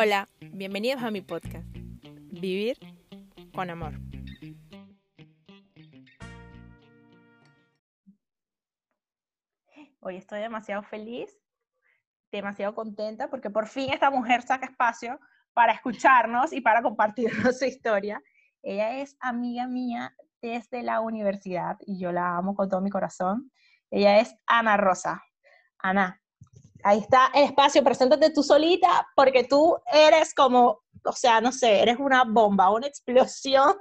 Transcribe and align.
Hola, 0.00 0.28
bienvenidos 0.52 1.02
a 1.02 1.10
mi 1.10 1.22
podcast, 1.22 1.66
Vivir 2.30 2.78
con 3.52 3.68
Amor. 3.68 3.94
Hoy 9.98 10.14
estoy 10.14 10.38
demasiado 10.38 10.84
feliz, 10.84 11.36
demasiado 12.30 12.76
contenta 12.76 13.28
porque 13.28 13.50
por 13.50 13.66
fin 13.66 13.92
esta 13.92 14.08
mujer 14.08 14.42
saca 14.42 14.66
espacio 14.66 15.18
para 15.52 15.72
escucharnos 15.72 16.52
y 16.52 16.60
para 16.60 16.80
compartirnos 16.80 17.58
su 17.58 17.64
historia. 17.64 18.22
Ella 18.62 18.98
es 18.98 19.16
amiga 19.18 19.66
mía 19.66 20.14
desde 20.40 20.84
la 20.84 21.00
universidad 21.00 21.76
y 21.80 21.98
yo 21.98 22.12
la 22.12 22.36
amo 22.36 22.54
con 22.54 22.68
todo 22.68 22.80
mi 22.80 22.90
corazón. 22.90 23.50
Ella 23.90 24.20
es 24.20 24.32
Ana 24.46 24.76
Rosa. 24.76 25.24
Ana, 25.76 26.22
ahí 26.82 26.98
está 26.98 27.30
el 27.34 27.44
espacio, 27.44 27.82
preséntate 27.82 28.30
tú 28.30 28.42
solita, 28.42 29.08
porque 29.14 29.44
tú 29.44 29.76
eres 29.92 30.34
como, 30.34 30.82
o 31.04 31.12
sea, 31.12 31.40
no 31.40 31.52
sé, 31.52 31.80
eres 31.82 31.98
una 31.98 32.24
bomba, 32.24 32.70
una 32.70 32.86
explosión, 32.86 33.74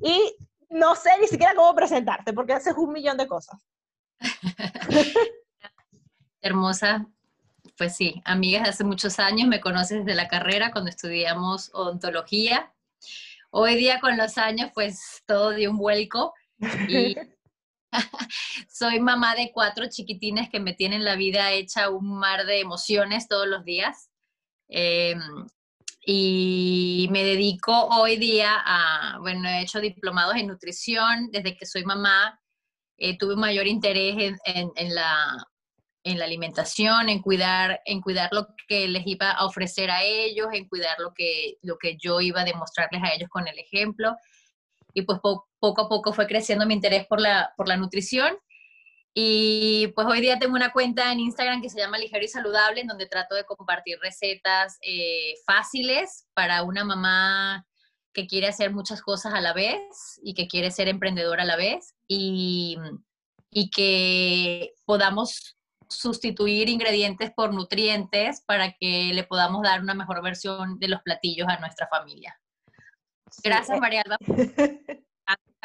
y 0.00 0.36
no 0.68 0.94
sé 0.94 1.10
ni 1.20 1.26
siquiera 1.26 1.54
cómo 1.54 1.74
presentarte, 1.74 2.32
porque 2.32 2.52
haces 2.52 2.74
un 2.76 2.92
millón 2.92 3.16
de 3.16 3.26
cosas. 3.26 3.60
Hermosa, 6.40 7.06
pues 7.76 7.96
sí, 7.96 8.22
amigas 8.24 8.64
de 8.64 8.68
hace 8.70 8.84
muchos 8.84 9.18
años, 9.18 9.48
me 9.48 9.60
conoces 9.60 10.04
desde 10.04 10.16
la 10.16 10.28
carrera 10.28 10.70
cuando 10.70 10.90
estudiamos 10.90 11.70
odontología. 11.74 12.72
Hoy 13.50 13.76
día 13.76 14.00
con 14.00 14.16
los 14.16 14.38
años, 14.38 14.70
pues 14.74 15.22
todo 15.26 15.50
dio 15.50 15.70
un 15.70 15.78
vuelco 15.78 16.34
y 16.88 17.16
Soy 18.68 19.00
mamá 19.00 19.34
de 19.34 19.50
cuatro 19.52 19.86
chiquitines 19.88 20.48
que 20.50 20.60
me 20.60 20.74
tienen 20.74 21.04
la 21.04 21.16
vida 21.16 21.52
hecha 21.52 21.90
un 21.90 22.18
mar 22.18 22.46
de 22.46 22.60
emociones 22.60 23.28
todos 23.28 23.46
los 23.46 23.64
días. 23.64 24.10
Em, 24.68 25.46
y 26.04 27.08
me 27.10 27.24
dedico 27.24 27.72
hoy 27.88 28.16
día 28.16 28.54
a, 28.64 29.18
bueno, 29.18 29.48
he 29.48 29.62
hecho 29.62 29.80
diplomados 29.80 30.36
en 30.36 30.46
nutrición 30.46 31.30
desde 31.30 31.56
que 31.56 31.66
soy 31.66 31.84
mamá. 31.84 32.40
Eh, 32.98 33.18
tuve 33.18 33.36
mayor 33.36 33.66
interés 33.66 34.34
en, 34.44 34.94
la, 34.94 35.46
en 36.04 36.18
la 36.18 36.24
alimentación, 36.24 37.08
en 37.08 37.20
cuidar, 37.20 37.80
en 37.84 38.00
cuidar 38.00 38.30
lo 38.32 38.46
que 38.68 38.88
les 38.88 39.06
iba 39.06 39.32
a 39.32 39.44
ofrecer 39.44 39.90
a 39.90 40.02
ellos, 40.02 40.48
en 40.52 40.68
cuidar 40.68 40.96
lo 40.98 41.12
que, 41.12 41.58
lo 41.62 41.76
que 41.76 41.96
yo 41.96 42.20
iba 42.20 42.40
a 42.42 42.44
demostrarles 42.44 43.02
a 43.02 43.12
ellos 43.12 43.28
con 43.28 43.46
el 43.48 43.58
ejemplo 43.58 44.16
y 44.96 45.02
pues 45.02 45.18
poco 45.66 45.82
a 45.82 45.88
poco 45.88 46.12
fue 46.12 46.28
creciendo 46.28 46.64
mi 46.64 46.74
interés 46.74 47.06
por 47.06 47.20
la, 47.20 47.52
por 47.56 47.66
la 47.66 47.76
nutrición. 47.76 48.38
Y 49.12 49.88
pues 49.96 50.06
hoy 50.06 50.20
día 50.20 50.38
tengo 50.38 50.54
una 50.54 50.70
cuenta 50.70 51.10
en 51.10 51.18
Instagram 51.18 51.60
que 51.60 51.70
se 51.70 51.78
llama 51.78 51.98
Ligero 51.98 52.24
y 52.24 52.28
Saludable, 52.28 52.82
en 52.82 52.86
donde 52.86 53.06
trato 53.06 53.34
de 53.34 53.44
compartir 53.44 53.98
recetas 54.00 54.78
eh, 54.82 55.34
fáciles 55.44 56.28
para 56.34 56.62
una 56.62 56.84
mamá 56.84 57.66
que 58.12 58.28
quiere 58.28 58.46
hacer 58.46 58.72
muchas 58.72 59.02
cosas 59.02 59.34
a 59.34 59.40
la 59.40 59.52
vez 59.52 59.80
y 60.22 60.34
que 60.34 60.46
quiere 60.46 60.70
ser 60.70 60.86
emprendedora 60.86 61.42
a 61.42 61.46
la 61.46 61.56
vez 61.56 61.94
y, 62.06 62.76
y 63.50 63.70
que 63.70 64.74
podamos 64.84 65.56
sustituir 65.88 66.68
ingredientes 66.68 67.32
por 67.34 67.52
nutrientes 67.52 68.42
para 68.46 68.72
que 68.72 69.10
le 69.12 69.24
podamos 69.24 69.62
dar 69.62 69.80
una 69.80 69.94
mejor 69.94 70.22
versión 70.22 70.78
de 70.78 70.88
los 70.88 71.02
platillos 71.02 71.48
a 71.48 71.58
nuestra 71.58 71.88
familia. 71.88 72.38
Gracias, 73.42 73.76
eh, 73.76 73.80
María 73.80 74.04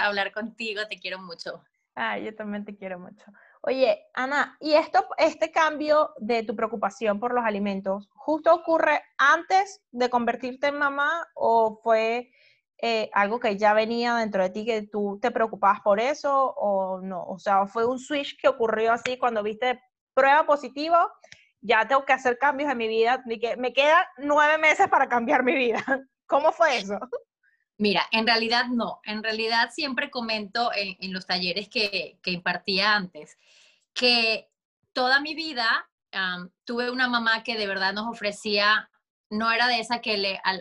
hablar 0.06 0.32
contigo, 0.32 0.82
te 0.88 1.00
quiero 1.00 1.20
mucho. 1.20 1.64
Ah, 1.96 2.18
yo 2.18 2.34
también 2.34 2.64
te 2.64 2.76
quiero 2.76 3.00
mucho. 3.00 3.26
Oye, 3.62 4.08
Ana, 4.14 4.58
¿y 4.60 4.74
esto, 4.74 5.06
este 5.18 5.52
cambio 5.52 6.14
de 6.18 6.44
tu 6.44 6.56
preocupación 6.56 7.20
por 7.20 7.34
los 7.34 7.44
alimentos, 7.44 8.10
justo 8.16 8.54
ocurre 8.54 9.04
antes 9.18 9.84
de 9.92 10.10
convertirte 10.10 10.68
en 10.68 10.78
mamá 10.78 11.28
o 11.36 11.80
fue 11.84 12.32
eh, 12.78 13.10
algo 13.14 13.40
que 13.40 13.58
ya 13.58 13.74
venía 13.74 14.16
dentro 14.16 14.42
de 14.42 14.50
ti 14.50 14.66
que 14.66 14.88
tú 14.88 15.20
te 15.22 15.32
preocupabas 15.32 15.82
por 15.82 16.00
eso 16.00 16.54
o 16.58 17.02
no? 17.02 17.24
O 17.26 17.38
sea, 17.38 17.68
¿fue 17.68 17.86
un 17.86 18.00
switch 18.00 18.40
que 18.40 18.48
ocurrió 18.48 18.94
así 18.94 19.18
cuando 19.18 19.44
viste 19.44 19.82
prueba 20.14 20.46
positiva? 20.46 21.12
Ya 21.60 21.88
tengo 21.88 22.06
que 22.06 22.14
hacer 22.14 22.40
cambios 22.40 22.72
en 22.72 22.78
mi 22.78 22.88
vida, 22.88 23.24
me 23.58 23.74
quedan 23.74 24.06
nueve 24.18 24.58
meses 24.58 24.88
para 24.88 25.08
cambiar 25.08 25.44
mi 25.44 25.54
vida. 25.54 25.84
¿Cómo 26.26 26.52
fue 26.54 26.78
eso? 26.78 26.98
Mira, 27.78 28.08
en 28.12 28.28
realidad 28.28 28.68
no. 28.68 29.02
En 29.06 29.24
realidad 29.24 29.72
siempre 29.74 30.12
comento 30.12 30.72
en, 30.76 31.14
los 31.14 31.26
talleres 31.26 31.68
que, 31.68 32.20
impartía 32.26 32.96
antes 32.96 33.38
que 33.94 34.50
toda 34.94 35.20
mi 35.20 35.34
vida 35.34 35.90
tuve 36.66 36.92
una 36.92 37.08
mamá 37.08 37.44
que 37.44 37.58
de 37.58 37.66
verdad 37.66 37.94
nos 37.94 38.08
ofrecía 38.08 38.91
no 39.32 39.50
era 39.50 39.68
de 39.68 39.80
esa 39.80 40.02
que 40.02 40.18
le, 40.18 40.42
al, 40.44 40.60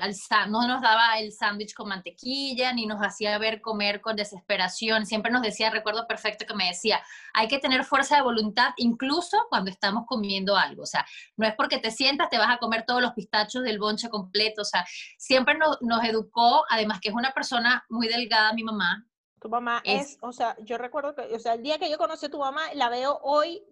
no 0.48 0.68
nos 0.68 0.80
daba 0.80 1.18
el 1.18 1.32
sándwich 1.32 1.74
con 1.74 1.88
mantequilla, 1.88 2.72
ni 2.72 2.86
nos 2.86 3.00
hacía 3.00 3.36
ver 3.36 3.60
comer 3.60 4.00
con 4.00 4.14
desesperación. 4.14 5.06
Siempre 5.06 5.32
nos 5.32 5.42
decía, 5.42 5.70
recuerdo 5.70 6.06
perfecto 6.06 6.46
que 6.46 6.54
me 6.54 6.68
decía, 6.68 7.02
hay 7.34 7.48
que 7.48 7.58
tener 7.58 7.84
fuerza 7.84 8.14
de 8.14 8.22
voluntad 8.22 8.70
incluso 8.76 9.36
cuando 9.48 9.72
estamos 9.72 10.04
comiendo 10.06 10.56
algo. 10.56 10.84
O 10.84 10.86
sea, 10.86 11.04
no 11.36 11.48
es 11.48 11.54
porque 11.56 11.78
te 11.78 11.90
sientas, 11.90 12.30
te 12.30 12.38
vas 12.38 12.48
a 12.48 12.58
comer 12.58 12.84
todos 12.86 13.02
los 13.02 13.12
pistachos 13.12 13.64
del 13.64 13.80
bonche 13.80 14.08
completo. 14.08 14.62
O 14.62 14.64
sea, 14.64 14.86
siempre 15.18 15.58
nos, 15.58 16.04
educó, 16.04 16.64
además 16.70 17.00
que 17.00 17.08
es 17.08 17.14
una 17.14 17.32
persona 17.32 17.84
muy 17.88 18.06
delgada, 18.06 18.52
mi 18.52 18.62
mamá. 18.62 19.04
Tu 19.40 19.48
mamá 19.48 19.82
es, 19.84 20.16
o 20.20 20.32
sea, 20.32 20.56
yo 20.60 20.78
recuerdo 20.78 21.16
que, 21.16 21.22
o 21.34 21.40
sea, 21.40 21.54
el 21.54 21.62
día 21.62 21.78
que 21.78 21.90
yo 21.90 21.98
conocí 21.98 22.26
a 22.26 22.30
tu 22.30 22.38
mamá, 22.38 22.72
la 22.74 22.88
veo 22.88 23.18
hoy, 23.22 23.64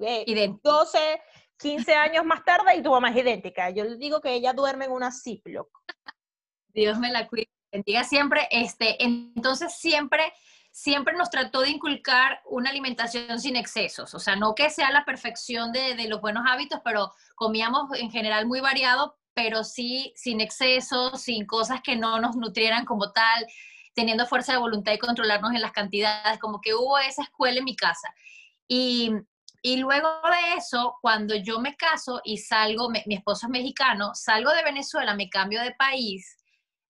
eh, 0.00 0.24
12, 0.62 1.22
15 1.60 1.94
años 1.94 2.24
más 2.24 2.44
tarde 2.44 2.76
y 2.76 2.82
tu 2.82 2.90
mamá 2.90 3.10
es 3.10 3.16
idéntica. 3.16 3.70
Yo 3.70 3.84
le 3.84 3.96
digo 3.96 4.20
que 4.20 4.32
ella 4.32 4.52
duerme 4.52 4.86
en 4.86 4.92
una 4.92 5.12
Ziploc. 5.12 5.68
Dios 6.68 6.98
me 6.98 7.10
la 7.10 7.28
cuide, 7.28 7.50
bendiga 7.70 8.04
siempre. 8.04 8.48
Este, 8.50 9.02
entonces 9.02 9.76
siempre, 9.76 10.32
siempre 10.70 11.14
nos 11.14 11.30
trató 11.30 11.60
de 11.60 11.70
inculcar 11.70 12.40
una 12.46 12.70
alimentación 12.70 13.40
sin 13.40 13.56
excesos. 13.56 14.14
O 14.14 14.18
sea, 14.18 14.36
no 14.36 14.54
que 14.54 14.70
sea 14.70 14.90
la 14.90 15.04
perfección 15.04 15.72
de, 15.72 15.94
de 15.94 16.08
los 16.08 16.20
buenos 16.20 16.44
hábitos, 16.48 16.80
pero 16.84 17.12
comíamos 17.34 17.90
en 17.98 18.10
general 18.10 18.46
muy 18.46 18.60
variado, 18.60 19.18
pero 19.34 19.64
sí 19.64 20.12
sin 20.16 20.40
excesos, 20.40 21.20
sin 21.20 21.46
cosas 21.46 21.80
que 21.82 21.96
no 21.96 22.20
nos 22.20 22.36
nutrieran 22.36 22.84
como 22.84 23.12
tal, 23.12 23.46
teniendo 23.94 24.26
fuerza 24.26 24.52
de 24.52 24.58
voluntad 24.58 24.92
y 24.92 24.98
controlarnos 24.98 25.52
en 25.52 25.60
las 25.60 25.72
cantidades, 25.72 26.38
como 26.38 26.60
que 26.60 26.74
hubo 26.74 26.98
esa 26.98 27.22
escuela 27.22 27.58
en 27.58 27.64
mi 27.64 27.76
casa. 27.76 28.08
Y, 28.66 29.12
y 29.62 29.76
luego 29.76 30.08
de 30.24 30.56
eso, 30.56 30.96
cuando 31.02 31.34
yo 31.34 31.60
me 31.60 31.76
caso 31.76 32.20
y 32.24 32.38
salgo, 32.38 32.88
mi 32.90 33.14
esposo 33.14 33.46
es 33.46 33.50
mexicano, 33.50 34.12
salgo 34.14 34.52
de 34.52 34.64
Venezuela, 34.64 35.14
me 35.14 35.28
cambio 35.28 35.62
de 35.62 35.74
país, 35.74 36.36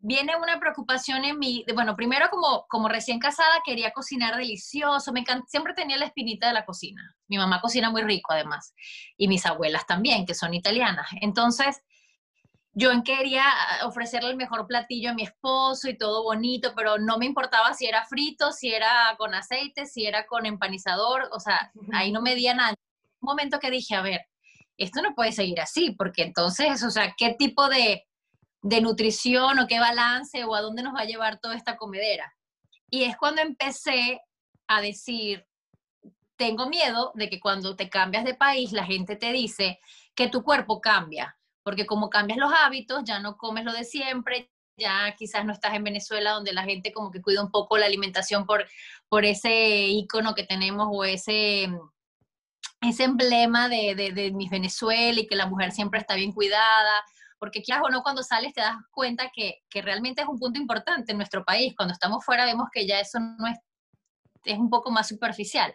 viene 0.00 0.34
una 0.36 0.58
preocupación 0.58 1.24
en 1.24 1.38
mí, 1.38 1.64
bueno, 1.74 1.94
primero 1.94 2.28
como, 2.30 2.66
como 2.68 2.88
recién 2.88 3.18
casada 3.18 3.60
quería 3.64 3.92
cocinar 3.92 4.36
delicioso, 4.36 5.12
me 5.12 5.24
siempre 5.46 5.74
tenía 5.74 5.98
la 5.98 6.06
espinita 6.06 6.48
de 6.48 6.54
la 6.54 6.64
cocina. 6.64 7.14
Mi 7.28 7.36
mamá 7.36 7.60
cocina 7.60 7.90
muy 7.90 8.02
rico 8.02 8.32
además, 8.32 8.74
y 9.16 9.28
mis 9.28 9.44
abuelas 9.46 9.86
también, 9.86 10.24
que 10.26 10.34
son 10.34 10.54
italianas. 10.54 11.06
Entonces, 11.20 11.82
yo 12.72 12.90
quería 13.04 13.44
ah, 13.46 13.86
ofrecerle 13.86 14.30
el 14.30 14.36
mejor 14.36 14.66
platillo 14.66 15.10
a 15.10 15.14
mi 15.14 15.22
esposo 15.22 15.88
y 15.88 15.96
todo 15.98 16.22
bonito, 16.22 16.72
pero 16.76 16.98
no 16.98 17.18
me 17.18 17.26
importaba 17.26 17.74
si 17.74 17.86
era 17.86 18.04
frito, 18.04 18.52
si 18.52 18.72
era 18.72 19.14
con 19.18 19.34
aceite, 19.34 19.86
si 19.86 20.06
era 20.06 20.26
con 20.26 20.46
empanizador, 20.46 21.28
o 21.32 21.40
sea, 21.40 21.72
ahí 21.92 22.12
no 22.12 22.22
me 22.22 22.34
di 22.34 22.46
nada. 22.46 22.74
Un 23.20 23.26
momento 23.26 23.58
que 23.58 23.70
dije, 23.70 23.94
a 23.94 24.02
ver, 24.02 24.26
esto 24.76 25.02
no 25.02 25.14
puede 25.14 25.32
seguir 25.32 25.60
así, 25.60 25.92
porque 25.92 26.22
entonces, 26.22 26.82
o 26.84 26.90
sea, 26.90 27.14
¿qué 27.16 27.34
tipo 27.38 27.68
de, 27.68 28.06
de 28.62 28.80
nutrición 28.80 29.58
o 29.58 29.66
qué 29.66 29.80
balance 29.80 30.44
o 30.44 30.54
a 30.54 30.62
dónde 30.62 30.82
nos 30.82 30.94
va 30.94 31.00
a 31.00 31.06
llevar 31.06 31.40
toda 31.40 31.56
esta 31.56 31.76
comedera? 31.76 32.32
Y 32.88 33.04
es 33.04 33.16
cuando 33.16 33.42
empecé 33.42 34.20
a 34.68 34.80
decir, 34.80 35.44
tengo 36.36 36.68
miedo 36.68 37.12
de 37.14 37.28
que 37.28 37.40
cuando 37.40 37.76
te 37.76 37.90
cambias 37.90 38.24
de 38.24 38.34
país, 38.34 38.72
la 38.72 38.86
gente 38.86 39.16
te 39.16 39.32
dice 39.32 39.80
que 40.14 40.28
tu 40.28 40.42
cuerpo 40.42 40.80
cambia 40.80 41.36
porque 41.62 41.86
como 41.86 42.10
cambias 42.10 42.38
los 42.38 42.52
hábitos, 42.52 43.02
ya 43.04 43.18
no 43.20 43.36
comes 43.36 43.64
lo 43.64 43.72
de 43.72 43.84
siempre, 43.84 44.50
ya 44.76 45.14
quizás 45.16 45.44
no 45.44 45.52
estás 45.52 45.74
en 45.74 45.84
Venezuela 45.84 46.32
donde 46.32 46.52
la 46.52 46.64
gente 46.64 46.92
como 46.92 47.10
que 47.10 47.20
cuida 47.20 47.42
un 47.42 47.50
poco 47.50 47.76
la 47.78 47.86
alimentación 47.86 48.46
por, 48.46 48.66
por 49.08 49.24
ese 49.24 49.86
icono 49.88 50.34
que 50.34 50.44
tenemos 50.44 50.88
o 50.90 51.04
ese, 51.04 51.68
ese 52.80 53.04
emblema 53.04 53.68
de, 53.68 53.94
de, 53.94 54.12
de 54.12 54.32
mi 54.32 54.48
Venezuela 54.48 55.20
y 55.20 55.26
que 55.26 55.36
la 55.36 55.46
mujer 55.46 55.72
siempre 55.72 56.00
está 56.00 56.14
bien 56.14 56.32
cuidada, 56.32 57.04
porque 57.38 57.62
claro 57.62 57.88
no, 57.90 58.02
cuando 58.02 58.22
sales 58.22 58.52
te 58.54 58.60
das 58.60 58.76
cuenta 58.90 59.30
que, 59.34 59.60
que, 59.68 59.82
realmente 59.82 60.22
es 60.22 60.28
un 60.28 60.38
punto 60.38 60.58
importante 60.58 61.12
en 61.12 61.18
nuestro 61.18 61.44
país. 61.44 61.74
Cuando 61.76 61.92
estamos 61.92 62.24
fuera 62.24 62.44
vemos 62.44 62.68
que 62.72 62.86
ya 62.86 63.00
eso 63.00 63.18
no 63.20 63.46
es, 63.46 63.58
es 64.44 64.58
un 64.58 64.70
poco 64.70 64.90
más 64.90 65.08
superficial 65.08 65.74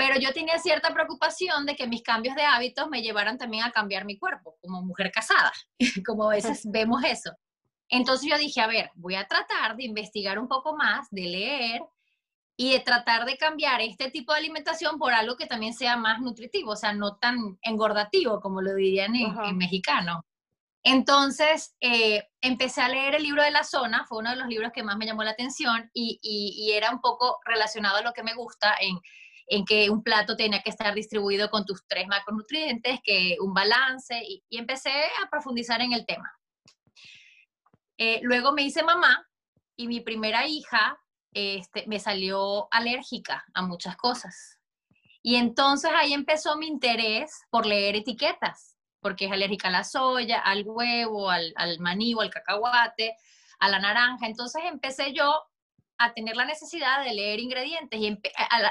pero 0.00 0.18
yo 0.18 0.32
tenía 0.32 0.58
cierta 0.58 0.94
preocupación 0.94 1.66
de 1.66 1.76
que 1.76 1.86
mis 1.86 2.02
cambios 2.02 2.34
de 2.34 2.42
hábitos 2.42 2.88
me 2.88 3.02
llevaran 3.02 3.36
también 3.36 3.64
a 3.64 3.70
cambiar 3.70 4.06
mi 4.06 4.18
cuerpo 4.18 4.56
como 4.62 4.80
mujer 4.80 5.12
casada, 5.12 5.52
como 6.06 6.24
a 6.24 6.36
veces 6.36 6.62
vemos 6.64 7.04
eso. 7.04 7.32
Entonces 7.86 8.26
yo 8.30 8.38
dije, 8.38 8.62
a 8.62 8.66
ver, 8.66 8.90
voy 8.94 9.16
a 9.16 9.26
tratar 9.26 9.76
de 9.76 9.84
investigar 9.84 10.38
un 10.38 10.48
poco 10.48 10.74
más, 10.74 11.06
de 11.10 11.24
leer 11.24 11.82
y 12.56 12.72
de 12.72 12.80
tratar 12.80 13.26
de 13.26 13.36
cambiar 13.36 13.82
este 13.82 14.10
tipo 14.10 14.32
de 14.32 14.38
alimentación 14.38 14.98
por 14.98 15.12
algo 15.12 15.36
que 15.36 15.44
también 15.44 15.74
sea 15.74 15.98
más 15.98 16.22
nutritivo, 16.22 16.70
o 16.70 16.76
sea, 16.76 16.94
no 16.94 17.18
tan 17.18 17.58
engordativo 17.60 18.40
como 18.40 18.62
lo 18.62 18.74
dirían 18.74 19.14
en, 19.14 19.58
mexicano. 19.58 20.24
Entonces, 20.82 21.76
eh, 21.78 22.26
empecé 22.40 22.80
a 22.80 22.88
leer 22.88 23.16
el 23.16 23.22
libro 23.22 23.42
de 23.42 23.50
la 23.50 23.64
zona, 23.64 24.06
fue 24.06 24.20
uno 24.20 24.30
de 24.30 24.36
los 24.36 24.48
libros 24.48 24.72
que 24.72 24.82
más 24.82 24.96
me 24.96 25.04
llamó 25.04 25.24
la 25.24 25.32
atención 25.32 25.90
y, 25.92 26.18
y, 26.22 26.72
era 26.72 26.90
un 26.90 27.02
poco 27.02 27.38
relacionado 27.44 27.98
a 27.98 28.02
lo 28.02 28.14
que 28.14 28.22
me 28.22 28.32
gusta 28.32 28.74
en, 28.80 28.98
en, 29.50 29.64
que 29.64 29.90
un 29.90 30.02
plato 30.02 30.36
tenía 30.36 30.62
que 30.62 30.70
estar 30.70 30.94
distribuido 30.94 31.50
con 31.50 31.66
tus 31.66 31.86
tres 31.86 32.06
macronutrientes, 32.06 33.00
que 33.04 33.36
un 33.40 33.52
balance, 33.52 34.22
y, 34.26 34.42
empecé 34.50 34.90
a 35.22 35.28
profundizar 35.28 35.80
en 35.80 35.92
el 35.92 36.06
tema. 36.06 36.32
Eh, 37.98 38.20
luego 38.22 38.52
me 38.52 38.62
hice 38.62 38.82
mamá 38.82 39.26
y 39.76 39.88
mi 39.88 40.00
primera 40.00 40.46
hija 40.46 40.98
este, 41.32 41.84
me 41.86 41.98
salió 41.98 42.68
alérgica 42.72 43.44
a 43.52 43.62
muchas 43.62 43.96
cosas. 43.96 44.58
Y 45.22 45.36
entonces 45.36 45.90
ahí 45.94 46.14
empezó 46.14 46.56
mi 46.56 46.66
interés 46.66 47.42
por 47.50 47.66
leer 47.66 47.96
etiquetas, 47.96 48.76
porque 49.00 49.26
es 49.26 49.32
alérgica 49.32 49.68
a 49.68 49.72
la 49.72 49.84
soya, 49.84 50.40
al 50.40 50.62
huevo, 50.64 51.28
al, 51.28 51.52
al 51.56 51.78
maní 51.80 52.14
o 52.14 52.20
al 52.20 52.30
cacahuate, 52.30 53.16
a 53.58 53.68
la 53.68 53.78
naranja. 53.80 54.26
Entonces 54.26 54.62
empecé 54.64 55.12
yo 55.12 55.49
a 56.00 56.14
tener 56.14 56.34
la 56.34 56.46
necesidad 56.46 57.04
de 57.04 57.12
leer 57.12 57.40
ingredientes 57.40 58.00
y 58.00 58.18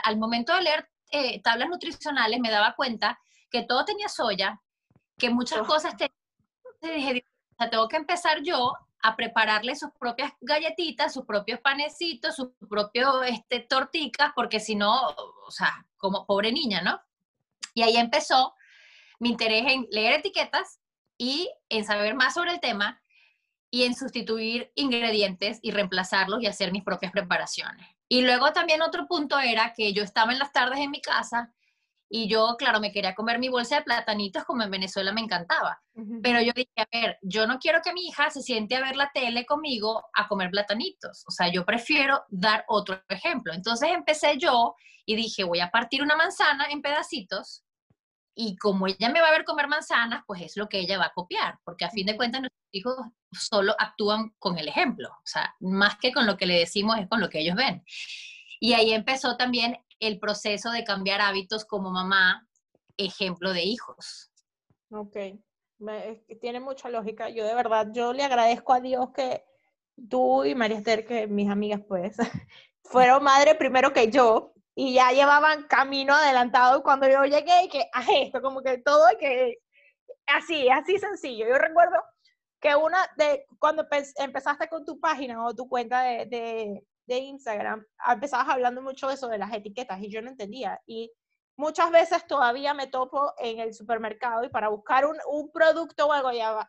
al, 0.04 0.18
momento 0.18 0.56
de 0.56 0.64
leer 0.64 0.90
eh, 1.12 1.40
tablas 1.44 1.70
nutricionales 1.70 2.40
me 2.40 2.50
daba 2.50 2.76
cuenta 2.76 3.20
que 3.52 3.62
todo 3.62 3.86
tenía 3.86 4.10
soya, 4.10 4.60
que 5.16 5.30
muchas 5.30 5.60
oh. 5.60 5.66
cosas 5.66 5.96
te, 5.96 6.12
dije, 6.81 7.24
tengo 7.70 7.88
que 7.88 7.98
empezar 7.98 8.42
yo 8.42 8.74
a 9.04 9.16
prepararle 9.16 9.76
sus 9.76 9.92
propias 10.00 10.34
galletitas, 10.42 11.14
sus 11.14 11.24
propios 11.26 11.60
panecitos, 11.62 12.36
sus 12.36 12.50
propios 12.68 13.16
este, 13.28 13.60
torticas, 13.60 14.32
porque 14.36 14.60
si 14.60 14.74
no, 14.74 15.00
o 15.46 15.52
sea, 15.52 15.86
como 15.98 16.25
pobre 16.25 16.52
niña, 16.52 16.82
¿no? 16.82 17.00
Y 17.75 17.84
ahí 17.84 17.98
empezó 17.98 18.56
mi 19.20 19.30
interés 19.30 19.66
en 19.68 19.88
leer 19.92 20.14
etiquetas 20.14 20.80
y 21.16 21.48
en 21.70 21.86
saber 21.86 22.16
más 22.16 22.34
sobre 22.34 22.54
el 22.54 22.60
tema 22.60 23.04
y 23.71 23.83
en 23.83 23.95
sustituir 23.95 24.71
ingredientes 24.75 25.60
y 25.62 25.71
reemplazarlos 25.71 26.42
y 26.42 26.48
hacer 26.48 26.71
mis 26.71 26.83
propias 26.83 27.12
preparaciones. 27.12 27.88
Y 28.07 28.21
luego 28.21 28.51
también 28.51 28.81
otro 28.81 29.07
punto 29.07 29.39
era 29.39 29.74
que 29.75 29.94
yo 29.94 30.04
estaba 30.04 30.31
en 30.31 30.39
las 30.39 30.51
tardes 30.51 30.80
en 30.80 30.92
mi 30.92 31.01
casa 31.01 31.54
y 32.12 32.27
yo, 32.27 32.56
claro, 32.57 32.80
me 32.80 32.92
quería 32.92 33.13
comer 33.13 33.38
mi 33.38 33.50
bolsa 33.50 33.75
de 33.75 33.81
platanitos 33.83 34.44
como 34.44 34.63
en 34.63 34.71
Venezuela 34.71 35.13
me 35.13 35.21
encantaba. 35.21 35.80
Pero 36.24 36.42
yo 36.42 36.51
dije, 36.56 36.71
a 36.77 36.88
ver, 36.92 37.19
yo 37.21 37.45
no 37.45 37.60
quiero 37.60 37.81
que 37.83 37.94
mi 37.94 38.07
hija 38.07 38.31
se 38.31 38.42
siente 38.42 38.75
a 38.75 38.81
ver 38.81 38.95
la 38.95 39.12
tele 39.13 39.45
conmigo 39.45 40.04
a 40.15 40.27
comer 40.27 40.50
platanitos. 40.50 41.24
O 41.27 41.31
sea, 41.31 41.51
yo 41.51 41.65
prefiero 41.65 42.24
dar 42.30 42.63
otro 42.68 43.04
ejemplo. 43.10 43.54
Entonces 43.54 43.89
empecé 43.92 44.38
yo 44.39 44.74
y 45.06 45.15
dije, 45.15 45.44
voy 45.44 45.60
a 45.60 45.69
partir 45.69 46.01
una 46.01 46.15
manzana 46.15 46.65
en 46.72 46.81
pedacitos 46.81 47.63
y 48.33 48.56
como 48.56 48.88
ella 48.88 49.10
me 49.10 49.22
va 49.22 49.27
a 49.27 49.31
ver 49.31 49.44
comer 49.44 49.68
manzanas, 49.68 50.24
pues 50.25 50.42
es 50.42 50.57
lo 50.57 50.68
que 50.68 50.80
ella 50.80 50.98
va 50.98 51.07
a 51.07 51.13
copiar, 51.13 51.60
porque 51.63 51.86
a 51.86 51.89
fin 51.89 52.06
de 52.07 52.15
cuentas 52.15 52.42
nuestros 52.42 52.69
hijos 52.72 52.95
solo 53.31 53.76
actúan 53.78 54.34
con 54.40 54.58
el 54.58 54.68
ejemplo, 54.68 55.10
o 55.10 55.26
sea, 55.26 55.56
más 55.60 55.98
que 55.98 56.12
con 56.12 56.26
lo 56.26 56.38
que 56.38 56.46
le 56.46 56.60
decimos 56.60 56.98
es 57.00 57.08
con 57.08 57.22
lo 57.22 57.30
que 57.30 57.40
ellos 57.40 57.56
ven. 57.56 57.84
Y 58.60 58.74
ahí 58.74 58.92
empezó 58.92 59.38
también 59.38 59.78
el 60.00 60.20
proceso 60.20 60.72
de 60.72 60.84
cambiar 60.84 61.22
hábitos 61.22 61.66
como 61.66 61.92
mamá, 61.92 62.48
ejemplo 62.98 63.54
de 63.54 63.64
hijos. 63.64 64.31
Ok, 64.92 65.16
tiene 66.42 66.60
mucha 66.60 66.90
lógica. 66.90 67.30
Yo 67.30 67.46
de 67.46 67.54
verdad, 67.54 67.88
yo 67.92 68.14
le 68.14 68.24
agradezco 68.24 68.74
a 68.74 68.80
Dios 68.80 69.10
que 69.14 69.44
tú 70.10 70.44
y 70.44 70.56
María 70.56 70.78
Esther, 70.78 71.06
que 71.06 71.28
mis 71.28 71.50
amigas 71.50 71.82
pues, 71.88 72.18
fueron 72.84 73.24
madre 73.24 73.56
primero 73.56 73.94
que 73.94 74.10
yo 74.10 74.54
y 74.75 74.94
ya 74.94 75.12
llevaban 75.12 75.64
camino 75.64 76.14
adelantado 76.14 76.84
cuando 76.84 77.08
yo 77.10 77.24
llegué 77.25 77.66
y 77.66 77.70
que, 77.70 77.90
a 77.94 78.04
esto, 78.14 78.42
como 78.42 78.62
que 78.62 78.78
todo 78.78 79.06
que, 79.20 79.58
así, 80.28 80.70
así 80.70 80.98
sencillo. 80.98 81.48
Yo 81.48 81.58
recuerdo 81.58 81.98
que 82.60 82.76
una 82.76 83.00
de, 83.18 83.46
cuando 83.58 83.88
empezaste 84.18 84.68
con 84.68 84.86
tu 84.86 85.00
página 85.00 85.46
o 85.46 85.56
tu 85.56 85.68
cuenta 85.68 86.02
de, 86.02 86.84
de 87.06 87.18
Instagram, 87.18 87.86
empezabas 88.12 88.50
hablando 88.50 88.82
mucho 88.82 89.08
de 89.08 89.16
eso 89.16 89.28
de 89.28 89.38
las 89.38 89.54
etiquetas 89.54 90.00
y 90.02 90.10
yo 90.10 90.22
no 90.22 90.30
entendía. 90.30 90.80
Y 90.86 91.12
muchas 91.58 91.92
veces 91.92 92.26
todavía 92.28 92.74
me 92.74 92.88
topo 92.88 93.34
en 93.38 93.60
el 93.60 93.74
supermercado 93.74 94.44
y 94.44 94.50
para 94.50 94.70
buscar 94.70 95.06
un, 95.06 95.18
un 95.30 95.52
producto 95.52 96.08
o 96.08 96.14
algo 96.14 96.32
ya. 96.32 96.68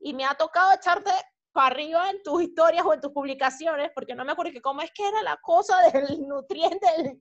Y 0.00 0.14
me 0.14 0.24
ha 0.24 0.34
tocado 0.34 0.72
echarte 0.72 1.10
para 1.52 1.66
arriba 1.66 2.10
en 2.10 2.22
tus 2.22 2.42
historias 2.42 2.84
o 2.84 2.94
en 2.94 3.00
tus 3.00 3.12
publicaciones, 3.12 3.90
porque 3.94 4.14
no 4.14 4.24
me 4.24 4.32
acuerdo 4.32 4.52
que 4.52 4.62
cómo 4.62 4.80
es 4.80 4.90
que 4.92 5.06
era 5.06 5.22
la 5.22 5.36
cosa 5.36 5.76
del 5.92 6.26
nutriente. 6.26 7.20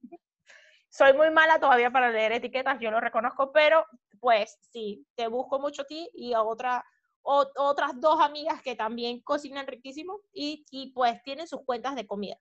Soy 0.89 1.13
muy 1.13 1.29
mala 1.29 1.59
todavía 1.59 1.91
para 1.91 2.09
leer 2.09 2.33
etiquetas, 2.33 2.79
yo 2.79 2.91
lo 2.91 2.99
reconozco, 2.99 3.51
pero 3.51 3.85
pues 4.19 4.57
sí, 4.71 5.05
te 5.15 5.27
busco 5.27 5.59
mucho 5.59 5.83
a 5.83 5.85
ti 5.85 6.09
y 6.13 6.33
a 6.33 6.41
otra, 6.41 6.83
otras 7.23 7.99
dos 7.99 8.19
amigas 8.19 8.61
que 8.61 8.75
también 8.75 9.21
cocinan 9.21 9.67
riquísimo 9.67 10.21
y, 10.33 10.65
y 10.71 10.91
pues 10.91 11.21
tienen 11.23 11.47
sus 11.47 11.63
cuentas 11.65 11.95
de 11.95 12.07
comida. 12.07 12.37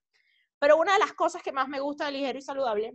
Pero 0.59 0.77
una 0.77 0.93
de 0.93 0.99
las 0.99 1.15
cosas 1.15 1.43
que 1.43 1.53
más 1.53 1.69
me 1.69 1.81
gusta 1.81 2.06
de 2.06 2.12
ligero 2.12 2.38
y 2.38 2.43
saludable, 2.43 2.93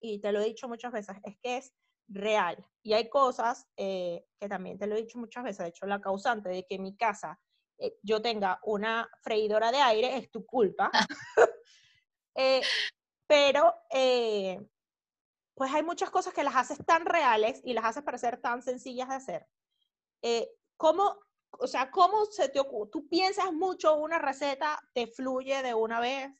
y 0.00 0.18
te 0.20 0.32
lo 0.32 0.40
he 0.40 0.44
dicho 0.44 0.68
muchas 0.68 0.92
veces, 0.92 1.16
es 1.24 1.36
que 1.42 1.56
es 1.58 1.74
real. 2.08 2.64
Y 2.82 2.92
hay 2.92 3.08
cosas 3.08 3.68
eh, 3.76 4.26
que 4.38 4.48
también 4.48 4.78
te 4.78 4.86
lo 4.86 4.94
he 4.94 5.02
dicho 5.02 5.18
muchas 5.18 5.44
veces, 5.44 5.58
de 5.58 5.68
hecho 5.68 5.86
la 5.86 6.00
causante 6.00 6.48
de 6.48 6.66
que 6.66 6.76
en 6.76 6.82
mi 6.82 6.96
casa 6.96 7.40
eh, 7.78 7.96
yo 8.02 8.20
tenga 8.20 8.60
una 8.64 9.08
freidora 9.22 9.72
de 9.72 9.78
aire 9.78 10.16
es 10.16 10.30
tu 10.30 10.44
culpa. 10.44 10.90
Eh, 12.36 12.62
pero 13.28 13.72
pues 15.54 15.72
hay 15.72 15.84
muchas 15.84 16.10
cosas 16.10 16.34
que 16.34 16.42
las 16.42 16.56
haces 16.56 16.84
tan 16.84 17.06
reales 17.06 17.60
y 17.62 17.72
las 17.72 17.84
haces 17.84 18.02
parecer 18.02 18.40
tan 18.40 18.60
sencillas 18.60 19.08
de 19.08 19.14
hacer. 19.14 19.46
¿Cómo, 20.84 21.18
o 21.52 21.66
sea, 21.66 21.90
cómo 21.90 22.26
se 22.26 22.50
te 22.50 22.60
ocurre? 22.60 22.90
¿Tú 22.90 23.08
piensas 23.08 23.50
mucho 23.54 23.96
una 23.96 24.18
receta, 24.18 24.78
te 24.92 25.06
fluye 25.06 25.62
de 25.62 25.72
una 25.72 25.98
vez? 25.98 26.30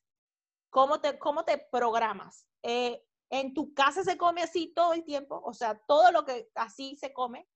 ¿Cómo 0.69 1.01
te, 1.01 1.19
cómo 1.19 1.47
te 1.47 1.57
programas? 1.57 2.47
Eh, 2.63 3.03
¿En 3.31 3.55
tu 3.55 3.73
casa 3.73 4.05
se 4.05 4.19
come 4.19 4.43
así 4.43 4.71
todo 4.77 4.93
el 4.93 5.03
tiempo? 5.03 5.41
O 5.47 5.55
sea, 5.55 5.79
todo 5.89 6.13
lo 6.13 6.27
que 6.27 6.51
así 6.57 6.95
se 6.97 7.15
come. 7.15 7.49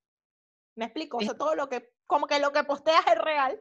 ¿Me 0.77 0.87
explico? 0.87 1.19
O 1.19 1.21
sea, 1.21 1.37
todo 1.37 1.55
lo 1.55 1.69
que, 1.69 1.93
como 2.07 2.27
que 2.27 2.39
lo 2.39 2.53
que 2.53 2.65
posteas 2.65 3.07
es 3.07 3.19
real. 3.19 3.61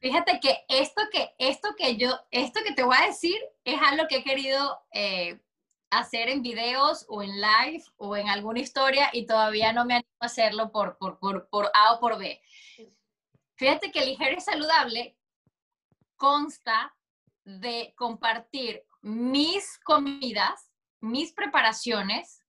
Fíjate 0.00 0.40
que 0.40 0.64
esto 0.70 1.02
que, 1.12 1.34
esto 1.36 1.68
que 1.76 1.98
yo, 1.98 2.18
esto 2.30 2.60
que 2.64 2.72
te 2.72 2.82
voy 2.82 2.96
a 2.98 3.08
decir 3.08 3.36
es 3.64 3.78
algo 3.82 4.06
que 4.08 4.16
he 4.16 4.24
querido 4.24 4.80
eh, 4.90 5.38
hacer 5.90 6.28
en 6.28 6.42
videos 6.42 7.04
o 7.08 7.22
en 7.22 7.30
live 7.40 7.84
o 7.96 8.16
en 8.16 8.28
alguna 8.28 8.60
historia 8.60 9.10
y 9.12 9.26
todavía 9.26 9.72
no 9.72 9.84
me 9.84 9.94
animo 9.94 10.16
a 10.20 10.26
hacerlo 10.26 10.72
por, 10.72 10.96
por, 10.98 11.18
por, 11.18 11.48
por 11.48 11.70
A 11.74 11.94
o 11.94 12.00
por 12.00 12.18
B. 12.18 12.40
Fíjate 13.56 13.92
que 13.92 14.04
ligero 14.04 14.36
y 14.36 14.40
saludable 14.40 15.16
consta 16.16 16.94
de 17.44 17.92
compartir 17.96 18.84
mis 19.02 19.78
comidas, 19.80 20.70
mis 21.00 21.32
preparaciones 21.32 22.42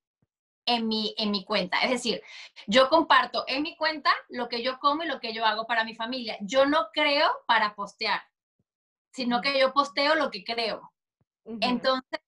en 0.66 0.88
mi, 0.88 1.14
en 1.18 1.32
mi 1.32 1.46
cuenta. 1.46 1.82
Es 1.82 1.92
decir, 1.92 2.22
yo 2.66 2.90
comparto 2.90 3.44
en 3.48 3.64
mi 3.64 3.76
cuenta 3.76 4.12
lo 4.30 4.50
que 4.50 4.64
yo 4.64 4.80
como 4.80 5.04
y 5.04 5.08
lo 5.08 5.20
que 5.20 5.34
yo 5.34 5.46
hago 5.46 5.68
para 5.68 5.84
mi 5.84 5.96
familia. 5.96 6.38
Yo 6.42 6.66
no 6.66 6.90
creo 6.94 7.30
para 7.46 7.76
postear, 7.76 8.22
sino 9.12 9.42
que 9.42 9.60
yo 9.60 9.74
posteo 9.74 10.16
lo 10.16 10.32
que 10.32 10.44
creo. 10.44 10.92
Entonces, 11.62 12.20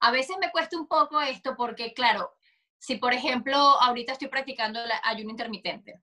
a 0.00 0.10
veces 0.10 0.36
me 0.40 0.50
cuesta 0.50 0.76
un 0.76 0.88
poco 0.88 1.20
esto 1.20 1.54
porque, 1.56 1.94
claro, 1.94 2.34
si 2.78 2.96
por 2.96 3.14
ejemplo 3.14 3.56
ahorita 3.56 4.12
estoy 4.12 4.28
practicando 4.28 4.82
el 4.82 4.90
ayuno 5.04 5.30
intermitente, 5.30 6.02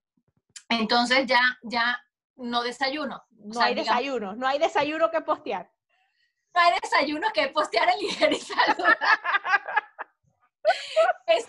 entonces 0.68 1.26
ya, 1.26 1.40
ya 1.62 2.02
no 2.36 2.62
desayuno. 2.62 3.24
No 3.30 3.60
hay 3.60 3.74
desayuno, 3.74 4.34
no 4.34 4.46
hay 4.46 4.58
desayuno 4.58 5.10
que 5.10 5.20
postear 5.20 5.70
hay 6.54 6.78
desayuno 6.80 7.28
que 7.32 7.48
postear 7.48 7.88
en 7.90 7.98
Ligero 8.00 8.32
y 8.32 8.36
es 11.26 11.46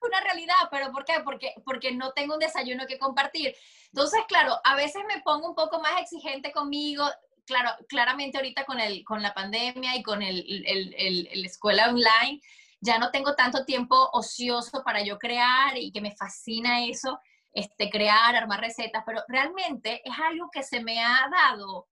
una 0.00 0.20
realidad, 0.20 0.54
pero 0.70 0.92
¿por 0.92 1.04
qué? 1.04 1.14
Porque, 1.24 1.54
porque 1.64 1.92
no 1.92 2.12
tengo 2.12 2.34
un 2.34 2.40
desayuno 2.40 2.86
que 2.86 2.98
compartir. 2.98 3.56
Entonces, 3.86 4.20
claro, 4.28 4.60
a 4.62 4.76
veces 4.76 5.02
me 5.08 5.22
pongo 5.22 5.48
un 5.48 5.54
poco 5.54 5.80
más 5.80 6.00
exigente 6.00 6.52
conmigo. 6.52 7.04
Claro, 7.46 7.70
claramente 7.88 8.38
ahorita 8.38 8.64
con, 8.64 8.80
el, 8.80 9.04
con 9.04 9.22
la 9.22 9.34
pandemia 9.34 9.96
y 9.96 10.02
con 10.02 10.22
el, 10.22 10.64
el, 10.66 11.28
el, 11.30 11.44
escuela 11.44 11.88
online, 11.88 12.40
ya 12.80 12.98
no 12.98 13.10
tengo 13.10 13.34
tanto 13.34 13.64
tiempo 13.64 14.10
ocioso 14.12 14.82
para 14.82 15.02
yo 15.02 15.18
crear 15.18 15.76
y 15.76 15.90
que 15.90 16.00
me 16.00 16.16
fascina 16.16 16.86
eso, 16.86 17.20
este, 17.54 17.88
crear, 17.88 18.34
armar 18.34 18.60
recetas, 18.60 19.02
pero 19.06 19.22
realmente 19.28 20.02
es 20.04 20.18
algo 20.18 20.50
que 20.50 20.62
se 20.62 20.82
me 20.82 21.02
ha 21.02 21.28
dado 21.30 21.88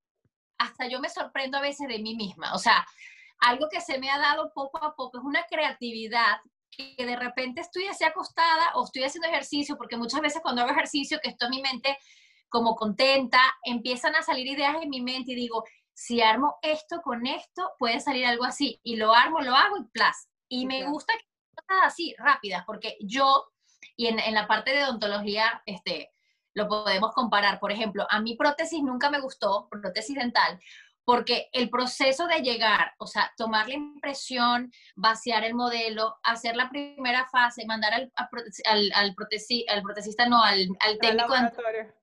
hasta 0.59 0.87
yo 0.87 1.01
me 1.01 1.09
sorprendo 1.09 1.59
a 1.59 1.63
veces 1.63 1.89
de 1.89 1.99
mí 1.99 2.15
misma. 2.15 2.55
O 2.55 2.59
sea, 2.59 2.87
algo 3.39 3.69
que 3.71 3.81
se 3.81 3.99
me 3.99 4.11
ha 4.11 4.19
dado 4.19 4.53
poco 4.55 4.79
a 4.83 4.95
poco 4.95 5.19
es 5.19 5.25
una 5.25 5.45
creatividad 5.45 6.39
que 6.71 6.95
de 7.05 7.17
repente 7.17 7.61
estoy 7.61 7.87
así 7.87 8.05
acostada 8.05 8.73
o 8.75 8.85
estoy 8.85 9.05
haciendo 9.05 9.29
ejercicio, 9.29 9.77
porque 9.77 9.97
muchas 9.97 10.21
veces 10.21 10.41
cuando 10.43 10.63
hago 10.63 10.71
ejercicio, 10.71 11.19
que 11.23 11.31
estoy 11.31 11.47
en 11.47 11.57
mi 11.57 11.63
mente 11.63 11.99
como 12.49 12.77
contenta, 12.77 13.41
empiezan 13.65 14.15
a 14.15 14.23
salir 14.23 14.47
ideas 14.47 14.77
en 14.81 14.89
mi 14.89 15.01
mente 15.01 15.33
y 15.33 15.35
digo, 15.35 15.65
si 15.95 16.21
armo 16.21 16.57
esto 16.63 17.01
con 17.03 17.27
esto, 17.27 17.71
puede 17.79 18.01
salir 18.01 18.25
algo 18.25 18.45
así. 18.45 18.81
Y 18.83 18.97
lo 18.97 19.13
armo, 19.13 19.41
lo 19.41 19.55
hago 19.55 19.79
y 19.79 19.85
plas. 19.85 20.29
Y 20.49 20.67
me 20.67 20.85
gusta 20.85 21.15
que 21.15 21.25
cosas 21.55 21.83
así, 21.85 22.15
rápidas, 22.19 22.65
porque 22.67 22.97
yo, 23.01 23.47
y 23.97 24.07
en, 24.07 24.19
en, 24.19 24.35
la 24.35 24.47
parte 24.47 24.73
de 24.73 24.85
odontología, 24.85 25.63
este, 25.67 26.13
lo 26.55 26.69
podemos 26.69 27.13
comparar. 27.13 27.61
Por 27.61 27.73
ejemplo, 27.73 28.07
a 28.11 28.21
mí 28.21 28.37
prótesis 28.37 28.83
nunca 28.83 29.11
me 29.11 29.21
gustó, 29.21 29.69
prótesis 29.71 30.17
dental, 30.17 30.61
porque 31.05 31.49
el 31.53 31.69
proceso 31.69 32.27
de 32.27 32.41
llegar, 32.41 32.95
o 32.99 33.07
sea, 33.07 33.33
tomar 33.37 33.69
la 33.69 33.75
impresión, 33.75 34.73
vaciar 34.95 35.45
el 35.45 35.55
modelo, 35.55 36.19
hacer 36.23 36.57
la 36.57 36.71
primera 36.71 37.27
fase, 37.29 37.67
mandar 37.67 37.93
al, 37.95 38.13
al, 38.65 38.93
al, 38.95 39.15
protecista, 39.15 40.27
no, 40.27 40.43
al, 40.43 40.69
al 40.81 40.99
técnico. 40.99 41.33
Al 41.35 41.43
laboratorio. 41.43 41.95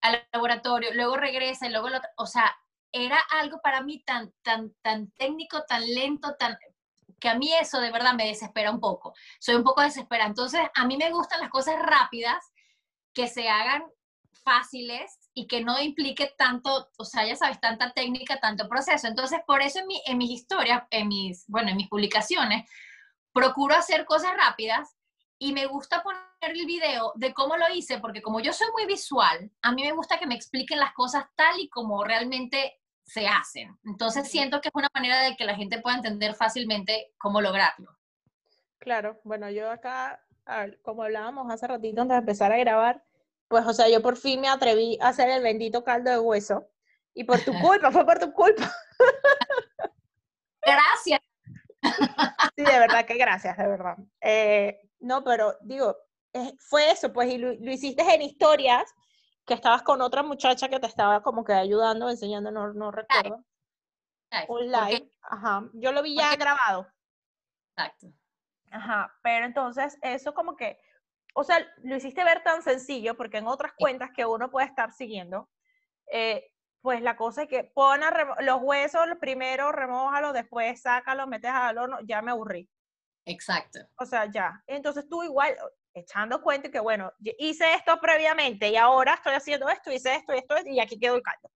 al 0.00 0.28
laboratorio, 0.32 0.90
luego 0.94 1.16
regresa 1.16 1.66
y 1.66 1.70
luego 1.70 1.88
lo, 1.88 2.00
o 2.16 2.26
sea, 2.26 2.52
era 2.90 3.18
algo 3.30 3.60
para 3.62 3.82
mí 3.82 4.02
tan, 4.04 4.32
tan, 4.42 4.74
tan 4.82 5.10
técnico, 5.12 5.64
tan 5.66 5.82
lento, 5.86 6.34
tan, 6.36 6.58
que 7.22 7.28
a 7.28 7.36
mí 7.36 7.54
eso 7.54 7.80
de 7.80 7.92
verdad 7.92 8.14
me 8.14 8.26
desespera 8.26 8.72
un 8.72 8.80
poco. 8.80 9.14
Soy 9.38 9.54
un 9.54 9.62
poco 9.62 9.80
desesperada. 9.80 10.28
Entonces, 10.28 10.60
a 10.74 10.84
mí 10.84 10.96
me 10.96 11.12
gustan 11.12 11.40
las 11.40 11.50
cosas 11.50 11.76
rápidas, 11.78 12.52
que 13.14 13.28
se 13.28 13.48
hagan 13.48 13.84
fáciles 14.42 15.30
y 15.32 15.46
que 15.46 15.62
no 15.62 15.80
implique 15.80 16.34
tanto, 16.36 16.88
o 16.98 17.04
sea, 17.04 17.24
ya 17.24 17.36
sabes, 17.36 17.60
tanta 17.60 17.92
técnica, 17.92 18.40
tanto 18.40 18.68
proceso. 18.68 19.06
Entonces, 19.06 19.38
por 19.46 19.62
eso 19.62 19.78
en, 19.78 19.86
mi, 19.86 20.02
en 20.04 20.18
mis 20.18 20.30
historias, 20.32 20.82
en 20.90 21.06
mis, 21.06 21.44
bueno, 21.46 21.70
en 21.70 21.76
mis 21.76 21.88
publicaciones, 21.88 22.68
procuro 23.32 23.76
hacer 23.76 24.04
cosas 24.04 24.32
rápidas 24.36 24.96
y 25.38 25.52
me 25.52 25.66
gusta 25.66 26.02
poner 26.02 26.22
el 26.40 26.66
video 26.66 27.12
de 27.14 27.32
cómo 27.32 27.56
lo 27.56 27.72
hice, 27.72 28.00
porque 28.00 28.20
como 28.20 28.40
yo 28.40 28.52
soy 28.52 28.66
muy 28.72 28.86
visual, 28.86 29.48
a 29.62 29.70
mí 29.70 29.84
me 29.84 29.92
gusta 29.92 30.18
que 30.18 30.26
me 30.26 30.34
expliquen 30.34 30.80
las 30.80 30.92
cosas 30.92 31.26
tal 31.36 31.60
y 31.60 31.68
como 31.68 32.02
realmente 32.02 32.81
se 33.04 33.26
hacen. 33.26 33.76
Entonces, 33.84 34.28
siento 34.28 34.60
que 34.60 34.68
es 34.68 34.74
una 34.74 34.90
manera 34.94 35.22
de 35.22 35.36
que 35.36 35.44
la 35.44 35.54
gente 35.54 35.80
pueda 35.80 35.96
entender 35.96 36.34
fácilmente 36.34 37.12
cómo 37.18 37.40
lograrlo. 37.40 37.98
Claro, 38.78 39.20
bueno, 39.24 39.50
yo 39.50 39.70
acá, 39.70 40.20
como 40.82 41.02
hablábamos 41.02 41.52
hace 41.52 41.66
ratito 41.66 42.02
antes 42.02 42.16
de 42.16 42.20
empezar 42.20 42.52
a 42.52 42.58
grabar, 42.58 43.04
pues, 43.48 43.66
o 43.66 43.72
sea, 43.74 43.88
yo 43.88 44.00
por 44.02 44.16
fin 44.16 44.40
me 44.40 44.48
atreví 44.48 44.98
a 45.00 45.08
hacer 45.08 45.28
el 45.28 45.42
bendito 45.42 45.84
caldo 45.84 46.10
de 46.10 46.18
hueso. 46.18 46.68
Y 47.14 47.24
por 47.24 47.40
tu 47.40 47.52
culpa, 47.60 47.90
fue 47.90 48.04
por 48.04 48.18
tu 48.18 48.32
culpa. 48.32 48.70
Gracias. 50.62 51.20
Sí, 52.56 52.64
de 52.64 52.78
verdad 52.78 53.06
que 53.06 53.14
gracias, 53.14 53.56
de 53.56 53.66
verdad. 53.66 53.96
Eh, 54.20 54.78
no, 55.00 55.24
pero 55.24 55.56
digo, 55.62 55.96
fue 56.58 56.90
eso, 56.90 57.12
pues, 57.12 57.30
y 57.30 57.38
lo, 57.38 57.52
hiciste 57.52 58.02
en 58.02 58.22
historias, 58.22 58.84
que 59.46 59.54
estabas 59.54 59.82
con 59.82 60.00
otra 60.00 60.22
muchacha 60.22 60.68
que 60.68 60.80
te 60.80 60.86
estaba 60.86 61.22
como 61.22 61.44
que 61.44 61.52
ayudando, 61.52 62.08
enseñando, 62.08 62.50
no, 62.50 62.72
no 62.72 62.90
recuerdo. 62.90 63.44
Un 64.48 64.72
live, 64.72 65.10
ajá. 65.22 65.68
Yo 65.74 65.92
lo 65.92 66.02
vi 66.02 66.16
ya 66.16 66.34
grabado. 66.36 66.86
Exacto. 67.76 68.08
Ajá, 68.70 69.14
pero 69.22 69.44
entonces 69.44 69.98
eso 70.02 70.32
como 70.32 70.56
que 70.56 70.78
o 71.34 71.44
sea, 71.44 71.66
lo 71.82 71.96
hiciste 71.96 72.24
ver 72.24 72.42
tan 72.42 72.62
sencillo, 72.62 73.16
porque 73.16 73.38
en 73.38 73.46
otras 73.46 73.72
cuentas 73.76 74.10
que 74.14 74.26
uno 74.26 74.50
puede 74.50 74.66
estar 74.66 74.92
siguiendo, 74.92 75.48
eh, 76.10 76.50
pues 76.82 77.00
la 77.00 77.16
cosa 77.16 77.42
es 77.42 77.48
que 77.48 77.64
pon 77.64 78.00
los 78.40 78.60
huesos 78.60 79.06
primero, 79.20 79.72
remójalo, 79.72 80.32
después 80.32 80.82
sácalo, 80.82 81.26
metes 81.26 81.50
al 81.50 81.78
horno, 81.78 81.98
ya 82.04 82.20
me 82.22 82.32
aburrí. 82.32 82.68
Exacto. 83.24 83.78
O 83.96 84.04
sea, 84.04 84.30
ya. 84.30 84.62
Entonces 84.66 85.08
tú 85.08 85.22
igual, 85.22 85.56
echando 85.94 86.42
cuenta 86.42 86.70
que, 86.70 86.80
bueno, 86.80 87.12
hice 87.38 87.74
esto 87.74 87.98
previamente 88.00 88.68
y 88.68 88.76
ahora 88.76 89.14
estoy 89.14 89.34
haciendo 89.34 89.68
esto, 89.68 89.92
hice 89.92 90.14
esto 90.16 90.34
y 90.34 90.38
esto 90.38 90.54
y 90.66 90.80
aquí 90.80 90.98
quedó 90.98 91.16
el 91.16 91.22
caldo. 91.22 91.50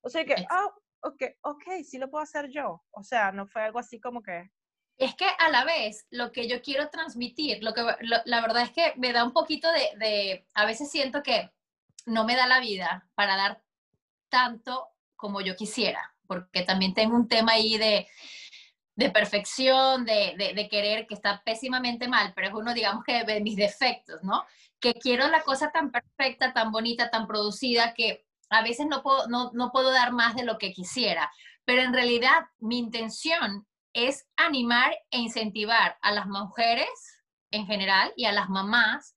O 0.00 0.08
sea 0.08 0.24
que, 0.24 0.34
ah, 0.50 0.68
ok, 1.00 1.22
ok, 1.42 1.64
sí 1.84 1.98
lo 1.98 2.10
puedo 2.10 2.22
hacer 2.22 2.48
yo. 2.50 2.82
O 2.90 3.02
sea, 3.02 3.32
no 3.32 3.46
fue 3.46 3.62
algo 3.62 3.78
así 3.78 4.00
como 4.00 4.22
que 4.22 4.50
es 4.98 5.14
que 5.14 5.26
a 5.38 5.50
la 5.50 5.64
vez 5.64 6.06
lo 6.10 6.32
que 6.32 6.48
yo 6.48 6.62
quiero 6.62 6.88
transmitir, 6.88 7.62
lo 7.62 7.74
que 7.74 7.82
la 8.24 8.40
verdad 8.40 8.62
es 8.62 8.70
que 8.70 8.94
me 8.96 9.12
da 9.12 9.24
un 9.24 9.32
poquito 9.32 9.68
de, 9.70 10.46
a 10.54 10.64
veces 10.64 10.90
siento 10.90 11.22
que 11.22 11.50
no 12.06 12.24
me 12.24 12.36
da 12.36 12.46
la 12.46 12.60
vida 12.60 13.06
para 13.14 13.36
dar 13.36 13.62
tanto 14.28 14.88
como 15.14 15.40
yo 15.40 15.54
quisiera, 15.54 16.14
porque 16.26 16.62
también 16.62 16.94
tengo 16.94 17.14
un 17.14 17.28
tema 17.28 17.52
ahí 17.52 17.76
de, 17.76 18.08
de 18.96 19.10
perfección, 19.10 20.06
de, 20.06 20.52
de, 20.54 20.68
querer 20.68 21.06
que 21.06 21.14
está 21.14 21.42
pésimamente 21.44 22.08
mal, 22.08 22.32
pero 22.34 22.48
es 22.48 22.54
uno, 22.54 22.72
digamos 22.72 23.04
que 23.04 23.24
de 23.24 23.42
mis 23.42 23.56
defectos, 23.56 24.22
¿no? 24.22 24.44
Que 24.80 24.94
quiero 24.94 25.28
la 25.28 25.42
cosa 25.42 25.70
tan 25.70 25.90
perfecta, 25.90 26.54
tan 26.54 26.72
bonita, 26.72 27.10
tan 27.10 27.26
producida, 27.26 27.92
que 27.92 28.24
a 28.48 28.62
veces 28.62 28.86
no 28.86 29.02
puedo, 29.02 29.28
no, 29.28 29.50
no 29.52 29.70
puedo 29.70 29.92
dar 29.92 30.12
más 30.12 30.34
de 30.34 30.44
lo 30.44 30.56
que 30.56 30.72
quisiera, 30.72 31.30
pero 31.66 31.82
en 31.82 31.92
realidad 31.92 32.46
mi 32.58 32.78
intención 32.78 33.66
es 33.92 34.26
animar 34.36 34.96
e 35.10 35.18
incentivar 35.18 35.98
a 36.00 36.12
las 36.12 36.26
mujeres 36.26 36.88
en 37.50 37.66
general 37.66 38.12
y 38.16 38.24
a 38.24 38.32
las 38.32 38.48
mamás 38.48 39.15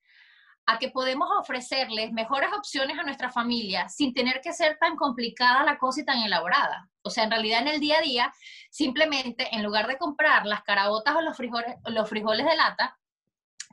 a 0.72 0.78
que 0.78 0.92
podemos 0.92 1.28
ofrecerles 1.36 2.12
mejores 2.12 2.52
opciones 2.56 3.00
a 3.00 3.02
nuestra 3.02 3.32
familia 3.32 3.90
sin 3.90 4.14
tener 4.14 4.40
que 4.40 4.54
ser 4.54 4.78
tan 4.78 4.96
complicada 4.96 5.64
la 5.64 5.80
cosa 5.80 6.02
y 6.02 6.06
tan 6.06 6.20
elaborada. 6.22 6.88
O 7.02 7.10
sea, 7.10 7.24
en 7.24 7.32
realidad 7.32 7.62
en 7.62 7.70
el 7.70 7.80
día 7.80 7.98
a 7.98 8.02
día, 8.02 8.34
simplemente 8.70 9.48
en 9.52 9.64
lugar 9.64 9.88
de 9.88 9.98
comprar 9.98 10.46
las 10.46 10.62
carabotas 10.62 11.16
o 11.16 11.22
los 11.22 11.36
frijoles, 11.36 11.76
los 11.86 12.08
frijoles 12.08 12.46
de 12.46 12.56
lata, 12.56 13.00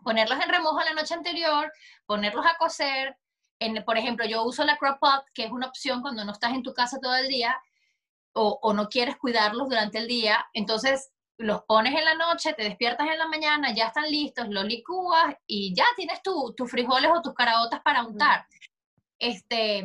ponerlos 0.02 0.42
en 0.42 0.48
remojo 0.48 0.80
la 0.80 0.94
noche 0.94 1.12
anterior, 1.12 1.70
ponerlos 2.06 2.46
a 2.46 2.56
cocer. 2.56 3.18
En, 3.58 3.84
por 3.84 3.98
ejemplo, 3.98 4.24
yo 4.24 4.44
uso 4.44 4.64
la 4.64 4.78
crop 4.78 4.98
pot, 4.98 5.22
que 5.34 5.44
es 5.44 5.52
una 5.52 5.66
opción 5.66 6.00
cuando 6.00 6.24
no 6.24 6.32
estás 6.32 6.54
en 6.54 6.62
tu 6.62 6.72
casa 6.72 6.98
todo 6.98 7.14
el 7.16 7.28
día, 7.28 7.60
o, 8.32 8.72
no 8.72 8.88
quieres 8.88 9.16
cuidarlos 9.18 9.68
durante 9.68 9.98
el 9.98 10.06
día, 10.06 10.46
entonces 10.54 11.10
los 11.38 11.62
pones 11.62 11.94
en 11.94 12.04
la 12.04 12.14
noche, 12.14 12.54
te 12.54 12.64
despiertas 12.64 13.08
en 13.08 13.18
la 13.18 13.28
mañana, 13.28 13.74
ya 13.74 13.86
están 13.86 14.10
listos, 14.10 14.48
los 14.48 14.64
licúas 14.64 15.34
y 15.46 15.74
ya 15.74 15.84
tienes 15.94 16.20
tus 16.22 16.70
frijoles 16.70 17.10
o 17.14 17.22
tus 17.22 17.34
caraotas 17.34 17.80
para 17.82 18.04
untar. 18.04 18.46
Este, 19.18 19.84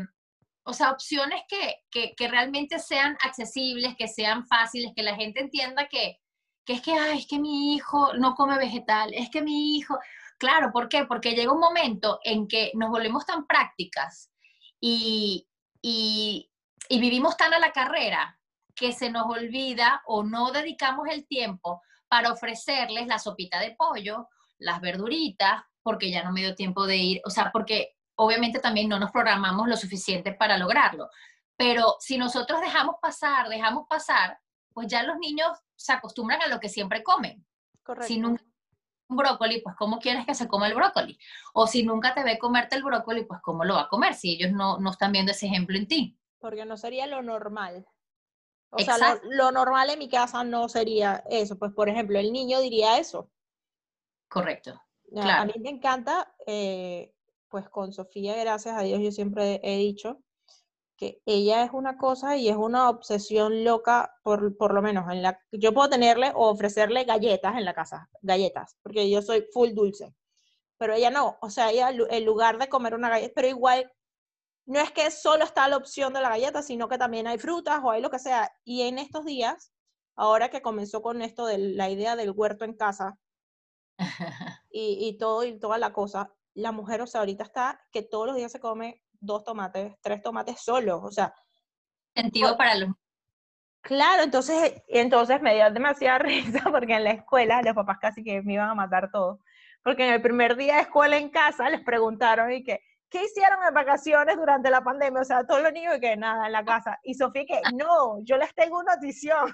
o 0.63 0.73
sea, 0.73 0.91
opciones 0.91 1.41
que, 1.47 2.13
que, 2.15 2.27
realmente 2.27 2.79
sean 2.79 3.17
accesibles, 3.23 3.95
que 3.97 4.07
sean 4.07 4.45
fáciles, 4.45 4.93
que 4.95 5.03
la 5.03 5.15
gente 5.15 5.41
entienda 5.41 5.87
que, 5.87 6.19
que 6.65 6.73
es 6.73 6.81
que, 6.81 6.93
ay, 6.93 7.19
es 7.19 7.27
que 7.27 7.39
mi 7.39 7.75
hijo 7.75 8.13
no 8.13 8.35
come 8.35 8.57
vegetal, 8.57 9.13
es 9.13 9.29
que 9.29 9.41
mi 9.41 9.75
hijo, 9.75 9.97
claro, 10.37 10.71
¿por 10.71 10.87
qué? 10.87 11.05
Porque 11.05 11.33
llega 11.33 11.51
un 11.51 11.59
momento 11.59 12.19
en 12.23 12.47
que 12.47 12.71
nos 12.75 12.89
volvemos 12.89 13.25
tan 13.25 13.45
prácticas 13.45 14.31
y, 14.79 15.47
y, 15.81 16.49
y 16.87 16.99
vivimos 16.99 17.35
tan 17.37 17.53
a 17.53 17.59
la 17.59 17.71
carrera 17.71 18.39
que 18.75 18.91
se 18.93 19.09
nos 19.09 19.25
olvida 19.25 20.01
o 20.05 20.23
no 20.23 20.51
dedicamos 20.51 21.07
el 21.09 21.27
tiempo 21.27 21.81
para 22.07 22.31
ofrecerles 22.31 23.07
la 23.07 23.19
sopita 23.19 23.59
de 23.59 23.75
pollo, 23.75 24.27
las 24.57 24.81
verduritas, 24.81 25.63
porque 25.81 26.11
ya 26.11 26.23
no 26.23 26.31
me 26.31 26.41
dio 26.41 26.55
tiempo 26.55 26.85
de 26.85 26.97
ir, 26.97 27.21
o 27.25 27.29
sea, 27.29 27.51
porque 27.51 27.95
obviamente 28.15 28.59
también 28.59 28.89
no 28.89 28.99
nos 28.99 29.11
programamos 29.11 29.67
lo 29.67 29.75
suficiente 29.75 30.33
para 30.33 30.57
lograrlo. 30.57 31.09
Pero 31.55 31.95
si 31.99 32.17
nosotros 32.17 32.61
dejamos 32.61 32.95
pasar, 33.01 33.49
dejamos 33.49 33.85
pasar, 33.87 34.39
pues 34.73 34.87
ya 34.87 35.03
los 35.03 35.17
niños 35.17 35.49
se 35.75 35.93
acostumbran 35.93 36.41
a 36.41 36.47
lo 36.47 36.59
que 36.59 36.69
siempre 36.69 37.03
comen. 37.03 37.45
Correcto. 37.83 38.07
Si 38.07 38.19
nunca 38.19 38.43
un 39.11 39.17
brócoli, 39.17 39.61
pues 39.61 39.75
¿cómo 39.75 39.99
quieres 39.99 40.25
que 40.25 40.33
se 40.33 40.47
coma 40.47 40.67
el 40.67 40.75
brócoli? 40.75 41.19
O 41.53 41.67
si 41.67 41.83
nunca 41.83 42.13
te 42.13 42.23
ve 42.23 42.39
comerte 42.39 42.75
el 42.77 42.83
brócoli, 42.83 43.25
pues 43.25 43.41
¿cómo 43.41 43.65
lo 43.65 43.75
va 43.75 43.81
a 43.81 43.87
comer 43.89 44.15
si 44.15 44.31
ellos 44.31 44.51
no, 44.53 44.79
no 44.79 44.91
están 44.91 45.11
viendo 45.11 45.33
ese 45.33 45.47
ejemplo 45.47 45.77
en 45.77 45.87
ti? 45.87 46.17
Porque 46.39 46.65
no 46.65 46.77
sería 46.77 47.05
lo 47.07 47.21
normal. 47.21 47.85
O 48.71 48.79
sea, 48.79 49.19
lo, 49.23 49.51
normal 49.51 49.89
en 49.89 49.99
mi 49.99 50.09
casa 50.09 50.43
no 50.43 50.69
sería 50.69 51.23
eso. 51.29 51.57
Pues, 51.59 51.73
por 51.73 51.89
ejemplo, 51.89 52.17
el 52.17 52.31
niño 52.31 52.59
diría 52.61 52.97
eso. 52.97 53.29
Correcto. 54.29 54.81
A 55.17 55.45
mí 55.45 55.53
me 55.59 55.69
encanta, 55.69 56.33
eh, 56.47 57.13
pues 57.49 57.67
con 57.69 57.91
Sofía, 57.91 58.35
gracias 58.37 58.77
a 58.77 58.81
Dios, 58.81 59.01
yo 59.01 59.11
siempre 59.11 59.59
he 59.61 59.77
dicho 59.77 60.21
que 60.95 61.19
ella 61.25 61.63
es 61.63 61.71
una 61.73 61.97
cosa 61.97 62.37
y 62.37 62.47
es 62.47 62.55
una 62.55 62.89
obsesión 62.89 63.63
loca, 63.63 64.15
por, 64.23 64.55
por 64.55 64.73
lo 64.73 64.83
menos 64.83 65.11
en 65.11 65.23
la 65.23 65.39
yo 65.51 65.73
puedo 65.73 65.89
tenerle 65.89 66.31
o 66.35 66.47
ofrecerle 66.49 67.05
galletas 67.05 67.57
en 67.57 67.65
la 67.65 67.73
casa, 67.73 68.07
galletas, 68.21 68.77
porque 68.83 69.09
yo 69.09 69.21
soy 69.23 69.47
full 69.51 69.71
dulce. 69.73 70.15
Pero 70.77 70.93
ella 70.93 71.09
no, 71.09 71.37
o 71.41 71.49
sea, 71.49 71.71
ella 71.71 71.89
en 71.89 72.23
lugar 72.23 72.59
de 72.59 72.69
comer 72.69 72.93
una 72.93 73.09
galleta, 73.09 73.33
pero 73.35 73.47
igual 73.47 73.91
no 74.65 74.79
es 74.79 74.91
que 74.91 75.09
solo 75.11 75.43
está 75.43 75.67
la 75.67 75.77
opción 75.77 76.13
de 76.13 76.21
la 76.21 76.29
galleta, 76.29 76.61
sino 76.61 76.87
que 76.87 76.97
también 76.97 77.27
hay 77.27 77.37
frutas 77.37 77.81
o 77.83 77.91
hay 77.91 78.01
lo 78.01 78.09
que 78.09 78.19
sea. 78.19 78.51
Y 78.63 78.83
en 78.83 78.99
estos 78.99 79.25
días, 79.25 79.73
ahora 80.15 80.49
que 80.49 80.61
comenzó 80.61 81.01
con 81.01 81.21
esto 81.21 81.45
de 81.45 81.57
la 81.57 81.89
idea 81.89 82.15
del 82.15 82.31
huerto 82.31 82.65
en 82.65 82.75
casa 82.75 83.17
y, 84.69 85.17
todo 85.17 85.43
y 85.43 85.59
toda 85.59 85.77
la 85.77 85.93
cosa, 85.93 86.33
la 86.53 86.71
mujer, 86.71 87.01
o 87.01 87.07
sea, 87.07 87.21
ahorita 87.21 87.43
está 87.43 87.81
que 87.91 88.03
todos 88.03 88.27
los 88.27 88.35
días 88.35 88.51
se 88.51 88.59
come 88.59 89.03
dos 89.19 89.43
tomates, 89.43 89.95
tres 90.01 90.21
tomates 90.21 90.61
solos, 90.61 91.01
o 91.03 91.11
sea. 91.11 91.33
Sentido 92.15 92.57
para 92.57 92.75
los 92.75 92.89
Claro, 93.81 94.23
entonces, 94.23 94.83
entonces 94.87 95.41
me 95.41 95.55
dio 95.55 95.71
demasiada 95.71 96.19
risa 96.19 96.63
porque 96.71 96.95
en 96.95 97.03
la 97.03 97.11
escuela 97.11 97.61
los 97.61 97.73
papás 97.73 97.97
casi 97.99 98.23
que 98.23 98.41
me 98.41 98.53
iban 98.53 98.69
a 98.69 98.75
matar 98.75 99.09
todo. 99.11 99.39
Porque 99.83 100.07
en 100.07 100.13
el 100.13 100.21
primer 100.21 100.55
día 100.55 100.75
de 100.75 100.81
escuela 100.81 101.17
en 101.17 101.29
casa 101.29 101.69
les 101.69 101.83
preguntaron 101.83 102.51
y 102.51 102.63
que, 102.63 102.81
¿qué 103.11 103.25
hicieron 103.25 103.59
en 103.63 103.73
vacaciones 103.73 104.37
durante 104.37 104.71
la 104.71 104.83
pandemia? 104.83 105.21
O 105.21 105.25
sea, 105.25 105.45
todos 105.45 105.61
los 105.61 105.73
niños 105.73 105.99
que 105.99 106.17
nada 106.17 106.47
en 106.47 106.53
la 106.53 106.65
casa. 106.65 106.97
Y 107.03 107.13
Sofía 107.13 107.45
que, 107.45 107.61
no, 107.75 108.23
yo 108.23 108.37
les 108.37 108.55
tengo 108.55 108.79
una 108.79 108.95
notición. 108.95 109.53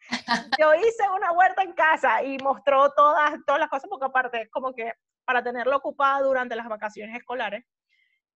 Yo 0.60 0.74
hice 0.74 1.02
una 1.14 1.32
huerta 1.32 1.62
en 1.62 1.72
casa 1.72 2.22
y 2.22 2.38
mostró 2.38 2.90
todas, 2.92 3.34
todas 3.44 3.60
las 3.60 3.68
cosas, 3.68 3.90
porque 3.90 4.06
aparte 4.06 4.48
como 4.50 4.72
que 4.72 4.94
para 5.24 5.42
tenerlo 5.42 5.76
ocupada 5.76 6.22
durante 6.22 6.56
las 6.56 6.68
vacaciones 6.68 7.16
escolares. 7.16 7.64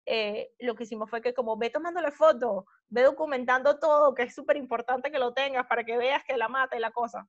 eh, 0.07 0.51
lo 0.59 0.75
que 0.75 0.83
hicimos 0.83 1.09
fue 1.09 1.23
que 1.23 1.33
como 1.33 1.57
ve 1.57 1.71
tomándole 1.71 2.11
fotos, 2.11 2.65
ve 2.89 3.03
documentando 3.03 3.79
todo, 3.79 4.13
que 4.15 4.25
es 4.25 4.35
súper 4.35 4.57
importante 4.57 5.11
que 5.11 5.19
lo 5.19 5.33
tengas 5.33 5.67
para 5.67 5.85
que 5.85 5.97
veas 5.97 6.25
que 6.25 6.37
la 6.37 6.49
mata 6.49 6.77
y 6.77 6.81
la 6.81 6.91
cosa. 6.91 7.27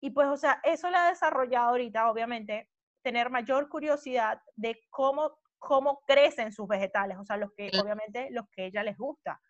Y 0.00 0.10
pues, 0.10 0.28
o 0.28 0.36
sea, 0.36 0.60
eso 0.64 0.90
le 0.90 0.96
ha 0.96 1.08
desarrollado 1.08 1.70
ahorita, 1.70 2.10
obviamente, 2.10 2.68
tener 3.02 3.30
mayor 3.30 3.68
curiosidad 3.68 4.42
de 4.56 4.80
cómo, 4.90 5.38
cómo 5.60 6.00
crecen 6.06 6.52
sus 6.52 6.66
vegetales, 6.66 7.18
o 7.18 7.24
sea, 7.24 7.36
los 7.36 7.52
que, 7.52 7.70
obviamente, 7.80 8.28
los 8.30 8.46
que 8.50 8.66
ella 8.66 8.82
les 8.82 8.96
gusta. 8.96 9.40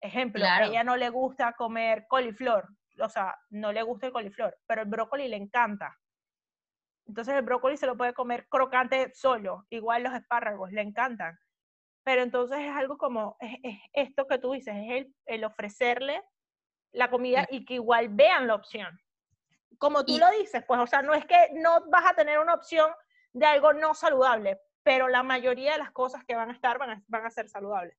Ejemplo, 0.00 0.44
a 0.46 0.64
ella 0.64 0.84
no 0.84 0.96
le 0.96 1.10
gusta 1.10 1.52
comer 1.52 2.06
coliflor, 2.08 2.68
o 3.00 3.08
sea, 3.08 3.36
no 3.50 3.72
le 3.72 3.82
gusta 3.82 4.06
el 4.06 4.12
coliflor, 4.12 4.56
pero 4.66 4.82
el 4.82 4.88
brócoli 4.88 5.28
le 5.28 5.36
encanta. 5.36 5.94
Entonces 7.06 7.34
el 7.34 7.42
brócoli 7.42 7.76
se 7.76 7.86
lo 7.86 7.96
puede 7.96 8.14
comer 8.14 8.46
crocante 8.48 9.12
solo, 9.14 9.66
igual 9.70 10.04
los 10.04 10.14
espárragos, 10.14 10.72
le 10.72 10.82
encantan. 10.82 11.36
Pero 12.04 12.22
entonces 12.22 12.58
es 12.60 12.70
algo 12.70 12.96
como, 12.96 13.36
es, 13.40 13.78
esto 13.92 14.26
que 14.26 14.38
tú 14.38 14.52
dices, 14.52 14.74
es 14.76 14.90
el, 14.90 15.14
el, 15.26 15.44
ofrecerle 15.44 16.22
la 16.92 17.10
comida 17.10 17.46
y 17.50 17.64
que 17.64 17.74
igual 17.74 18.08
vean 18.10 18.46
la 18.46 18.54
opción. 18.54 18.98
Como 19.78 20.04
tú 20.04 20.18
lo 20.18 20.30
dices, 20.30 20.62
pues, 20.66 20.80
o 20.80 20.86
sea, 20.86 21.02
no 21.02 21.14
es 21.14 21.24
que 21.26 21.50
no 21.54 21.88
vas 21.90 22.06
a 22.06 22.14
tener 22.14 22.38
una 22.38 22.54
opción 22.54 22.90
de 23.32 23.46
algo 23.46 23.72
no 23.72 23.94
saludable, 23.94 24.58
pero 24.88 25.06
la 25.08 25.22
mayoría 25.22 25.72
de 25.72 25.78
las 25.78 25.90
cosas 25.90 26.24
que 26.24 26.34
van 26.34 26.48
a 26.48 26.54
estar 26.54 26.78
van 26.78 26.88
a, 26.88 27.02
van 27.08 27.26
a 27.26 27.30
ser 27.30 27.46
saludables 27.46 27.94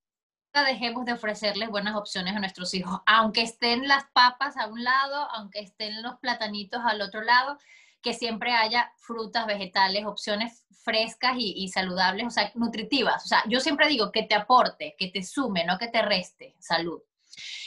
dejemos 0.66 1.06
de 1.06 1.14
ofrecerles 1.14 1.70
buenas 1.70 1.96
opciones 1.96 2.36
a 2.36 2.40
nuestros 2.40 2.74
hijos, 2.74 3.00
aunque 3.06 3.44
estén 3.44 3.88
las 3.88 4.06
papas 4.14 4.58
a 4.58 4.68
un 4.68 4.84
lado, 4.84 5.30
aunque 5.36 5.60
estén 5.60 6.02
los 6.02 6.18
platanitos 6.20 6.82
al 6.84 7.02
otro 7.02 7.22
lado, 7.22 7.58
que 8.02 8.14
siempre 8.14 8.52
haya 8.52 8.92
frutas, 8.98 9.46
vegetales, 9.46 10.06
opciones 10.06 10.66
frescas 10.84 11.36
y, 11.38 11.68
saludables, 11.70 12.28
o 12.28 12.30
sea, 12.32 12.52
nutritivas. 12.56 13.24
O 13.24 13.28
sea, 13.28 13.44
yo 13.48 13.60
siempre 13.60 13.88
digo 13.88 14.12
que 14.12 14.24
te 14.24 14.36
aporte, 14.36 14.96
que 14.98 15.10
te 15.10 15.22
sume, 15.24 15.66
no 15.66 15.78
que 15.78 15.88
te 15.88 16.02
reste 16.02 16.56
salud. 16.60 17.02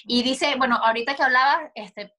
Y 0.04 0.22
dice, 0.22 0.56
bueno, 0.56 0.76
ahorita 0.76 1.14
que 1.14 1.22
hablaba, 1.22 1.70
este, 1.74 2.14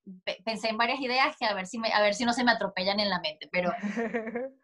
pensé 0.45 0.69
en 0.69 0.77
varias 0.77 1.01
ideas 1.01 1.35
que 1.37 1.45
a 1.45 1.53
ver 1.53 1.67
si, 1.67 1.77
a 1.93 2.01
ver 2.01 2.15
si 2.15 2.23
no 2.25 2.33
se 2.33 2.43
me 2.43 2.51
atropellan 2.51 2.99
en 2.99 3.09
la 3.09 3.19
mente, 3.19 3.49
pero 3.51 3.71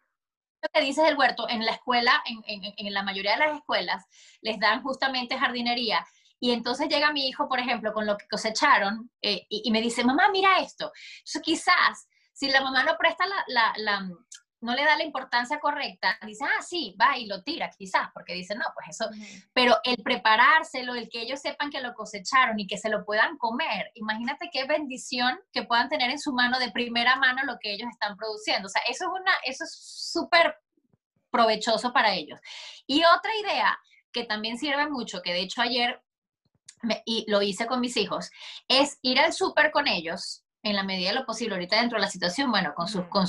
lo 0.62 0.68
que 0.72 0.84
dices 0.84 1.04
del 1.04 1.16
huerto, 1.16 1.48
en 1.48 1.64
la 1.64 1.72
escuela, 1.72 2.22
en, 2.26 2.62
en, 2.76 2.92
la 2.92 3.02
mayoría 3.02 3.32
de 3.32 3.38
las 3.38 3.56
escuelas, 3.56 4.04
les 4.42 4.58
dan 4.58 4.82
justamente 4.82 5.38
jardinería. 5.38 6.04
Y 6.38 6.52
entonces 6.52 6.88
llega 6.88 7.12
mi 7.12 7.28
hijo, 7.28 7.48
por 7.48 7.60
ejemplo, 7.60 7.92
con 7.92 8.06
lo 8.06 8.16
que 8.16 8.26
cosecharon 8.28 9.10
eh, 9.20 9.46
y, 9.48 9.70
me 9.70 9.82
dice, 9.82 10.04
mamá, 10.04 10.30
mira 10.32 10.58
esto. 10.60 10.90
Eso 11.24 11.40
quizás, 11.42 12.08
si 12.32 12.50
la 12.50 12.62
mamá 12.62 12.82
no 12.82 12.96
presta 12.98 13.26
la, 13.26 13.74
la, 13.76 14.08
no 14.60 14.74
le 14.74 14.84
da 14.84 14.96
la 14.96 15.04
importancia 15.04 15.58
correcta, 15.58 16.18
dice, 16.26 16.44
ah, 16.44 16.62
sí, 16.62 16.94
va 17.00 17.16
y 17.16 17.26
lo 17.26 17.42
tira, 17.42 17.70
quizás, 17.70 18.08
porque 18.12 18.34
dice, 18.34 18.54
no, 18.54 18.64
pues 18.74 18.88
eso, 18.90 19.08
pero 19.52 19.76
el 19.84 19.96
preparárselo, 20.02 20.94
el 20.94 21.08
que 21.08 21.22
ellos 21.22 21.40
sepan 21.40 21.70
que 21.70 21.80
lo 21.80 21.94
cosecharon 21.94 22.58
y 22.58 22.66
que 22.66 22.76
se 22.76 22.90
lo 22.90 23.04
puedan 23.04 23.38
comer, 23.38 23.90
imagínate 23.94 24.50
qué 24.52 24.64
bendición 24.64 25.38
que 25.52 25.64
puedan 25.64 25.88
tener 25.88 26.10
en 26.10 26.18
su 26.18 26.32
mano 26.32 26.58
de 26.58 26.70
primera 26.70 27.16
mano 27.16 27.44
lo 27.44 27.58
que 27.58 27.72
ellos 27.72 27.88
están 27.90 28.16
produciendo. 28.16 28.66
O 28.66 28.70
sea, 28.70 28.82
eso 28.88 29.04
es 29.04 29.20
una, 29.20 29.32
eso 29.44 29.64
es 29.64 29.78
súper 30.12 30.56
provechoso 31.30 31.92
para 31.92 32.12
ellos. 32.14 32.38
Y 32.86 33.02
otra 33.04 33.32
idea 33.42 33.78
que 34.12 34.24
también 34.24 34.58
sirve 34.58 34.88
mucho, 34.88 35.22
que 35.22 35.32
de 35.32 35.40
hecho 35.40 35.62
ayer 35.62 36.02
y 37.04 37.30
lo 37.30 37.42
hice 37.42 37.66
con 37.66 37.80
mis 37.80 37.96
hijos, 37.96 38.30
es 38.68 38.98
ir 39.02 39.20
al 39.20 39.32
súper 39.32 39.70
con 39.70 39.86
ellos 39.86 40.44
en 40.62 40.76
la 40.76 40.82
medida 40.82 41.10
de 41.10 41.16
lo 41.16 41.26
posible, 41.26 41.54
ahorita 41.54 41.80
dentro 41.80 41.96
de 41.96 42.02
la 42.02 42.10
situación, 42.10 42.50
bueno, 42.50 42.74
con 42.74 42.88
sus, 42.88 43.06
con 43.06 43.26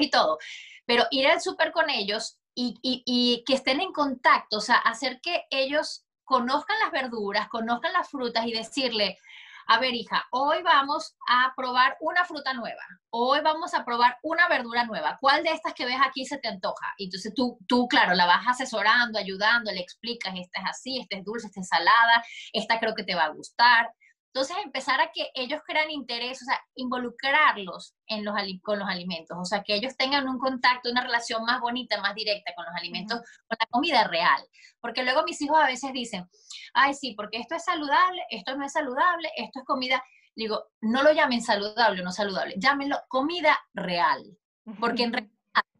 y 0.00 0.10
todo, 0.10 0.38
pero 0.86 1.06
ir 1.10 1.26
al 1.26 1.40
súper 1.40 1.72
con 1.72 1.90
ellos 1.90 2.38
y, 2.54 3.44
que 3.46 3.54
estén 3.54 3.80
en 3.80 3.92
contacto, 3.92 4.58
o 4.58 4.60
sea, 4.60 4.76
hacer 4.76 5.20
que 5.20 5.44
ellos 5.50 6.04
conozcan 6.24 6.78
las 6.80 6.92
verduras, 6.92 7.48
conozcan 7.48 7.92
las 7.92 8.08
frutas 8.08 8.46
y 8.46 8.52
decirle, 8.52 9.18
a 9.66 9.78
ver, 9.78 9.94
hija, 9.94 10.24
hoy 10.30 10.62
vamos 10.62 11.16
a 11.28 11.52
probar 11.56 11.96
una 12.00 12.24
fruta 12.24 12.52
nueva, 12.52 12.82
hoy 13.10 13.40
vamos 13.40 13.72
a 13.74 13.84
probar 13.84 14.18
una 14.22 14.46
verdura 14.48 14.84
nueva. 14.84 15.16
¿Cuál 15.20 15.42
de 15.42 15.52
estas 15.52 15.72
que 15.72 15.86
ves 15.86 15.98
aquí 16.06 16.26
se 16.26 16.38
te 16.38 16.48
antoja? 16.48 16.92
Y 16.98 17.04
entonces 17.04 17.32
tú, 17.34 17.58
tú, 17.66 17.88
claro, 17.88 18.14
la 18.14 18.26
vas 18.26 18.46
asesorando, 18.46 19.18
ayudando, 19.18 19.72
le 19.72 19.80
explicas, 19.80 20.34
esta 20.36 20.60
es 20.60 20.66
así, 20.68 20.98
esta 21.00 21.16
es 21.16 21.24
dulce, 21.24 21.46
esta 21.46 21.60
es 21.60 21.68
salada, 21.68 22.24
esta 22.52 22.78
creo 22.78 22.94
que 22.94 23.04
te 23.04 23.14
va 23.14 23.24
a 23.24 23.32
gustar. 23.32 23.90
Entonces, 24.34 24.56
empezar 24.64 25.00
a 25.00 25.12
que 25.12 25.30
ellos 25.32 25.60
crean 25.64 25.92
interés, 25.92 26.42
o 26.42 26.44
sea, 26.44 26.60
involucrarlos 26.74 27.94
en 28.08 28.24
los, 28.24 28.34
con 28.64 28.80
los 28.80 28.88
alimentos, 28.88 29.38
o 29.40 29.44
sea, 29.44 29.62
que 29.62 29.76
ellos 29.76 29.96
tengan 29.96 30.28
un 30.28 30.40
contacto, 30.40 30.90
una 30.90 31.04
relación 31.04 31.44
más 31.44 31.60
bonita, 31.60 32.00
más 32.00 32.16
directa 32.16 32.52
con 32.56 32.64
los 32.64 32.74
alimentos, 32.74 33.20
con 33.20 33.56
la 33.60 33.66
comida 33.70 34.08
real. 34.08 34.44
Porque 34.80 35.04
luego 35.04 35.22
mis 35.22 35.40
hijos 35.40 35.56
a 35.56 35.68
veces 35.68 35.92
dicen, 35.92 36.28
ay, 36.72 36.94
sí, 36.94 37.14
porque 37.14 37.38
esto 37.38 37.54
es 37.54 37.64
saludable, 37.64 38.24
esto 38.28 38.56
no 38.56 38.66
es 38.66 38.72
saludable, 38.72 39.30
esto 39.36 39.60
es 39.60 39.64
comida. 39.64 40.02
Digo, 40.34 40.64
no 40.80 41.04
lo 41.04 41.12
llamen 41.12 41.40
saludable 41.40 42.00
o 42.00 42.04
no 42.04 42.10
saludable, 42.10 42.56
llámenlo 42.58 42.98
comida 43.06 43.56
real. 43.72 44.36
Porque 44.80 45.04
en 45.04 45.12
realidad 45.12 45.33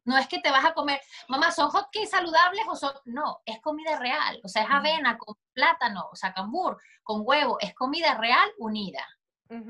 no 0.05 0.19
es 0.19 0.29
que 0.29 0.39
te 0.39 0.51
vas 0.51 0.65
a 0.65 0.75
comer, 0.75 1.01
mamá, 1.29 1.51
¿son 1.51 1.71
hotcakes 1.71 2.11
saludables 2.11 2.65
o 2.69 2.77
son...? 2.77 2.93
No, 3.07 3.41
es 3.47 3.61
comida 3.61 3.99
real. 3.99 4.41
O 4.45 4.49
sea, 4.49 4.63
es 4.63 4.69
avena 4.71 5.17
con 5.17 5.37
plátano, 5.53 6.09
o 6.13 6.17
sea, 6.17 6.33
cambur, 6.33 6.79
con 7.03 7.23
huevo. 7.25 7.59
Es 7.61 7.75
comida 7.75 8.15
real 8.15 8.51
unida. 8.59 9.07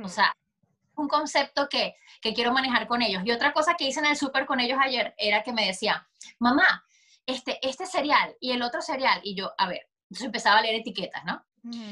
O 0.03 0.09
sea, 0.09 0.35
un 0.97 1.09
concepto 1.09 1.69
que, 1.69 1.97
que, 2.23 2.33
quiero 2.33 2.53
manejar 2.53 2.87
con 2.87 3.03
ellos. 3.03 3.23
Y 3.25 3.33
otra 3.33 3.53
cosa 3.53 3.75
que 3.75 3.87
hice 3.87 4.01
en 4.01 4.07
el 4.07 4.17
súper 4.17 4.47
con 4.47 4.61
ellos 4.61 4.79
ayer 4.81 5.15
era 5.19 5.43
que 5.43 5.53
me 5.53 5.67
decía, 5.67 6.07
mamá, 6.39 6.85
este, 7.27 7.59
este 7.67 7.87
cereal 7.87 8.35
y 8.41 8.53
el 8.53 8.63
otro 8.63 8.81
cereal. 8.81 9.21
Y 9.23 9.35
yo, 9.35 9.53
a 9.59 9.69
ver, 9.69 9.89
entonces 10.05 10.27
empezaba 10.27 10.59
a 10.59 10.63
leer 10.63 10.77
etiquetas, 10.77 11.25
¿no? 11.25 11.45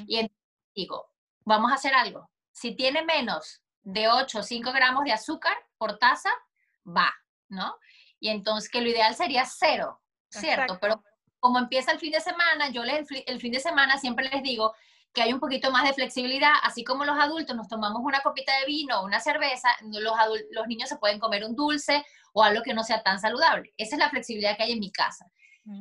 Y 0.07 0.31
digo, 0.75 1.11
vamos 1.45 1.71
a 1.73 1.75
hacer 1.75 1.95
algo. 1.95 2.31
Si 2.51 2.75
tiene 2.75 3.05
menos 3.05 3.63
de 3.83 4.09
8 4.09 4.39
o 4.39 4.43
5 4.43 4.73
gramos 4.73 5.05
de 5.05 5.13
azúcar 5.13 5.57
por 5.79 5.99
taza, 5.99 6.31
va, 6.87 7.13
¿no? 7.49 7.77
Y 8.23 8.29
entonces 8.29 8.71
que 8.71 8.81
lo 8.81 8.89
ideal 8.89 9.17
sería 9.17 9.45
cero, 9.45 10.01
¿cierto? 10.31 10.79
Pero 10.81 11.03
como 11.41 11.59
empieza 11.59 11.91
el 11.91 11.99
fin 11.99 12.13
de 12.13 12.21
semana, 12.21 12.69
yo 12.69 12.85
les, 12.85 13.09
el 13.27 13.41
fin 13.41 13.51
de 13.51 13.59
semana 13.59 13.99
siempre 13.99 14.29
les 14.29 14.45
digo 14.45 14.73
que 15.13 15.23
hay 15.23 15.33
un 15.33 15.41
poquito 15.41 15.73
más 15.73 15.83
de 15.83 15.93
flexibilidad, 15.93 16.53
así 16.63 16.85
como 16.85 17.05
los 17.05 17.19
adultos 17.19 17.57
nos 17.57 17.67
tomamos 17.67 18.01
una 18.01 18.21
copita 18.21 18.57
de 18.61 18.67
vino 18.67 19.01
o 19.01 19.05
una 19.05 19.19
cerveza, 19.19 19.69
los, 19.81 20.15
los 20.53 20.67
niños 20.69 20.89
se 20.89 20.99
pueden 20.99 21.19
comer 21.19 21.45
un 21.45 21.57
dulce 21.57 22.05
o 22.33 22.45
algo 22.45 22.63
que 22.63 22.73
no 22.75 22.85
sea 22.85 23.03
tan 23.03 23.19
saludable. 23.19 23.75
Esa 23.77 23.97
es 23.97 23.99
la 23.99 24.09
flexibilidad 24.09 24.57
que 24.57 24.63
hay 24.63 24.73
en 24.73 24.79
mi 24.79 24.93
casa. 24.93 25.27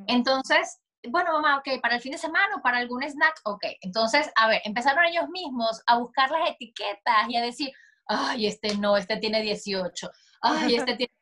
Entonces, 0.08 0.80
bueno, 1.10 1.34
mamá, 1.34 1.58
ok, 1.60 1.80
para 1.80 1.96
el 1.96 2.02
fin 2.02 2.14
de 2.14 2.18
semana 2.18 2.56
o 2.58 2.62
para 2.64 2.80
algún 2.80 3.04
snack, 3.04 3.40
ok. 3.46 3.66
Entonces, 3.82 4.32
a 4.36 4.48
ver, 4.48 4.62
empezaron 4.66 5.06
ellos 5.06 5.30
mismos 5.30 5.80
a 5.86 6.00
buscar 6.00 6.32
las 6.32 6.50
etiquetas 6.50 7.30
y 7.30 7.36
a 7.38 7.42
decir, 7.42 7.72
ay, 8.08 8.48
este 8.48 8.76
no, 8.78 8.98
este 8.98 9.18
tiene 9.18 9.44
18, 9.44 10.10
ay, 10.42 10.76
este 10.76 10.96
tiene 10.96 11.21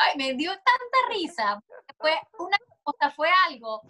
ay, 0.00 0.16
me 0.16 0.34
dio 0.34 0.50
tanta 0.50 1.08
risa. 1.10 1.62
Fue 1.98 2.12
una 2.38 2.58
cosa, 2.82 3.10
fue 3.10 3.28
algo 3.48 3.82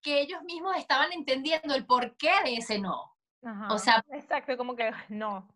que 0.00 0.20
ellos 0.20 0.42
mismos 0.42 0.76
estaban 0.76 1.12
entendiendo 1.12 1.74
el 1.74 1.86
porqué 1.86 2.32
de 2.44 2.56
ese 2.56 2.78
no. 2.78 3.16
o 3.70 3.78
sea, 3.78 4.04
exacto, 4.10 4.56
como 4.56 4.74
que 4.74 4.90
no. 5.08 5.48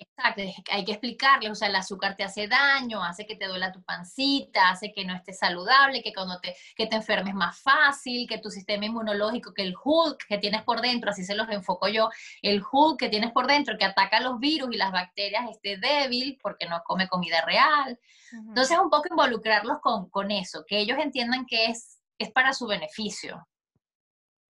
Exacto, 0.00 0.42
hay 0.70 0.84
que 0.84 0.92
explicarle, 0.92 1.50
o 1.50 1.56
sea, 1.56 1.66
el 1.66 1.74
azúcar 1.74 2.14
te 2.14 2.22
hace 2.22 2.46
daño, 2.46 3.02
hace 3.02 3.26
que 3.26 3.34
te 3.34 3.48
duela 3.48 3.72
tu 3.72 3.82
pancita, 3.82 4.70
hace 4.70 4.92
que 4.92 5.04
no 5.04 5.12
estés 5.12 5.40
saludable, 5.40 6.04
que 6.04 6.12
cuando 6.12 6.38
te, 6.38 6.54
que 6.76 6.86
te 6.86 6.94
enfermes 6.94 7.34
más 7.34 7.60
fácil, 7.60 8.28
que 8.28 8.38
tu 8.38 8.48
sistema 8.48 8.86
inmunológico, 8.86 9.52
que 9.52 9.62
el 9.62 9.74
Hulk 9.82 10.26
que 10.28 10.38
tienes 10.38 10.62
por 10.62 10.82
dentro, 10.82 11.10
así 11.10 11.24
se 11.24 11.34
los 11.34 11.48
enfoco 11.48 11.88
yo, 11.88 12.10
el 12.42 12.62
Hulk 12.62 12.96
que 13.00 13.08
tienes 13.08 13.32
por 13.32 13.48
dentro, 13.48 13.76
que 13.76 13.86
ataca 13.86 14.20
los 14.20 14.38
virus 14.38 14.72
y 14.72 14.76
las 14.76 14.92
bacterias, 14.92 15.50
esté 15.50 15.78
débil 15.78 16.38
porque 16.40 16.68
no 16.68 16.80
come 16.84 17.08
comida 17.08 17.40
real. 17.44 17.98
Entonces, 18.30 18.78
un 18.78 18.90
poco 18.90 19.08
involucrarlos 19.10 19.80
con, 19.80 20.08
con, 20.10 20.30
eso, 20.30 20.64
que 20.64 20.78
ellos 20.78 20.98
entiendan 20.98 21.44
que 21.44 21.66
es, 21.66 21.98
es 22.18 22.30
para 22.30 22.52
su 22.52 22.68
beneficio. 22.68 23.48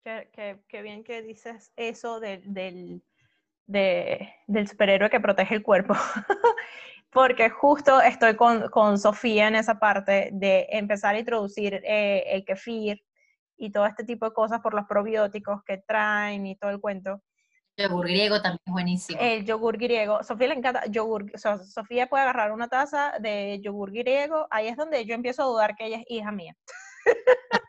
Qué, 0.02 0.58
qué, 0.66 0.82
bien 0.82 1.04
que 1.04 1.22
dices 1.22 1.70
eso 1.76 2.18
del 2.18 2.42
de, 3.68 4.34
del 4.46 4.66
superhéroe 4.66 5.10
que 5.10 5.20
protege 5.20 5.54
el 5.54 5.62
cuerpo. 5.62 5.94
Porque 7.10 7.48
justo 7.48 8.00
estoy 8.00 8.34
con, 8.34 8.68
con, 8.70 8.98
Sofía 8.98 9.48
en 9.48 9.54
esa 9.54 9.78
parte 9.78 10.30
de 10.32 10.66
empezar 10.70 11.14
a 11.14 11.18
introducir 11.18 11.80
eh, 11.84 12.24
el 12.26 12.44
kefir 12.44 13.02
y 13.56 13.70
todo 13.70 13.86
este 13.86 14.04
tipo 14.04 14.26
de 14.26 14.34
cosas 14.34 14.60
por 14.60 14.74
los 14.74 14.86
probióticos 14.86 15.62
que 15.64 15.78
traen 15.78 16.46
y 16.46 16.56
todo 16.56 16.70
el 16.70 16.80
cuento. 16.80 17.22
El 17.76 17.88
yogur 17.88 18.06
griego 18.08 18.42
también 18.42 18.60
es 18.66 18.72
buenísimo. 18.72 19.20
El 19.20 19.44
yogur 19.44 19.78
griego. 19.78 20.22
Sofía 20.24 20.48
le 20.48 20.54
encanta 20.54 20.86
yogur. 20.86 21.30
Sofía 21.38 22.08
puede 22.08 22.24
agarrar 22.24 22.52
una 22.52 22.68
taza 22.68 23.14
de 23.20 23.60
yogur 23.62 23.92
griego. 23.92 24.48
Ahí 24.50 24.66
es 24.66 24.76
donde 24.76 25.04
yo 25.04 25.14
empiezo 25.14 25.42
a 25.42 25.46
dudar 25.46 25.76
que 25.76 25.86
ella 25.86 25.98
es 25.98 26.04
hija 26.08 26.32
mía. 26.32 26.56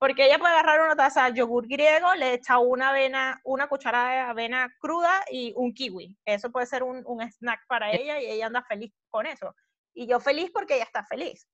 Porque 0.00 0.24
ella 0.24 0.38
puede 0.38 0.54
agarrar 0.54 0.80
una 0.80 0.96
taza 0.96 1.26
de 1.26 1.36
yogur 1.36 1.68
griego, 1.68 2.14
le 2.14 2.32
echa 2.32 2.58
una 2.58 2.88
avena, 2.88 3.38
una 3.44 3.68
cucharada 3.68 4.10
de 4.10 4.18
avena 4.30 4.74
cruda 4.80 5.22
y 5.30 5.52
un 5.56 5.74
kiwi. 5.74 6.18
Eso 6.24 6.50
puede 6.50 6.64
ser 6.64 6.82
un, 6.82 7.04
snack 7.30 7.66
para 7.68 7.92
ella 7.92 8.18
y 8.18 8.24
ella 8.24 8.46
anda 8.46 8.62
feliz 8.62 8.94
con 9.10 9.26
eso. 9.26 9.54
Y 9.92 10.06
yo 10.06 10.18
feliz 10.18 10.50
porque 10.54 10.76
ella 10.76 10.84
está 10.84 11.04
feliz. 11.04 11.46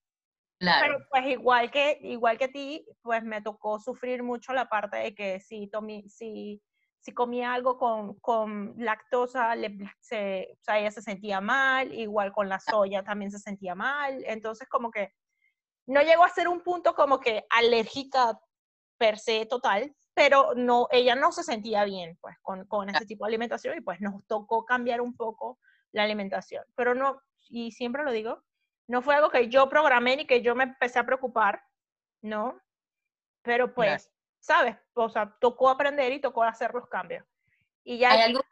Claro. 0.61 0.87
Pero 0.87 1.07
pues 1.11 1.27
igual 1.27 1.73
que, 1.73 1.99
igual 2.03 2.39
que 2.39 2.45
a 2.45 2.53
ti, 2.53 2.87
pues 3.03 3.25
me 3.25 3.43
tocó 3.43 3.81
sufrir 3.81 4.23
mucho 4.23 4.53
la 4.53 4.69
parte 4.69 4.97
de 4.99 5.13
que 5.13 5.41
si, 5.41 5.67
tomé, 5.67 6.05
si, 6.09 6.63
si 7.01 7.13
comía 7.13 7.53
algo 7.53 7.77
con, 7.77 8.15
con 8.21 8.75
lactosa, 8.79 9.57
le, 9.57 9.77
se, 9.99 10.51
o 10.53 10.63
sea, 10.63 10.79
ella 10.79 10.93
se 10.93 11.03
sentía 11.03 11.41
mal, 11.41 11.93
igual 11.93 12.31
con 12.31 12.49
la 12.49 12.61
soya 12.61 13.03
también 13.03 13.33
se 13.33 13.41
sentía 13.41 13.75
mal, 13.75 14.23
entonces 14.25 14.69
como 14.69 14.93
que 14.93 15.13
no 15.87 16.03
llegó 16.03 16.25
a 16.25 16.29
ser 16.29 16.49
un 16.49 16.61
punto 16.61 16.95
como 16.95 17.21
que 17.21 17.47
alérgica 17.51 18.39
per 18.99 19.19
se 19.19 19.47
total, 19.47 19.95
pero 20.15 20.55
no, 20.55 20.89
ella 20.91 21.15
no 21.15 21.33
se 21.33 21.43
sentía 21.43 21.85
bien 21.85 22.19
pues 22.21 22.37
con, 22.43 22.67
con 22.67 22.89
este 22.89 23.07
tipo 23.07 23.25
de 23.25 23.31
alimentación 23.31 23.77
y 23.77 23.83
pues 23.83 24.01
nos 24.01 24.27
tocó 24.27 24.65
cambiar 24.65 25.01
un 25.01 25.15
poco 25.17 25.59
la 25.93 26.03
alimentación, 26.03 26.65
pero 26.75 26.95
no, 26.95 27.21
y 27.49 27.73
siempre 27.73 28.05
lo 28.05 28.11
digo, 28.11 28.43
no 28.89 29.03
fue 29.03 29.15
algo 29.15 29.31
que 29.31 29.49
yo 29.49 29.69
programé 29.69 30.17
ni 30.17 30.27
que 30.27 30.43
yo 30.43 30.55
me 30.55 30.65
empecé 30.65 30.99
a 30.99 31.07
preocupar, 31.07 31.63
¿no? 32.23 32.61
Pero 33.43 33.75
pues, 33.75 34.11
¿sabes? 34.41 34.77
O 34.95 35.09
sea, 35.09 35.37
tocó 35.41 35.69
aprender 35.69 36.13
y 36.13 36.21
tocó 36.21 36.43
hacer 36.43 36.73
los 36.75 36.89
cambios. 36.89 37.25
Y 37.85 37.99
ya 37.99 38.13
¿Hay 38.13 38.23
algo? 38.23 38.43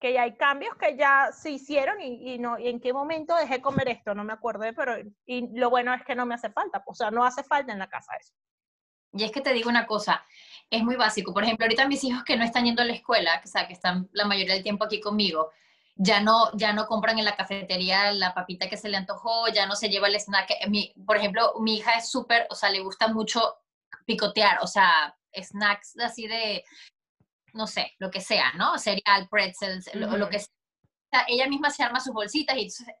Que 0.00 0.12
ya 0.12 0.22
hay 0.22 0.36
cambios 0.36 0.76
que 0.76 0.96
ya 0.96 1.30
se 1.32 1.50
hicieron 1.50 2.00
y, 2.00 2.34
y 2.34 2.38
no, 2.38 2.58
y 2.58 2.68
en 2.68 2.80
qué 2.80 2.92
momento 2.92 3.34
dejé 3.36 3.60
comer 3.60 3.88
esto, 3.88 4.14
no 4.14 4.24
me 4.24 4.32
acuerdo, 4.32 4.64
pero 4.76 4.96
y 5.26 5.58
lo 5.58 5.70
bueno 5.70 5.92
es 5.94 6.04
que 6.04 6.14
no 6.14 6.26
me 6.26 6.34
hace 6.34 6.50
falta, 6.50 6.82
o 6.86 6.94
sea, 6.94 7.10
no 7.10 7.24
hace 7.24 7.42
falta 7.42 7.72
en 7.72 7.78
la 7.78 7.88
casa 7.88 8.12
eso. 8.20 8.32
Y 9.12 9.24
es 9.24 9.32
que 9.32 9.40
te 9.40 9.52
digo 9.52 9.70
una 9.70 9.86
cosa, 9.86 10.24
es 10.70 10.82
muy 10.82 10.96
básico. 10.96 11.32
Por 11.32 11.42
ejemplo, 11.42 11.64
ahorita 11.64 11.88
mis 11.88 12.04
hijos 12.04 12.24
que 12.24 12.36
no 12.36 12.44
están 12.44 12.64
yendo 12.64 12.82
a 12.82 12.84
la 12.84 12.92
escuela, 12.92 13.40
que, 13.40 13.48
o 13.48 13.50
sea, 13.50 13.66
que 13.66 13.72
están 13.72 14.08
la 14.12 14.26
mayoría 14.26 14.54
del 14.54 14.62
tiempo 14.62 14.84
aquí 14.84 15.00
conmigo, 15.00 15.50
ya 15.96 16.20
no, 16.20 16.56
ya 16.56 16.72
no 16.72 16.86
compran 16.86 17.18
en 17.18 17.24
la 17.24 17.34
cafetería 17.34 18.12
la 18.12 18.34
papita 18.34 18.68
que 18.68 18.76
se 18.76 18.88
le 18.88 18.96
antojó, 18.96 19.48
ya 19.48 19.66
no 19.66 19.74
se 19.74 19.88
lleva 19.88 20.08
el 20.08 20.20
snack. 20.20 20.68
Mi, 20.68 20.94
por 21.06 21.16
ejemplo, 21.16 21.54
mi 21.60 21.76
hija 21.78 21.94
es 21.96 22.10
súper, 22.10 22.46
o 22.50 22.54
sea, 22.54 22.70
le 22.70 22.80
gusta 22.80 23.08
mucho 23.08 23.56
picotear, 24.04 24.58
o 24.62 24.66
sea, 24.66 25.16
snacks 25.34 25.98
así 25.98 26.26
de, 26.28 26.64
no 27.54 27.66
sé, 27.66 27.94
lo 27.98 28.10
que 28.10 28.20
sea, 28.20 28.52
¿no? 28.54 28.78
Cereal, 28.78 29.28
pretzels, 29.30 29.94
lo, 29.94 30.16
lo, 30.16 30.28
que 30.28 30.40
sea. 30.40 31.24
Ella 31.26 31.48
misma 31.48 31.70
se 31.70 31.82
arma 31.82 32.00
sus 32.00 32.12
bolsitas 32.12 32.56
y 32.56 32.62
entonces, 32.62 32.94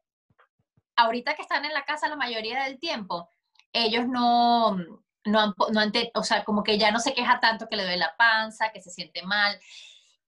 ahorita 0.96 1.34
que 1.34 1.42
están 1.42 1.64
en 1.64 1.72
la 1.72 1.84
casa 1.84 2.08
la 2.08 2.16
mayoría 2.16 2.64
del 2.64 2.78
tiempo, 2.78 3.28
ellos 3.72 4.06
no, 4.06 4.76
no 5.24 5.40
han, 5.40 5.54
no 5.72 5.80
han 5.80 5.92
o 6.14 6.22
sea, 6.22 6.44
como 6.44 6.62
que 6.62 6.78
ya 6.78 6.90
no 6.90 7.00
se 7.00 7.14
queja 7.14 7.40
tanto 7.40 7.68
que 7.68 7.76
le 7.76 7.84
duele 7.84 7.98
la 7.98 8.16
panza, 8.16 8.70
que 8.72 8.80
se 8.80 8.90
siente 8.90 9.22
mal. 9.22 9.58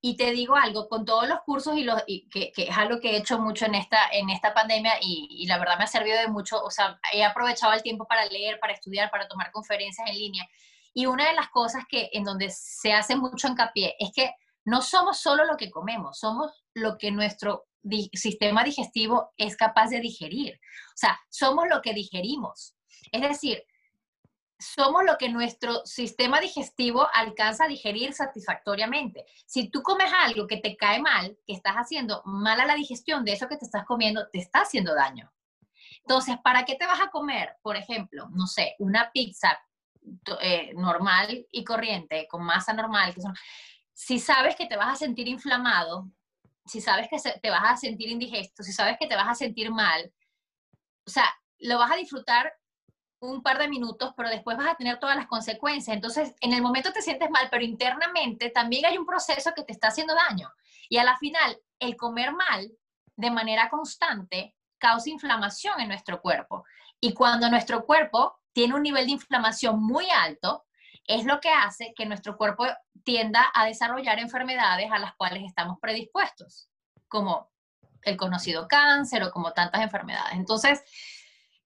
Y 0.03 0.17
te 0.17 0.31
digo 0.31 0.55
algo, 0.55 0.87
con 0.89 1.05
todos 1.05 1.27
los 1.27 1.41
cursos 1.41 1.77
y, 1.77 1.83
los, 1.83 2.01
y 2.07 2.27
que, 2.29 2.51
que, 2.51 2.63
es 2.63 2.77
algo 2.77 2.99
que 2.99 3.11
he 3.11 3.17
hecho 3.17 3.37
mucho 3.37 3.65
en 3.67 3.75
esta, 3.75 4.09
en 4.11 4.31
esta 4.31 4.51
pandemia 4.53 4.93
y, 4.99 5.27
y, 5.29 5.45
la 5.45 5.59
verdad 5.59 5.77
me 5.77 5.83
ha 5.83 5.87
servido 5.87 6.17
de 6.17 6.27
mucho, 6.27 6.59
o 6.63 6.71
sea, 6.71 6.99
he 7.13 7.23
aprovechado 7.23 7.73
el 7.73 7.83
tiempo 7.83 8.07
para 8.07 8.25
leer, 8.25 8.59
para 8.59 8.73
estudiar, 8.73 9.11
para 9.11 9.27
tomar 9.27 9.51
conferencias 9.51 10.09
en 10.09 10.17
línea. 10.17 10.47
Y 10.93 11.05
una 11.05 11.27
de 11.27 11.33
las 11.33 11.49
cosas 11.49 11.83
que 11.89 12.09
en 12.13 12.23
donde 12.23 12.49
se 12.49 12.93
hace 12.93 13.15
mucho 13.15 13.47
hincapié 13.47 13.95
es 13.99 14.11
que 14.13 14.31
no 14.65 14.81
somos 14.81 15.19
solo 15.19 15.45
lo 15.45 15.57
que 15.57 15.71
comemos, 15.71 16.19
somos 16.19 16.63
lo 16.73 16.97
que 16.97 17.11
nuestro 17.11 17.67
sistema 18.13 18.63
digestivo 18.63 19.33
es 19.37 19.57
capaz 19.57 19.89
de 19.89 19.99
digerir. 19.99 20.55
O 20.55 20.97
sea, 20.97 21.19
somos 21.29 21.65
lo 21.69 21.81
que 21.81 21.93
digerimos. 21.93 22.75
Es 23.11 23.21
decir, 23.21 23.63
somos 24.59 25.03
lo 25.03 25.17
que 25.17 25.29
nuestro 25.29 25.83
sistema 25.85 26.39
digestivo 26.39 27.07
alcanza 27.13 27.65
a 27.65 27.67
digerir 27.67 28.13
satisfactoriamente. 28.13 29.25
Si 29.47 29.69
tú 29.69 29.81
comes 29.81 30.11
algo 30.13 30.45
que 30.45 30.57
te 30.57 30.77
cae 30.77 31.01
mal, 31.01 31.37
que 31.47 31.53
estás 31.53 31.73
haciendo 31.75 32.21
mal 32.25 32.59
a 32.59 32.67
la 32.67 32.75
digestión 32.75 33.25
de 33.25 33.33
eso 33.33 33.47
que 33.47 33.57
te 33.57 33.65
estás 33.65 33.85
comiendo, 33.85 34.29
te 34.31 34.39
está 34.39 34.59
haciendo 34.59 34.93
daño. 34.93 35.33
Entonces, 36.03 36.37
¿para 36.43 36.63
qué 36.65 36.75
te 36.75 36.85
vas 36.85 37.01
a 37.01 37.09
comer, 37.09 37.57
por 37.63 37.75
ejemplo, 37.75 38.27
no 38.31 38.45
sé, 38.45 38.75
una 38.79 39.11
pizza 39.11 39.59
eh, 40.41 40.73
normal 40.75 41.47
y 41.51 41.63
corriente, 41.63 42.27
con 42.27 42.43
masa 42.43 42.73
normal? 42.73 43.13
Que 43.13 43.21
son, 43.21 43.33
si 43.93 44.19
sabes 44.19 44.55
que 44.55 44.67
te 44.67 44.77
vas 44.77 44.93
a 44.93 44.95
sentir 44.95 45.27
inflamado, 45.27 46.09
si 46.65 46.81
sabes 46.81 47.07
que 47.09 47.17
te 47.39 47.49
vas 47.49 47.63
a 47.63 47.77
sentir 47.77 48.09
indigesto, 48.09 48.63
si 48.63 48.71
sabes 48.71 48.97
que 48.99 49.07
te 49.07 49.15
vas 49.15 49.27
a 49.27 49.35
sentir 49.35 49.71
mal, 49.71 50.11
o 51.05 51.09
sea, 51.09 51.25
lo 51.59 51.77
vas 51.77 51.91
a 51.91 51.95
disfrutar 51.95 52.53
un 53.19 53.43
par 53.43 53.59
de 53.59 53.67
minutos, 53.67 54.13
pero 54.17 54.29
después 54.29 54.57
vas 54.57 54.67
a 54.67 54.75
tener 54.75 54.99
todas 54.99 55.15
las 55.15 55.27
consecuencias. 55.27 55.95
Entonces, 55.95 56.33
en 56.41 56.53
el 56.53 56.61
momento 56.61 56.91
te 56.91 57.03
sientes 57.03 57.29
mal, 57.29 57.47
pero 57.51 57.63
internamente 57.63 58.49
también 58.49 58.85
hay 58.85 58.97
un 58.97 59.05
proceso 59.05 59.51
que 59.55 59.63
te 59.63 59.71
está 59.71 59.89
haciendo 59.89 60.15
daño. 60.15 60.51
Y 60.89 60.97
a 60.97 61.03
la 61.03 61.17
final, 61.17 61.59
el 61.79 61.95
comer 61.95 62.33
mal 62.33 62.71
de 63.15 63.31
manera 63.31 63.69
constante 63.69 64.55
causa 64.79 65.09
inflamación 65.09 65.79
en 65.79 65.89
nuestro 65.89 66.19
cuerpo. 66.19 66.65
Y 66.99 67.13
cuando 67.13 67.47
nuestro 67.49 67.85
cuerpo 67.85 68.40
tiene 68.53 68.75
un 68.75 68.83
nivel 68.83 69.05
de 69.05 69.13
inflamación 69.13 69.81
muy 69.81 70.09
alto, 70.09 70.65
es 71.05 71.25
lo 71.25 71.39
que 71.39 71.49
hace 71.49 71.93
que 71.95 72.05
nuestro 72.05 72.37
cuerpo 72.37 72.65
tienda 73.03 73.51
a 73.53 73.65
desarrollar 73.65 74.19
enfermedades 74.19 74.91
a 74.91 74.99
las 74.99 75.15
cuales 75.15 75.43
estamos 75.43 75.79
predispuestos, 75.79 76.69
como 77.07 77.51
el 78.03 78.17
conocido 78.17 78.67
cáncer 78.67 79.23
o 79.23 79.31
como 79.31 79.53
tantas 79.53 79.81
enfermedades. 79.81 80.33
Entonces, 80.33 80.83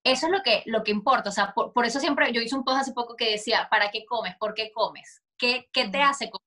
eso 0.03 0.27
es 0.27 0.31
lo 0.31 0.41
que, 0.43 0.63
lo 0.65 0.83
que 0.83 0.91
importa. 0.91 1.29
O 1.29 1.31
sea, 1.31 1.53
por, 1.53 1.73
por, 1.73 1.85
eso 1.85 1.99
siempre, 1.99 2.31
yo 2.31 2.41
hice 2.41 2.55
un 2.55 2.63
post 2.63 2.81
hace 2.81 2.93
poco 2.93 3.15
que 3.15 3.31
decía, 3.31 3.67
¿para 3.69 3.91
qué 3.91 4.05
comes? 4.05 4.35
¿Por 4.37 4.53
qué 4.53 4.71
comes? 4.71 5.21
¿Qué, 5.37 5.69
qué 5.73 5.89
te 5.89 6.01
hace 6.01 6.29
comer? 6.29 6.45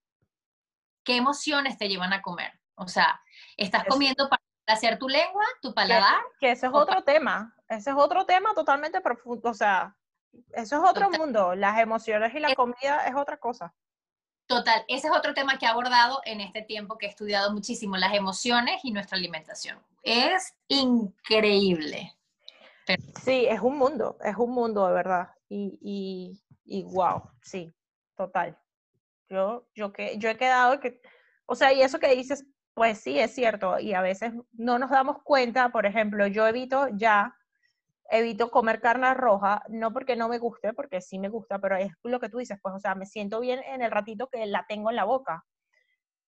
¿Qué 1.05 1.16
emociones 1.16 1.77
te 1.79 1.88
llevan 1.88 2.12
a 2.12 2.22
comer? 2.22 2.53
O 2.74 2.87
sea, 2.87 3.20
¿estás 3.57 3.83
eso. 3.83 3.90
comiendo 3.90 4.29
para 4.29 4.42
hacer 4.66 4.98
tu 4.98 5.09
lengua, 5.09 5.44
tu 5.61 5.74
paladar? 5.74 6.22
Que, 6.38 6.46
que 6.46 6.53
ese 6.53 6.66
es 6.66 6.72
otro 6.72 7.03
tema. 7.03 7.55
Ese 7.68 7.90
es 7.90 7.96
otro 7.96 8.24
tema 8.27 8.55
totalmente 8.55 9.01
profundo. 9.01 9.51
O 9.51 9.55
sea, 9.55 9.97
eso 10.52 10.76
es 10.76 10.90
otro 10.90 11.06
Total. 11.06 11.18
mundo. 11.20 11.54
Las 11.54 11.78
emociones 11.78 12.34
y 12.34 12.40
la 12.40 12.54
comida 12.54 13.06
es 13.06 13.14
otra 13.14 13.36
cosa. 13.36 13.74
Total, 14.46 14.82
ese 14.88 15.08
es 15.08 15.12
otro 15.14 15.34
tema 15.34 15.58
que 15.58 15.66
he 15.66 15.68
abordado 15.68 16.20
en 16.24 16.40
este 16.40 16.62
tiempo 16.62 16.96
que 16.96 17.06
he 17.06 17.08
estudiado 17.10 17.52
muchísimo, 17.52 17.96
las 17.98 18.14
emociones 18.14 18.80
y 18.82 18.92
nuestra 18.92 19.18
alimentación. 19.18 19.78
Es 20.02 20.54
increíble. 20.68 22.14
Sí, 23.22 23.46
es 23.46 23.60
un 23.60 23.76
mundo, 23.76 24.16
es 24.24 24.36
un 24.36 24.52
mundo 24.52 24.86
de 24.86 24.94
verdad. 24.94 25.28
Y, 25.50 25.78
y, 25.82 26.42
y 26.64 26.84
wow, 26.84 27.30
sí, 27.42 27.74
total. 28.16 28.58
Yo, 29.28 29.68
yo, 29.74 29.92
que, 29.92 30.16
yo 30.16 30.30
he 30.30 30.38
quedado 30.38 30.80
que, 30.80 31.02
o 31.44 31.54
sea, 31.54 31.74
y 31.74 31.82
eso 31.82 31.98
que 31.98 32.14
dices, 32.14 32.46
pues 32.72 32.98
sí, 32.98 33.18
es 33.18 33.34
cierto. 33.34 33.78
Y 33.78 33.92
a 33.92 34.00
veces 34.00 34.32
no 34.52 34.78
nos 34.78 34.90
damos 34.90 35.18
cuenta, 35.22 35.68
por 35.68 35.84
ejemplo, 35.84 36.26
yo 36.26 36.46
evito 36.46 36.88
ya, 36.94 37.36
evito 38.11 38.51
comer 38.51 38.81
carne 38.81 39.12
roja, 39.14 39.62
no 39.68 39.92
porque 39.92 40.16
no 40.16 40.29
me 40.29 40.38
guste, 40.38 40.73
porque 40.73 41.01
sí 41.01 41.18
me 41.18 41.29
gusta, 41.29 41.59
pero 41.59 41.77
es 41.77 41.92
lo 42.03 42.21
que 42.21 42.29
tú 42.29 42.38
dices, 42.38 42.59
pues, 42.62 42.75
o 42.75 42.79
sea, 42.79 42.94
me 42.94 43.07
siento 43.07 43.40
bien 43.40 43.61
en 43.64 43.83
el 43.83 43.90
ratito 43.90 44.29
que 44.29 44.44
la 44.47 44.64
tengo 44.68 44.90
en 44.90 44.97
la 44.97 45.05
boca. 45.05 45.44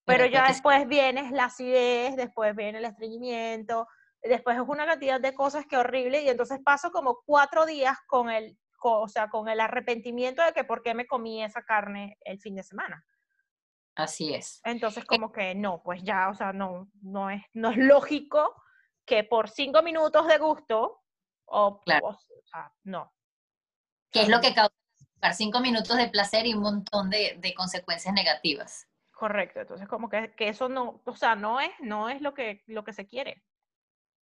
Pero, 0.04 0.26
ya 0.26 0.48
después 0.48 0.88
viene 0.88 1.30
la 1.30 1.44
acidez, 1.44 2.16
después 2.16 2.56
viene 2.56 2.78
el 2.78 2.84
estreñimiento, 2.84 3.86
después 4.22 4.56
es 4.56 4.62
una 4.66 4.86
cantidad 4.86 5.20
de 5.20 5.34
cosas 5.34 5.66
que 5.66 5.76
horrible 5.76 6.22
y 6.22 6.28
entonces 6.28 6.58
paso 6.64 6.90
como 6.90 7.20
cuatro 7.24 7.64
días 7.64 7.96
con 8.06 8.28
el, 8.28 8.58
con, 8.76 9.04
o 9.04 9.08
sea, 9.08 9.28
con 9.28 9.48
el 9.48 9.60
arrepentimiento 9.60 10.42
de 10.42 10.52
que 10.52 10.64
por 10.64 10.82
qué 10.82 10.94
me 10.94 11.06
comí 11.06 11.44
esa 11.44 11.62
carne 11.62 12.16
el 12.22 12.40
fin 12.40 12.56
de 12.56 12.64
semana. 12.64 13.04
Así 13.94 14.34
es. 14.34 14.60
Entonces 14.64 15.04
como 15.04 15.30
que 15.30 15.54
no, 15.54 15.82
pues 15.82 16.02
ya, 16.02 16.28
o 16.28 16.34
sea, 16.34 16.52
no, 16.52 16.88
no 17.02 17.30
es, 17.30 17.42
no 17.52 17.70
es 17.70 17.76
lógico 17.76 18.54
que 19.04 19.24
por 19.24 19.48
cinco 19.48 19.82
minutos 19.82 20.26
de 20.26 20.38
gusto, 20.38 21.00
o, 21.50 21.80
claro. 21.80 22.06
o, 22.06 22.10
o 22.10 22.46
sea, 22.46 22.72
no. 22.84 23.12
¿Qué 24.10 24.22
es 24.22 24.28
lo 24.28 24.40
que 24.40 24.54
causa 24.54 24.74
cinco 25.32 25.60
minutos 25.60 25.96
de 25.96 26.08
placer 26.08 26.46
y 26.46 26.54
un 26.54 26.62
montón 26.62 27.10
de, 27.10 27.36
de 27.38 27.54
consecuencias 27.54 28.14
negativas? 28.14 28.88
Correcto, 29.12 29.60
entonces 29.60 29.86
como 29.86 30.08
que, 30.08 30.32
que, 30.34 30.48
eso 30.48 30.68
no, 30.68 31.02
o 31.04 31.16
sea, 31.16 31.34
no 31.34 31.60
es, 31.60 31.70
no 31.80 32.08
es 32.08 32.22
lo 32.22 32.32
que, 32.32 32.62
lo 32.66 32.84
que 32.84 32.94
se 32.94 33.06
quiere. 33.06 33.42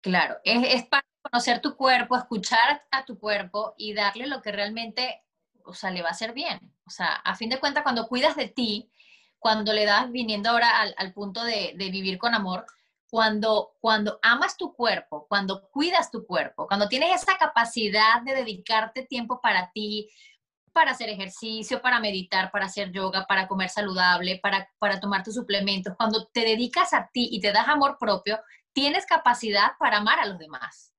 Claro, 0.03 0.37
es, 0.45 0.75
es 0.75 0.87
para 0.87 1.07
conocer 1.23 1.61
tu 1.61 1.77
cuerpo, 1.77 2.17
escuchar 2.17 2.83
a 2.91 3.05
tu 3.05 3.19
cuerpo 3.19 3.75
y 3.79 3.95
darle 3.95 4.27
lo 4.27 4.43
que 4.43 4.53
realmente, 4.53 5.23
o 5.65 5.73
sea, 5.73 5.91
le 5.91 6.03
va 6.03 6.09
a 6.09 6.13
hacer 6.13 6.35
bien. 6.35 6.75
O 6.85 6.91
sea, 6.91 7.07
a 7.07 7.35
fin 7.37 7.49
de 7.49 7.59
cuentas, 7.59 7.83
cuando 7.83 8.07
cuidas 8.07 8.37
de 8.37 8.49
ti, 8.49 8.93
cuando 9.39 9.73
le 9.73 9.87
das, 9.87 10.11
viniendo 10.11 10.51
ahora 10.51 10.81
al, 10.81 10.95
al 10.99 11.13
punto 11.13 11.43
de, 11.43 11.73
de, 11.77 11.91
vivir 11.91 12.19
con 12.19 12.35
amor, 12.35 12.67
cuando, 13.13 13.75
cuando 13.79 14.19
amas 14.23 14.57
tu 14.57 14.73
cuerpo, 14.73 15.27
cuando 15.29 15.69
cuidas 15.69 16.11
tu 16.11 16.27
cuerpo, 16.27 16.67
cuando 16.67 16.89
tienes 16.89 17.23
esa 17.23 17.37
capacidad 17.37 18.23
de 18.23 18.35
dedicarte 18.35 19.05
tiempo 19.05 19.39
para 19.39 19.71
ti, 19.71 20.09
para 20.73 20.93
hacer 20.93 21.11
ejercicio, 21.11 21.83
para 21.83 22.01
meditar, 22.01 22.51
para 22.51 22.65
hacer 22.65 22.91
yoga, 22.91 23.27
para 23.27 23.47
comer 23.49 23.69
saludable, 23.69 24.41
para, 24.43 24.67
para 24.79 24.99
tomar 24.99 25.23
tus 25.23 25.35
suplementos, 25.35 25.93
cuando 25.99 26.27
te 26.29 26.41
dedicas 26.41 26.95
a 26.95 27.11
ti 27.13 27.29
y 27.31 27.43
te 27.43 27.53
das 27.53 27.69
amor 27.69 27.99
propio, 28.01 28.41
tienes 28.73 29.05
capacidad 29.05 29.73
para 29.79 29.99
amar 29.99 30.19
a 30.19 30.25
los 30.25 30.39
demás. 30.39 30.95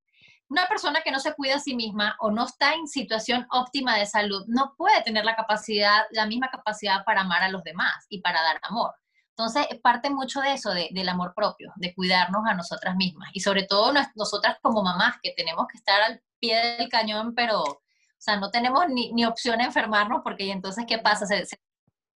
Una 0.49 0.67
persona 0.67 1.01
que 1.01 1.09
no 1.09 1.19
se 1.19 1.33
cuida 1.33 1.55
a 1.55 1.59
sí 1.59 1.75
misma 1.75 2.15
o 2.19 2.29
no 2.29 2.45
está 2.45 2.75
en 2.75 2.87
situación 2.87 3.47
óptima 3.49 3.97
de 3.97 4.05
salud 4.05 4.45
no 4.45 4.75
puede 4.77 5.01
tener 5.01 5.25
la 5.25 5.35
capacidad, 5.35 6.03
la 6.11 6.27
misma 6.27 6.49
capacidad 6.51 7.03
para 7.05 7.21
amar 7.21 7.41
a 7.41 7.49
los 7.49 7.63
demás 7.63 8.05
y 8.07 8.21
para 8.21 8.43
dar 8.43 8.59
amor. 8.61 8.91
Entonces, 9.35 9.65
parte 9.81 10.11
mucho 10.11 10.41
de 10.41 10.53
eso, 10.53 10.71
de, 10.71 10.89
del 10.91 11.09
amor 11.09 11.33
propio, 11.35 11.73
de 11.77 11.93
cuidarnos 11.95 12.45
a 12.45 12.53
nosotras 12.53 12.95
mismas 12.95 13.29
y 13.33 13.39
sobre 13.39 13.63
todo 13.63 13.91
nosotras 14.15 14.57
como 14.61 14.83
mamás 14.83 15.15
que 15.23 15.33
tenemos 15.35 15.65
que 15.67 15.77
estar 15.77 16.01
al 16.01 16.21
pie 16.39 16.77
del 16.77 16.89
cañón, 16.89 17.33
pero, 17.33 17.61
o 17.61 17.81
sea, 18.19 18.37
no 18.37 18.51
tenemos 18.51 18.85
ni, 18.89 19.25
opción 19.25 19.57
de 19.57 19.63
enfermarnos 19.63 20.21
porque 20.23 20.51
entonces, 20.51 20.85
¿qué 20.87 20.99
pasa? 20.99 21.25
Se, 21.25 21.47
se 21.47 21.57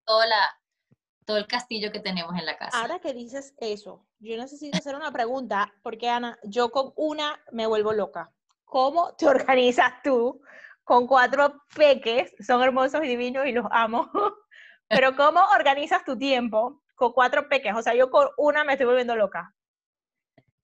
la, 0.05 0.59
todo 1.25 1.37
el 1.37 1.47
castillo 1.47 1.91
que 1.91 1.99
tenemos 1.99 2.37
en 2.37 2.45
la 2.45 2.55
casa. 2.55 2.79
Ahora 2.79 2.99
que 2.99 3.13
dices 3.13 3.55
eso, 3.57 4.05
yo 4.19 4.37
necesito 4.37 4.77
hacer 4.77 4.95
una 4.95 5.11
pregunta, 5.11 5.73
porque 5.81 6.09
Ana, 6.09 6.37
yo 6.43 6.69
con 6.69 6.93
una 6.95 7.39
me 7.51 7.65
vuelvo 7.65 7.93
loca. 7.93 8.31
¿Cómo 8.63 9.15
te 9.15 9.25
organizas 9.27 10.03
tú 10.03 10.39
con 10.83 11.07
cuatro 11.07 11.63
peques? 11.75 12.31
Son 12.45 12.61
hermosos 12.61 13.03
y 13.03 13.07
divinos 13.07 13.47
y 13.47 13.53
los 13.53 13.65
amo. 13.71 14.11
Pero 14.87 15.15
¿cómo 15.15 15.41
organizas 15.55 16.05
tu 16.05 16.15
tiempo 16.15 16.83
con 16.97 17.13
cuatro 17.13 17.47
peques? 17.47 17.73
O 17.75 17.81
sea, 17.81 17.93
yo 17.93 18.09
con 18.09 18.27
una 18.37 18.65
me 18.65 18.73
estoy 18.73 18.87
volviendo 18.87 19.15
loca. 19.15 19.53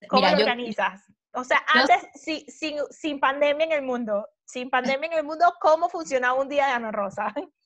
¿Cómo 0.10 0.28
lo 0.28 0.34
organizas? 0.34 1.06
O 1.32 1.44
sea, 1.44 1.64
antes, 1.68 1.98
sin, 2.16 2.78
sin 2.92 3.20
pandemia 3.20 3.66
en 3.66 3.72
el 3.72 3.82
mundo, 3.84 4.28
sin 4.46 4.70
pandemia 4.70 5.08
en 5.08 5.18
el 5.20 5.24
mundo, 5.24 5.54
¿cómo 5.62 5.90
funcionaba 5.90 6.40
un 6.40 6.50
día 6.50 6.66
de 6.66 6.74
Ana 6.74 6.92
Rosa? 6.92 7.34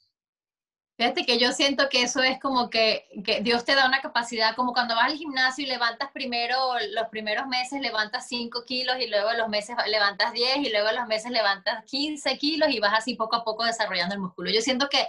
Fíjate 0.97 1.25
que 1.25 1.37
yo 1.37 1.51
siento 1.51 1.89
que 1.89 2.01
eso 2.01 2.23
es 2.23 2.39
como 2.39 2.71
que, 2.71 3.07
que, 3.23 3.41
Dios 3.41 3.63
te 3.63 3.75
da 3.75 3.85
una 3.85 4.01
capacidad, 4.01 4.55
como 4.55 4.73
cuando 4.73 4.95
vas 4.95 5.11
al 5.11 5.17
gimnasio 5.17 5.63
y 5.63 5.67
levantas 5.67 6.09
primero, 6.11 6.57
los 6.91 7.07
primeros 7.09 7.45
meses 7.45 7.81
levantas 7.81 8.27
5 8.27 8.65
kilos 8.65 8.95
y 8.99 9.07
luego 9.07 9.31
los 9.33 9.47
meses 9.47 9.75
levantas 9.85 10.33
10 10.33 10.57
y 10.57 10.69
luego 10.71 10.91
los 10.93 11.05
meses 11.05 11.29
levantas 11.29 11.85
15 11.85 12.37
kilos 12.39 12.69
y 12.69 12.79
vas 12.79 12.95
así 12.95 13.13
poco 13.13 13.35
a 13.35 13.43
poco 13.43 13.63
desarrollando 13.63 14.15
el 14.15 14.21
músculo. 14.21 14.49
Yo 14.49 14.61
siento 14.61 14.89
que 14.89 15.07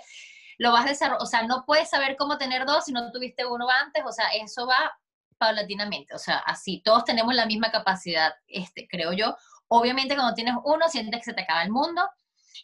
lo 0.58 0.72
vas 0.72 0.86
a 0.86 0.88
desarrollar, 0.88 1.22
o 1.22 1.26
sea, 1.26 1.42
no 1.42 1.64
puedes 1.64 1.88
saber 1.88 2.16
cómo 2.16 2.36
tener 2.36 2.66
dos 2.66 2.84
si 2.84 2.92
no 2.92 3.10
tuviste 3.12 3.46
uno 3.46 3.68
antes, 3.70 4.02
o 4.04 4.12
sea, 4.12 4.28
eso 4.28 4.66
va 4.66 4.98
paulatinamente, 5.38 6.14
o 6.14 6.18
sea, 6.18 6.38
así, 6.38 6.82
todos 6.84 7.04
tenemos 7.04 7.34
la 7.34 7.46
misma 7.46 7.70
capacidad, 7.70 8.34
este, 8.48 8.88
creo 8.88 9.12
yo. 9.12 9.36
Obviamente 9.68 10.16
cuando 10.16 10.34
tienes 10.34 10.54
uno 10.64 10.88
sientes 10.88 11.20
que 11.20 11.24
se 11.26 11.34
te 11.34 11.42
acaba 11.42 11.62
el 11.62 11.70
mundo, 11.70 12.02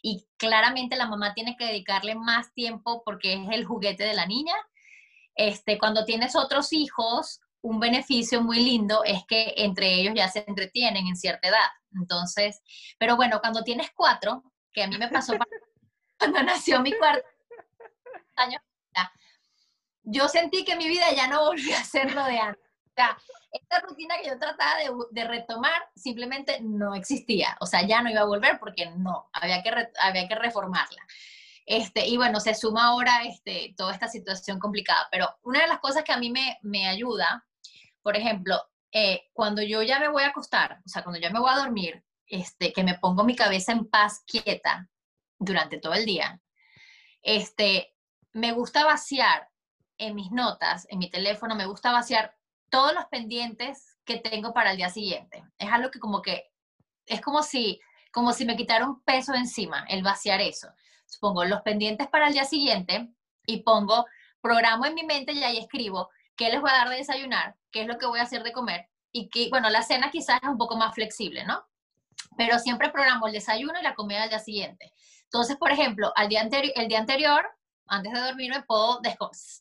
y 0.01 0.27
claramente 0.37 0.95
la 0.97 1.07
mamá 1.07 1.33
tiene 1.33 1.55
que 1.57 1.65
dedicarle 1.65 2.15
más 2.15 2.53
tiempo 2.53 3.01
porque 3.03 3.33
es 3.33 3.49
el 3.51 3.65
juguete 3.65 4.03
de 4.03 4.13
la 4.13 4.25
niña. 4.25 4.53
Este, 5.35 5.77
cuando 5.77 6.05
tienes 6.05 6.35
otros 6.35 6.73
hijos, 6.73 7.39
un 7.61 7.79
beneficio 7.79 8.41
muy 8.41 8.59
lindo 8.63 9.03
es 9.03 9.23
que 9.27 9.53
entre 9.57 9.95
ellos 9.95 10.13
ya 10.15 10.29
se 10.29 10.43
entretienen 10.47 11.07
en 11.07 11.15
cierta 11.15 11.47
edad. 11.47 11.69
Entonces, 11.93 12.61
pero 12.99 13.15
bueno, 13.15 13.39
cuando 13.39 13.63
tienes 13.63 13.89
cuatro, 13.95 14.43
que 14.71 14.83
a 14.83 14.87
mí 14.87 14.97
me 14.97 15.07
pasó 15.07 15.33
cuando 16.19 16.43
nació 16.43 16.81
mi 16.81 16.91
cuarto 16.93 17.25
año, 18.35 18.59
yo 20.05 20.27
sentí 20.27 20.63
que 20.63 20.75
mi 20.75 20.87
vida 20.87 21.05
ya 21.15 21.27
no 21.27 21.45
volvió 21.45 21.75
a 21.75 21.83
ser 21.83 22.13
lo 22.13 22.23
de 22.25 22.39
antes. 22.39 22.63
O 22.63 22.93
sea, 22.95 23.17
esta 23.51 23.79
rutina 23.81 24.15
que 24.21 24.29
yo 24.29 24.39
trataba 24.39 24.75
de, 25.11 25.23
retomar 25.25 25.89
simplemente 25.95 26.59
no 26.61 26.95
existía. 26.95 27.57
O 27.59 27.65
sea, 27.65 27.85
ya 27.85 28.01
no 28.01 28.09
iba 28.09 28.21
a 28.21 28.25
volver 28.25 28.59
porque 28.59 28.89
no, 28.91 29.29
había 29.33 29.61
que, 29.63 29.71
había 29.99 30.27
que 30.27 30.35
reformarla. 30.35 31.05
Este, 31.65 32.07
y 32.07 32.15
bueno, 32.15 32.39
se 32.39 32.53
suma 32.53 32.85
ahora 32.85 33.23
este, 33.23 33.73
toda 33.75 33.93
esta 33.93 34.07
situación 34.07 34.59
complicada. 34.59 35.07
Pero 35.11 35.35
una 35.41 35.61
de 35.61 35.67
las 35.67 35.79
cosas 35.79 36.03
que 36.03 36.13
a 36.13 36.17
mí 36.17 36.29
me, 36.29 36.57
me 36.61 36.87
ayuda, 36.87 37.43
por 38.01 38.15
ejemplo, 38.15 38.61
eh, 38.91 39.27
cuando 39.33 39.61
yo 39.61 39.81
ya 39.81 39.99
me 39.99 40.07
voy 40.07 40.23
a 40.23 40.27
acostar, 40.27 40.79
o 40.85 40.87
sea, 40.87 41.03
cuando 41.03 41.19
ya 41.19 41.31
me 41.31 41.39
voy 41.39 41.51
a 41.51 41.57
dormir, 41.57 42.03
este, 42.27 42.71
que 42.71 42.83
me 42.83 42.97
pongo 42.97 43.23
mi 43.23 43.35
cabeza 43.35 43.71
en 43.71 43.89
paz 43.89 44.23
quieta 44.25 44.87
durante 45.37 45.79
todo 45.79 45.95
el 45.95 46.05
día, 46.05 46.39
este, 47.21 47.94
me 48.35 48.51
gusta 48.51 48.83
vaciar 48.83 49.49
en 49.97 50.13
mis 50.13 50.29
notas, 50.29 50.85
en 50.89 50.99
mi 50.99 51.09
teléfono, 51.09 51.55
me 51.55 51.67
gusta 51.67 51.93
vaciar 51.93 52.35
todos 52.69 52.93
los 52.93 53.05
pendientes 53.05 53.97
que 54.03 54.17
tengo 54.17 54.53
para 54.53 54.71
el 54.71 54.77
día 54.77 54.89
siguiente. 54.89 55.41
Es 55.57 55.71
algo 55.71 55.89
que 55.89 55.99
como 55.99 56.21
que, 56.21 56.51
es 57.05 57.21
como 57.21 57.43
si, 57.43 57.79
como 58.11 58.33
si 58.33 58.43
me 58.43 58.57
quitara 58.57 58.85
un 58.85 59.01
peso 59.03 59.33
encima, 59.33 59.85
el 59.87 60.03
vaciar 60.03 60.41
eso. 60.41 60.67
Pongo 61.21 61.45
los 61.45 61.61
pendientes 61.61 62.09
para 62.09 62.27
el 62.27 62.33
día 62.33 62.43
siguiente 62.43 63.09
y 63.47 63.63
pongo, 63.63 64.05
programo 64.41 64.85
en 64.85 64.95
mi 64.95 65.05
mente 65.05 65.31
y 65.31 65.41
ahí 65.41 65.57
escribo 65.57 66.09
qué 66.35 66.49
les 66.49 66.59
voy 66.59 66.71
a 66.71 66.73
dar 66.73 66.89
de 66.89 66.97
desayunar, 66.97 67.55
qué 67.71 67.83
es 67.83 67.87
lo 67.87 67.97
que 67.97 68.05
voy 68.05 68.19
a 68.19 68.23
hacer 68.23 68.43
de 68.43 68.51
comer 68.51 68.89
y 69.13 69.29
que, 69.29 69.47
bueno, 69.49 69.69
la 69.69 69.81
cena 69.81 70.11
quizás 70.11 70.41
es 70.43 70.49
un 70.49 70.57
poco 70.57 70.75
más 70.75 70.93
flexible, 70.93 71.45
¿no? 71.45 71.63
Pero 72.35 72.59
siempre 72.59 72.89
programo 72.89 73.27
el 73.27 73.33
desayuno 73.33 73.79
y 73.79 73.83
la 73.83 73.95
comida 73.95 74.19
del 74.19 74.29
día 74.29 74.39
siguiente. 74.39 74.91
Entonces, 75.23 75.55
por 75.55 75.71
ejemplo, 75.71 76.11
al 76.17 76.27
día 76.27 76.41
el 76.41 76.87
día 76.89 76.99
anterior 76.99 77.45
antes 77.87 78.13
de 78.13 78.19
dormir 78.19 78.51
me 78.51 78.63
puedo 78.63 78.99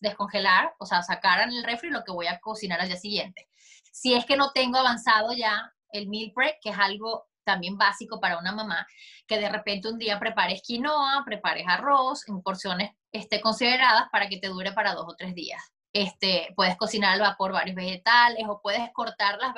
descongelar, 0.01 0.75
o 0.79 0.87
sea, 0.87 1.03
sacar 1.03 1.41
en 1.41 1.53
el 1.53 1.65
refri 1.65 1.91
lo 1.91 2.05
que 2.05 2.13
voy 2.13 2.27
a 2.27 2.41
cocinar 2.41 2.81
al 2.81 2.89
día 2.89 2.97
siguiente. 2.97 3.49
Si 3.93 4.15
es 4.15 4.25
que 4.25 4.37
no 4.37 4.53
tengo 4.53 4.79
avanzado 4.79 5.33
ya 5.33 5.73
el 5.91 6.09
meal 6.09 6.33
prep, 6.35 6.57
que 6.61 6.71
es 6.71 6.79
algo 6.79 7.27
también 7.45 7.77
básico 7.77 8.21
para 8.21 8.39
una 8.39 8.53
mamá, 8.53 8.87
que 9.27 9.39
de 9.39 9.49
repente 9.49 9.89
un 9.89 9.99
día 9.99 10.19
prepares 10.19 10.63
quinoa, 10.63 11.23
prepares 11.25 11.67
arroz 11.69 12.27
en 12.29 12.43
porciones 12.43 12.91
este, 13.13 13.41
consideradas 13.41 14.09
para 14.11 14.29
que 14.29 14.39
te 14.39 14.49
dure 14.49 14.73
para 14.73 14.95
dos 14.95 15.07
o 15.07 15.15
tres 15.17 15.35
días. 15.35 15.63
Este, 15.93 16.53
puedes 16.57 16.77
cocinar 16.77 17.13
al 17.13 17.21
vapor 17.21 17.53
varios 17.53 17.77
vegetales 17.77 18.45
o 18.49 18.61
puedes 18.61 18.91
cortar 18.93 19.39
las, 19.39 19.55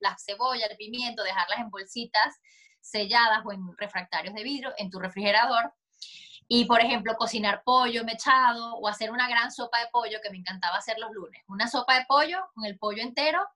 las 0.00 0.24
cebollas, 0.24 0.70
el 0.70 0.76
pimiento, 0.76 1.22
dejarlas 1.22 1.58
en 1.58 1.70
bolsitas 1.70 2.40
selladas 2.80 3.40
o 3.44 3.52
en 3.52 3.60
refractarios 3.76 4.34
de 4.34 4.42
vidrio 4.42 4.72
en 4.78 4.90
tu 4.90 4.98
refrigerador 4.98 5.74
y, 6.48 6.66
por 6.66 6.80
ejemplo, 6.80 7.14
cocinar 7.16 7.62
pollo 7.64 8.04
mechado 8.04 8.76
o 8.76 8.88
hacer 8.88 9.10
una 9.10 9.28
gran 9.28 9.50
sopa 9.50 9.78
de 9.80 9.88
pollo 9.90 10.18
que 10.22 10.30
me 10.30 10.38
encantaba 10.38 10.76
hacer 10.76 10.98
los 10.98 11.10
lunes. 11.12 11.42
Una 11.48 11.68
sopa 11.68 11.98
de 11.98 12.04
pollo 12.06 12.38
con 12.54 12.64
el 12.64 12.78
pollo 12.78 13.02
entero. 13.02 13.46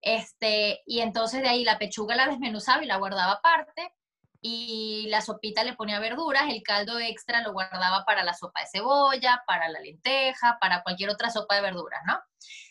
Este, 0.00 0.82
y 0.86 1.00
entonces 1.00 1.42
de 1.42 1.48
ahí 1.48 1.64
la 1.64 1.78
pechuga 1.78 2.14
la 2.14 2.28
desmenuzaba 2.28 2.84
y 2.84 2.86
la 2.86 2.96
guardaba 2.96 3.32
aparte. 3.32 3.92
Y 4.40 5.06
la 5.08 5.20
sopita 5.20 5.64
le 5.64 5.74
ponía 5.74 5.98
verduras, 5.98 6.44
el 6.48 6.62
caldo 6.62 7.00
extra 7.00 7.42
lo 7.42 7.52
guardaba 7.52 8.04
para 8.04 8.22
la 8.22 8.34
sopa 8.34 8.60
de 8.60 8.68
cebolla, 8.68 9.42
para 9.48 9.68
la 9.68 9.80
lenteja, 9.80 10.58
para 10.60 10.84
cualquier 10.84 11.10
otra 11.10 11.30
sopa 11.30 11.56
de 11.56 11.62
verduras, 11.62 12.00
¿no? 12.06 12.20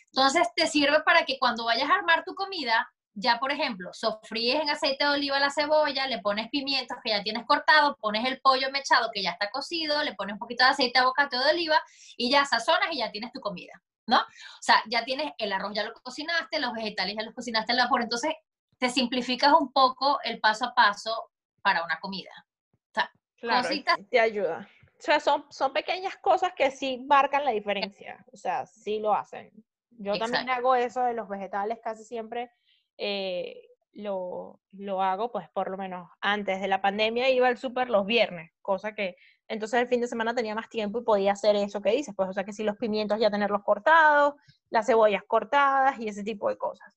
Entonces 0.06 0.48
te 0.56 0.66
sirve 0.66 1.02
para 1.02 1.26
que 1.26 1.38
cuando 1.38 1.66
vayas 1.66 1.90
a 1.90 1.94
armar 1.96 2.24
tu 2.24 2.34
comida, 2.34 2.90
ya, 3.20 3.38
por 3.40 3.50
ejemplo, 3.50 3.92
sofríes 3.92 4.62
en 4.62 4.70
aceite 4.70 5.04
de 5.04 5.10
oliva 5.10 5.40
la 5.40 5.50
cebolla, 5.50 6.06
le 6.06 6.20
pones 6.20 6.48
pimientos 6.50 6.96
que 7.02 7.10
ya 7.10 7.22
tienes 7.22 7.44
cortado, 7.46 7.96
pones 7.96 8.24
el 8.24 8.40
pollo 8.40 8.70
mechado 8.70 9.10
que 9.12 9.22
ya 9.22 9.30
está 9.30 9.50
cocido, 9.50 10.04
le 10.04 10.14
pones 10.14 10.34
un 10.34 10.38
poquito 10.38 10.64
de 10.64 10.70
aceite 10.70 10.98
de 10.98 11.02
aguacate 11.02 11.36
de 11.36 11.50
oliva 11.50 11.82
y 12.16 12.30
ya 12.30 12.44
sazonas 12.44 12.88
y 12.92 12.98
ya 12.98 13.10
tienes 13.10 13.32
tu 13.32 13.40
comida, 13.40 13.72
¿no? 14.06 14.18
O 14.18 14.62
sea, 14.62 14.82
ya 14.88 15.04
tienes 15.04 15.32
el 15.38 15.52
arroz, 15.52 15.72
ya 15.74 15.82
lo 15.82 15.92
cocinaste, 15.94 16.60
los 16.60 16.72
vegetales 16.72 17.16
ya 17.16 17.24
los 17.24 17.34
cocinaste 17.34 17.72
al 17.72 17.78
vapor, 17.78 18.02
entonces 18.02 18.34
te 18.78 18.88
simplificas 18.88 19.52
un 19.52 19.72
poco 19.72 20.20
el 20.22 20.38
paso 20.38 20.66
a 20.66 20.74
paso 20.74 21.32
para 21.60 21.84
una 21.84 21.98
comida. 21.98 22.30
O 22.72 22.94
sea, 22.94 23.10
claro, 23.40 23.68
te 24.08 24.20
ayuda. 24.20 24.68
O 24.96 25.00
sea, 25.00 25.18
son, 25.18 25.44
son 25.50 25.72
pequeñas 25.72 26.16
cosas 26.18 26.52
que 26.54 26.70
sí 26.70 27.04
marcan 27.08 27.44
la 27.44 27.50
diferencia, 27.50 28.24
o 28.32 28.36
sea, 28.36 28.64
sí 28.66 29.00
lo 29.00 29.12
hacen. 29.12 29.50
Yo 29.90 30.16
también 30.16 30.48
hago 30.50 30.76
eso 30.76 31.02
de 31.02 31.14
los 31.14 31.28
vegetales 31.28 31.80
casi 31.82 32.04
siempre 32.04 32.52
eh, 32.98 33.62
lo, 33.92 34.60
lo, 34.72 35.02
hago, 35.02 35.32
pues 35.32 35.48
por 35.50 35.70
lo 35.70 35.76
menos 35.76 36.08
antes 36.20 36.60
de 36.60 36.68
la 36.68 36.80
pandemia 36.80 37.30
iba 37.30 37.48
al 37.48 37.58
súper 37.58 37.90
los 37.90 38.06
viernes, 38.06 38.52
cosa 38.60 38.94
que 38.94 39.16
entonces 39.48 39.80
el 39.80 39.88
fin 39.88 40.00
de 40.00 40.08
semana 40.08 40.34
tenía 40.34 40.54
más 40.54 40.68
tiempo 40.68 41.00
y 41.00 41.04
podía 41.04 41.32
hacer 41.32 41.56
eso 41.56 41.80
que 41.80 41.90
dices, 41.90 42.14
pues 42.14 42.28
o 42.28 42.32
sea 42.32 42.44
que 42.44 42.52
si 42.52 42.62
los 42.62 42.76
pimientos 42.76 43.18
ya 43.18 43.30
tenerlos 43.30 43.62
cortados, 43.64 44.34
las 44.70 44.86
cebollas 44.86 45.22
cortadas 45.26 45.98
y 45.98 46.08
ese 46.08 46.22
tipo 46.22 46.48
de 46.48 46.58
cosas. 46.58 46.94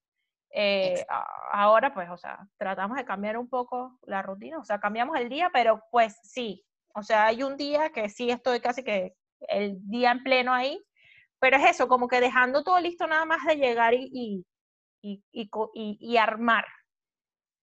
Eh, 0.54 1.06
ahora 1.54 1.94
pues, 1.94 2.10
o 2.10 2.18
sea, 2.18 2.40
tratamos 2.58 2.98
de 2.98 3.06
cambiar 3.06 3.38
un 3.38 3.48
poco 3.48 3.98
la 4.04 4.22
rutina, 4.22 4.60
o 4.60 4.66
sea, 4.66 4.80
cambiamos 4.80 5.18
el 5.18 5.30
día, 5.30 5.50
pero 5.54 5.82
pues 5.92 6.20
sí, 6.24 6.66
o 6.94 7.04
sea, 7.04 7.28
hay 7.28 7.44
un 7.44 7.56
día 7.56 7.92
que 7.92 8.10
sí 8.10 8.30
estoy 8.30 8.60
casi 8.60 8.84
que 8.84 9.16
el 9.48 9.78
día 9.90 10.12
en 10.12 10.24
pleno 10.24 10.54
ahí, 10.54 10.84
pero 11.40 11.58
es 11.58 11.66
eso, 11.72 11.88
como 11.88 12.08
que 12.08 12.20
dejando 12.20 12.64
todo 12.64 12.80
listo 12.80 13.08
nada 13.08 13.26
más 13.26 13.46
de 13.46 13.56
llegar 13.56 13.94
y, 13.94 14.10
y, 14.14 14.46
y, 15.02 16.18
armar. 16.18 16.66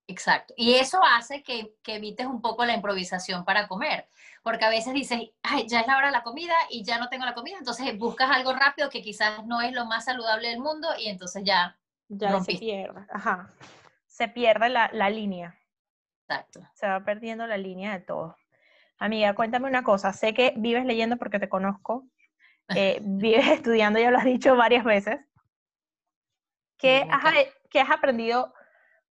Exacto. 0.07 0.55
Y 0.57 0.75
eso 0.75 1.01
hace 1.05 1.43
que, 1.43 1.75
que, 1.83 1.97
evites 1.97 2.27
un 2.27 2.41
poco 2.41 2.65
la 2.65 2.75
improvisación 2.75 3.45
para 3.45 3.69
comer, 3.69 4.09
porque 4.43 4.65
a 4.65 4.71
veces 4.71 4.95
dices, 4.95 5.21
ay, 5.43 5.67
ya 5.69 5.81
es 5.81 5.87
la 5.87 5.97
hora 5.97 6.07
de 6.07 6.13
la 6.13 6.23
comida 6.23 6.55
y 6.71 6.83
ya 6.83 6.99
no 6.99 7.09
tengo 7.09 7.25
la 7.25 7.35
comida, 7.35 7.59
entonces 7.59 7.97
buscas 7.99 8.31
algo 8.31 8.53
rápido 8.55 8.89
que 8.89 9.03
quizás 9.03 9.45
no 9.45 9.61
es 9.61 9.73
lo 9.73 9.85
más 9.85 10.07
saludable 10.07 10.49
del 10.49 10.61
mundo 10.61 10.89
y 10.99 11.09
entonces 11.09 11.43
ya... 11.45 11.79
Ya 12.09 12.41
se 12.41 12.57
pierde, 12.57 13.07
ajá. 13.11 13.53
Se 14.07 14.29
pierde 14.29 14.71
la, 14.71 14.89
la 14.95 15.11
línea. 15.11 15.59
Exacto. 16.27 16.61
Se 16.75 16.87
va 16.87 17.05
perdiendo 17.05 17.47
la 17.47 17.59
línea 17.59 17.93
de 17.93 18.01
todo. 18.01 18.35
Amiga, 18.99 19.35
cuéntame 19.35 19.69
una 19.69 19.83
cosa. 19.83 20.13
Sé 20.13 20.35
que 20.35 20.53
vives 20.57 20.85
leyendo 20.85 21.17
porque 21.17 21.39
te 21.39 21.49
conozco. 21.49 22.07
Eh, 22.77 23.01
vives 23.01 23.49
estudiando, 23.49 23.99
ya 23.99 24.11
lo 24.11 24.19
has 24.19 24.27
dicho 24.27 24.55
varias 24.55 24.85
veces. 24.85 25.19
¿Qué, 26.79 27.09
has, 27.11 27.91
aprendido 27.91 28.55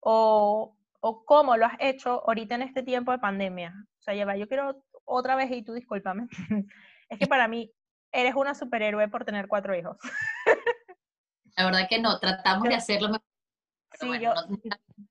o, 0.01 0.77
cómo 1.01 1.57
lo 1.57 1.67
has 1.67 1.77
hecho 1.81 2.23
ahorita 2.27 2.55
en 2.55 2.63
este 2.63 2.83
tiempo 2.83 3.13
de 3.13 3.19
pandemia? 3.19 3.75
O 3.99 4.03
sea, 4.03 4.15
lleva, 4.15 4.37
yo 4.37 4.49
quiero 4.49 4.83
otra 5.05 5.37
vez, 5.37 5.51
y 5.51 5.63
tú 5.63 5.73
discúlpame, 5.73 6.29
es 7.09 7.19
que 7.19 7.27
para 7.27 7.49
mí 7.49 7.73
eres 8.13 8.35
una 8.35 8.55
superhéroe 8.55 9.09
por 9.09 9.25
tener 9.25 9.49
cuatro 9.49 9.75
hijos. 9.77 9.97
La 11.57 11.65
verdad 11.65 11.87
que 11.89 12.01
no, 12.01 12.19
tratamos 12.19 12.69
de 12.69 12.75
hacerlo 12.75 13.09
mejor. 13.09 13.23
Sí, 13.99 14.09
yo, 14.21 14.35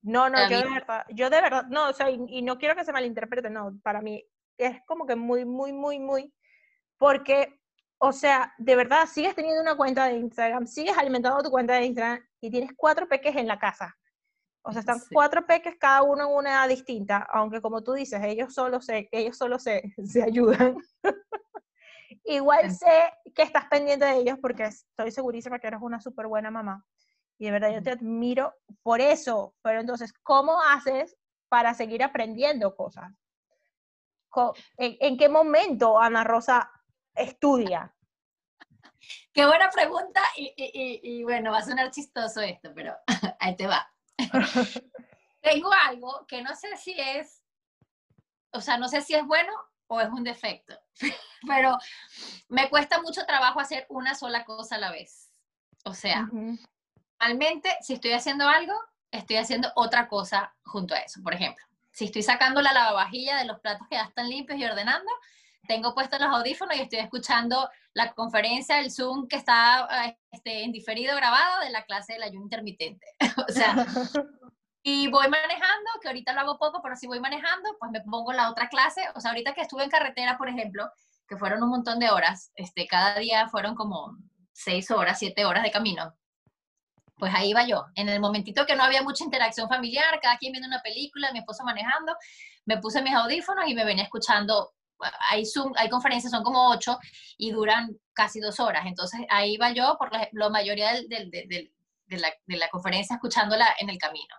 No, 0.03 0.29
no, 0.29 0.47
yo 0.49 0.61
de 0.61 0.69
verdad, 0.69 1.05
yo 1.09 1.29
de 1.29 1.41
verdad, 1.41 1.65
no, 1.69 1.89
o 1.89 1.93
sea, 1.93 2.09
y, 2.11 2.41
no 2.43 2.57
quiero 2.57 2.75
que 2.75 2.85
se 2.85 2.93
malinterprete, 2.93 3.49
no, 3.49 3.79
para 3.81 4.01
mí 4.01 4.23
es 4.57 4.79
como 4.85 5.07
que 5.07 5.15
muy, 5.15 5.43
muy, 5.43 5.73
muy, 5.73 5.99
muy, 5.99 6.31
porque, 6.97 7.59
o 7.97 8.11
sea, 8.11 8.53
de 8.57 8.75
verdad, 8.75 9.07
sigues 9.07 9.35
teniendo 9.35 9.61
una 9.61 9.75
cuenta 9.75 10.05
de 10.05 10.17
Instagram, 10.17 10.67
sigues 10.67 10.97
alimentando 10.97 11.41
tu 11.43 11.49
cuenta 11.49 11.75
de 11.75 11.85
Instagram 11.85 12.23
y 12.41 12.51
tienes 12.51 12.71
cuatro 12.75 13.07
peques 13.07 13.35
en 13.35 13.47
la 13.47 13.57
casa. 13.57 13.95
O 14.63 14.71
sea, 14.71 14.79
están 14.79 14.99
cuatro 15.11 15.45
peques, 15.45 15.75
cada 15.79 16.01
uno 16.01 16.27
en 16.27 16.35
una 16.35 16.51
edad 16.51 16.69
distinta, 16.69 17.27
aunque 17.31 17.61
como 17.61 17.83
tú 17.83 17.93
dices, 17.93 18.19
ellos 18.23 18.53
solo 18.53 18.81
se, 18.81 19.07
ellos 19.11 19.37
solo 19.37 19.59
se, 19.59 19.93
se 20.05 20.23
ayudan. 20.23 20.75
Igual 22.23 22.71
sé 22.71 23.13
que 23.35 23.43
estás 23.43 23.65
pendiente 23.67 24.05
de 24.05 24.17
ellos 24.17 24.39
porque 24.41 24.63
estoy 24.63 25.11
segurísima 25.11 25.59
que 25.59 25.67
eres 25.67 25.79
una 25.81 26.01
súper 26.01 26.27
buena 26.27 26.49
mamá. 26.49 26.83
Y 27.37 27.45
de 27.45 27.51
verdad 27.51 27.73
yo 27.73 27.83
te 27.83 27.91
admiro 27.91 28.53
por 28.81 29.01
eso. 29.01 29.53
Pero 29.61 29.79
entonces, 29.81 30.13
¿cómo 30.23 30.59
haces 30.61 31.15
para 31.49 31.73
seguir 31.73 32.03
aprendiendo 32.03 32.75
cosas? 32.75 33.11
¿En, 34.77 35.17
qué 35.17 35.29
momento 35.29 35.99
Ana 35.99 36.23
Rosa 36.23 36.69
estudia? 37.15 37.93
Qué 39.33 39.45
buena 39.45 39.69
pregunta 39.69 40.21
y, 40.37 40.53
y, 40.55 41.23
bueno, 41.23 41.51
va 41.51 41.59
a 41.59 41.65
sonar 41.65 41.91
chistoso 41.91 42.41
esto, 42.41 42.71
pero 42.73 42.95
ahí 43.39 43.55
te 43.55 43.67
va. 43.67 43.91
Tengo 45.41 45.71
algo 45.87 46.25
que 46.27 46.41
no 46.41 46.55
sé 46.55 46.75
si 46.77 46.95
es, 46.99 47.43
o 48.51 48.61
sea, 48.61 48.77
no 48.77 48.87
sé 48.87 49.01
si 49.01 49.13
es 49.13 49.25
bueno 49.25 49.53
o 49.87 50.01
es 50.01 50.09
un 50.09 50.23
defecto, 50.23 50.79
pero 51.47 51.77
me 52.49 52.69
cuesta 52.69 53.01
mucho 53.01 53.25
trabajo 53.25 53.59
hacer 53.59 53.85
una 53.89 54.15
sola 54.15 54.45
cosa 54.45 54.75
a 54.75 54.79
la 54.79 54.91
vez. 54.91 55.29
O 55.83 55.93
sea, 55.93 56.27
Realmente, 57.19 57.75
si 57.81 57.93
estoy 57.93 58.11
haciendo 58.11 58.47
algo, 58.47 58.73
estoy 59.11 59.37
haciendo 59.37 59.71
otra 59.75 60.07
cosa 60.07 60.53
junto 60.63 60.93
a 60.93 60.99
eso. 60.99 61.21
Por 61.23 61.33
ejemplo, 61.33 61.65
si 61.91 62.05
estoy 62.05 62.23
sacando 62.23 62.61
la 62.61 62.73
lavavajilla 62.73 63.37
de 63.37 63.45
los 63.45 63.59
platos 63.59 63.87
que 63.89 63.95
ya 63.95 64.03
están 64.03 64.29
limpios 64.29 64.59
y 64.59 64.65
ordenando, 64.65 65.09
tengo 65.67 65.93
puestos 65.93 66.19
los 66.19 66.29
audífonos 66.29 66.75
y 66.77 66.81
estoy 66.81 66.99
escuchando 66.99 67.69
la 67.93 68.13
conferencia, 68.13 68.79
el 68.79 68.91
Zoom 68.91 69.27
que 69.27 69.37
está 69.37 70.15
este, 70.31 70.63
en 70.63 70.71
diferido 70.71 71.15
grabado 71.15 71.61
de 71.61 71.69
la 71.69 71.83
clase 71.85 72.13
del 72.13 72.23
ayuno 72.23 72.43
intermitente. 72.43 73.05
o 73.47 73.51
sea, 73.51 73.85
y 74.83 75.07
voy 75.07 75.27
manejando, 75.27 75.91
que 76.01 76.07
ahorita 76.07 76.33
lo 76.33 76.41
hago 76.41 76.59
poco, 76.59 76.81
pero 76.81 76.95
si 76.95 77.07
voy 77.07 77.19
manejando, 77.19 77.75
pues 77.79 77.91
me 77.91 78.01
pongo 78.01 78.33
la 78.33 78.49
otra 78.49 78.69
clase. 78.69 79.01
O 79.15 79.21
sea, 79.21 79.31
ahorita 79.31 79.53
que 79.53 79.61
estuve 79.61 79.83
en 79.83 79.89
carretera, 79.89 80.37
por 80.37 80.49
ejemplo, 80.49 80.89
que 81.27 81.37
fueron 81.37 81.63
un 81.63 81.69
montón 81.69 81.99
de 81.99 82.09
horas, 82.09 82.51
este, 82.55 82.85
cada 82.87 83.15
día 83.15 83.47
fueron 83.49 83.75
como 83.75 84.17
seis 84.53 84.91
horas, 84.91 85.19
siete 85.19 85.45
horas 85.45 85.63
de 85.63 85.71
camino 85.71 86.13
pues 87.17 87.33
ahí 87.33 87.49
iba 87.49 87.65
yo. 87.65 87.85
En 87.95 88.09
el 88.09 88.19
momentito 88.19 88.65
que 88.65 88.75
no 88.75 88.83
había 88.83 89.01
mucha 89.01 89.23
interacción 89.23 89.69
familiar, 89.69 90.19
cada 90.21 90.37
quien 90.37 90.51
viendo 90.51 90.67
una 90.67 90.81
película, 90.81 91.31
mi 91.31 91.39
esposo 91.39 91.63
manejando, 91.63 92.15
me 92.65 92.77
puse 92.79 93.01
mis 93.01 93.13
audífonos 93.13 93.67
y 93.67 93.75
me 93.75 93.85
venía 93.85 94.03
escuchando. 94.03 94.73
Hay, 95.29 95.45
Zoom, 95.45 95.73
hay 95.77 95.89
conferencias, 95.89 96.31
son 96.31 96.43
como 96.43 96.69
ocho 96.69 96.97
y 97.37 97.51
duran 97.51 97.97
casi 98.13 98.39
dos 98.39 98.59
horas. 98.59 98.85
Entonces 98.85 99.21
ahí 99.29 99.53
iba 99.53 99.71
yo 99.71 99.95
por 99.97 100.11
la, 100.11 100.49
mayoría 100.49 100.93
de, 100.93 101.71
la, 102.07 102.69
conferencia 102.69 103.15
escuchándola 103.15 103.75
en 103.79 103.89
el 103.89 103.97
camino. 103.97 104.35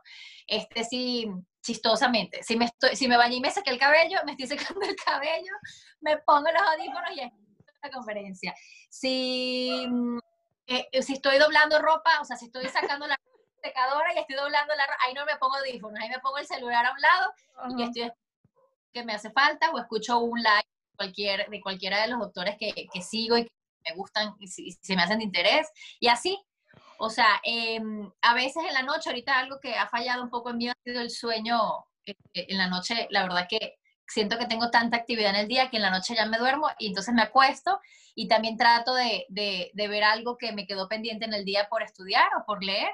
Este 0.47 0.85
sí, 0.85 1.29
chistosamente, 1.62 2.42
si 2.42 2.57
me, 2.57 2.66
estoy, 2.66 2.95
si 2.95 3.09
me 3.09 3.16
bañé 3.16 3.37
y 3.37 3.40
me 3.40 3.51
saqué 3.51 3.71
el 3.71 3.79
cabello, 3.79 4.19
me 4.25 4.33
estoy 4.33 4.47
secando 4.59 4.87
el 4.87 4.97
cabello, 4.97 5.53
me 6.01 6.19
pongo 6.19 6.51
los 6.51 6.62
audífonos 6.62 7.11
y 7.14 7.21
escucho 7.21 7.73
la 7.83 7.90
conferencia. 7.90 8.55
Si 8.88 9.87
eh, 10.69 10.88
eh, 10.90 11.03
si 11.03 11.14
estoy 11.14 11.38
doblando 11.38 11.79
ropa, 11.79 12.21
o 12.21 12.25
sea, 12.25 12.37
si 12.37 12.47
estoy 12.47 12.66
sacando 12.69 13.07
la 13.07 13.16
secadora 13.62 14.12
y 14.14 14.19
estoy 14.19 14.35
doblando 14.35 14.75
la 14.75 14.87
ropa, 14.87 14.99
ahí 15.07 15.14
no 15.14 15.25
me 15.25 15.37
pongo 15.37 15.57
audífonos, 15.57 16.01
ahí 16.01 16.09
me 16.09 16.19
pongo 16.19 16.38
el 16.38 16.47
celular 16.47 16.87
a 16.87 16.92
un 16.92 17.01
lado 17.01 17.33
y 17.79 17.83
estoy 17.85 18.12
me 19.05 19.15
hace 19.15 19.31
falta 19.31 19.71
o 19.73 19.79
escucho 19.79 20.19
un 20.19 20.39
live 20.39 20.65
cualquier, 20.97 21.49
de 21.49 21.61
cualquiera 21.61 22.03
de 22.03 22.09
los 22.09 22.19
doctores 22.19 22.57
que, 22.59 22.73
que 22.93 23.03
sigo 23.03 23.37
y 23.37 23.45
que 23.45 23.51
me 23.89 23.97
gustan 23.97 24.35
y 24.39 24.49
se 24.49 24.97
me 24.97 25.03
hacen 25.03 25.19
de 25.19 25.25
interés. 25.25 25.69
Y 26.01 26.09
así, 26.09 26.39
o 26.99 27.11
sea, 27.11 27.41
em, 27.45 28.11
a 28.23 28.35
veces 28.35 28.65
en 28.67 28.75
la 28.75 28.83
noche, 28.83 29.11
ahorita 29.11 29.39
algo 29.39 29.59
que 29.61 29.75
ha 29.75 29.89
fallado 29.89 30.23
un 30.23 30.31
poco 30.31 30.51
en 30.51 30.59
mí 30.59 30.69
ha 30.69 30.75
sido 30.85 31.01
el 31.01 31.11
sueño 31.11 31.59
eh, 32.07 32.15
en 32.35 32.59
la 32.59 32.69
noche, 32.69 33.07
la 33.11 33.23
verdad 33.23 33.47
que 33.49 33.77
siento 34.09 34.39
que 34.39 34.47
tengo 34.47 34.71
tanta 34.71 34.97
actividad 34.97 35.31
en 35.31 35.37
el 35.37 35.49
día 35.49 35.69
que 35.69 35.77
en 35.77 35.83
la 35.83 35.91
noche 35.91 36.15
ya 36.15 36.27
me 36.27 36.39
duermo 36.39 36.69
y 36.79 36.89
entonces 36.89 37.13
me 37.13 37.23
acuesto 37.23 37.81
y 38.15 38.29
también 38.29 38.57
trato 38.57 38.95
de, 38.95 39.27
de, 39.29 39.89
ver 39.89 40.05
algo 40.05 40.39
que 40.39 40.53
me 40.53 40.67
quedó 40.67 40.89
pendiente 40.89 41.25
en 41.25 41.35
el 41.35 41.45
día 41.45 41.69
por 41.69 41.83
estudiar 41.83 42.29
o 42.41 42.47
por 42.47 42.63
leer. 42.65 42.91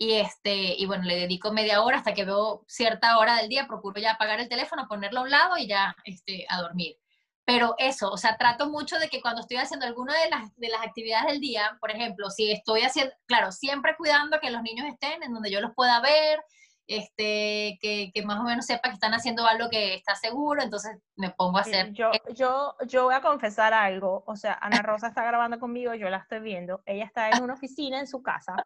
Y, 0.00 0.12
este, 0.12 0.74
y 0.76 0.86
bueno, 0.86 1.04
le 1.04 1.16
dedico 1.16 1.52
media 1.52 1.82
hora 1.82 1.98
hasta 1.98 2.14
que 2.14 2.24
veo 2.24 2.64
cierta 2.68 3.18
hora 3.18 3.36
del 3.36 3.48
día, 3.48 3.66
procuro 3.66 4.00
ya 4.00 4.12
apagar 4.12 4.38
el 4.38 4.48
teléfono, 4.48 4.86
ponerlo 4.88 5.20
a 5.20 5.22
un 5.24 5.30
lado 5.30 5.58
y 5.58 5.66
ya 5.66 5.96
este, 6.04 6.46
a 6.48 6.62
dormir. 6.62 6.96
Pero 7.44 7.74
eso, 7.78 8.10
o 8.10 8.16
sea, 8.16 8.36
trato 8.36 8.68
mucho 8.68 8.98
de 8.98 9.08
que 9.08 9.20
cuando 9.20 9.40
estoy 9.40 9.56
haciendo 9.56 9.86
alguna 9.86 10.14
de 10.22 10.30
las, 10.30 10.54
de 10.56 10.68
las 10.68 10.82
actividades 10.82 11.26
del 11.26 11.40
día, 11.40 11.76
por 11.80 11.90
ejemplo, 11.90 12.30
si 12.30 12.52
estoy 12.52 12.82
haciendo, 12.82 13.12
claro, 13.26 13.50
siempre 13.50 13.96
cuidando 13.96 14.38
que 14.38 14.50
los 14.50 14.62
niños 14.62 14.86
estén 14.86 15.22
en 15.22 15.32
donde 15.32 15.50
yo 15.50 15.60
los 15.60 15.74
pueda 15.74 16.00
ver, 16.00 16.40
este, 16.86 17.78
que, 17.80 18.10
que, 18.14 18.22
más 18.24 18.38
o 18.40 18.44
menos 18.44 18.66
sepa 18.66 18.88
que 18.88 18.94
están 18.94 19.14
haciendo 19.14 19.46
algo 19.46 19.68
que 19.68 19.94
está 19.94 20.14
seguro, 20.14 20.62
entonces 20.62 20.96
me 21.16 21.30
pongo 21.30 21.58
a 21.58 21.62
hacer. 21.62 21.92
Yo, 21.92 22.10
yo, 22.34 22.74
yo 22.86 23.04
voy 23.04 23.14
a 23.14 23.20
confesar 23.20 23.74
algo, 23.74 24.24
o 24.26 24.36
sea, 24.36 24.58
Ana 24.60 24.80
Rosa 24.80 25.08
está 25.08 25.24
grabando 25.24 25.58
conmigo, 25.58 25.94
yo 25.94 26.08
la 26.08 26.18
estoy 26.18 26.40
viendo, 26.40 26.82
ella 26.86 27.04
está 27.04 27.30
en 27.30 27.42
una 27.42 27.54
oficina 27.54 28.00
en 28.00 28.06
su 28.06 28.22
casa, 28.22 28.56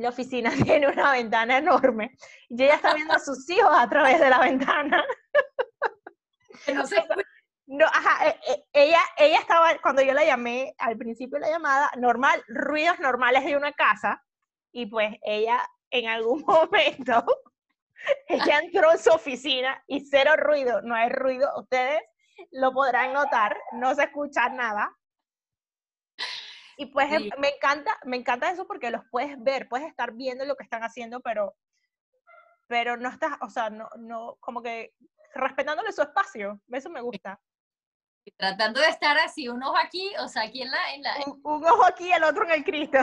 la 0.00 0.10
oficina 0.10 0.50
tiene 0.64 0.88
una 0.88 1.12
ventana 1.12 1.58
enorme, 1.58 2.16
y 2.48 2.62
ella 2.62 2.74
está 2.74 2.94
viendo 2.94 3.14
a 3.14 3.18
sus 3.18 3.48
hijos 3.50 3.70
a 3.72 3.88
través 3.88 4.20
de 4.20 4.30
la 4.30 4.38
ventana. 4.38 5.04
no 6.74 6.86
sé. 6.86 7.04
No, 7.70 7.84
ajá, 7.84 8.28
eh, 8.28 8.40
eh, 8.48 8.64
ella, 8.72 9.00
ella 9.18 9.38
estaba, 9.40 9.76
cuando 9.82 10.00
yo 10.00 10.14
la 10.14 10.24
llamé 10.24 10.74
al 10.78 10.96
principio 10.96 11.38
de 11.38 11.46
la 11.46 11.50
llamada, 11.50 11.90
normal, 11.98 12.42
ruidos 12.48 12.98
normales 12.98 13.44
de 13.44 13.58
una 13.58 13.72
casa, 13.72 14.24
y 14.72 14.86
pues 14.86 15.14
ella 15.22 15.62
en 15.90 16.08
algún 16.08 16.42
momento 16.46 17.24
ella 18.26 18.60
entró 18.60 18.92
en 18.92 18.98
su 18.98 19.10
oficina 19.10 19.82
y 19.86 20.00
cero 20.06 20.32
ruido, 20.36 20.80
no 20.82 20.94
hay 20.94 21.08
ruido, 21.08 21.50
ustedes 21.58 22.00
lo 22.52 22.72
podrán 22.72 23.12
notar, 23.12 23.56
no 23.72 23.94
se 23.94 24.04
escucha 24.04 24.48
nada. 24.48 24.96
Y 26.80 26.86
pues 26.86 27.10
me 27.38 27.48
encanta, 27.48 27.98
me 28.04 28.16
encanta 28.16 28.50
eso 28.50 28.64
porque 28.64 28.92
los 28.92 29.02
puedes 29.10 29.34
ver, 29.42 29.68
puedes 29.68 29.88
estar 29.88 30.12
viendo 30.12 30.44
lo 30.44 30.54
que 30.54 30.62
están 30.62 30.84
haciendo, 30.84 31.20
pero, 31.20 31.56
pero 32.68 32.96
no 32.96 33.08
estás, 33.08 33.32
o 33.40 33.50
sea, 33.50 33.68
no, 33.68 33.88
no, 33.98 34.36
como 34.38 34.62
que 34.62 34.94
respetándole 35.34 35.90
su 35.90 36.02
espacio, 36.02 36.60
eso 36.70 36.88
me 36.88 37.00
gusta. 37.00 37.40
tratando 38.36 38.80
de 38.80 38.86
estar 38.90 39.18
así, 39.18 39.48
un 39.48 39.60
ojo 39.60 39.76
aquí, 39.76 40.08
o 40.20 40.28
sea, 40.28 40.42
aquí 40.44 40.62
en 40.62 40.70
la... 40.70 40.94
En 40.94 41.02
la... 41.02 41.16
Un, 41.26 41.40
un, 41.42 41.66
ojo 41.66 41.84
aquí, 41.84 42.12
el 42.12 42.22
otro 42.22 42.44
en 42.44 42.52
el 42.52 42.64
Cristo. 42.64 42.98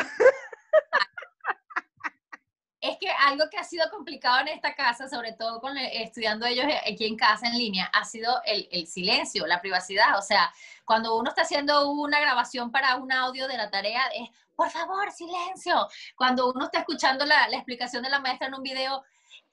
Es 2.89 2.98
que 2.98 3.10
algo 3.10 3.45
que 3.50 3.58
ha 3.58 3.63
sido 3.63 3.89
complicado 3.89 4.41
en 4.41 4.50
esta 4.50 4.76
casa, 4.76 5.10
sobre 5.10 5.34
todo 5.34 5.60
con 5.60 5.76
estudiando 5.78 6.45
ellos 6.45 6.65
aquí 6.86 7.06
en 7.06 7.17
casa 7.17 7.48
en 7.48 7.58
línea, 7.58 7.89
ha 7.93 8.06
sido 8.06 8.41
el, 8.45 8.86
silencio, 8.88 9.48
la 9.48 9.62
privacidad. 9.62 10.17
O 10.17 10.21
sea, 10.21 10.54
cuando 10.86 11.17
uno 11.17 11.30
está 11.30 11.41
haciendo 11.41 11.89
una 11.89 12.19
grabación 12.19 12.71
para 12.71 12.95
un 12.98 13.12
audio 13.12 13.48
de 13.48 13.58
la 13.58 13.71
tarea, 13.71 14.04
es, 14.13 14.30
por 14.56 14.69
favor, 14.69 15.12
silencio. 15.12 15.88
Cuando 16.15 16.52
uno 16.52 16.65
está 16.65 16.80
escuchando 16.80 17.26
la, 17.26 17.48
la 17.50 17.58
explicación 17.58 18.04
de 18.04 18.10
la 18.10 18.19
maestra 18.19 18.48
en 18.48 18.56
un 18.56 18.63
video, 18.63 19.04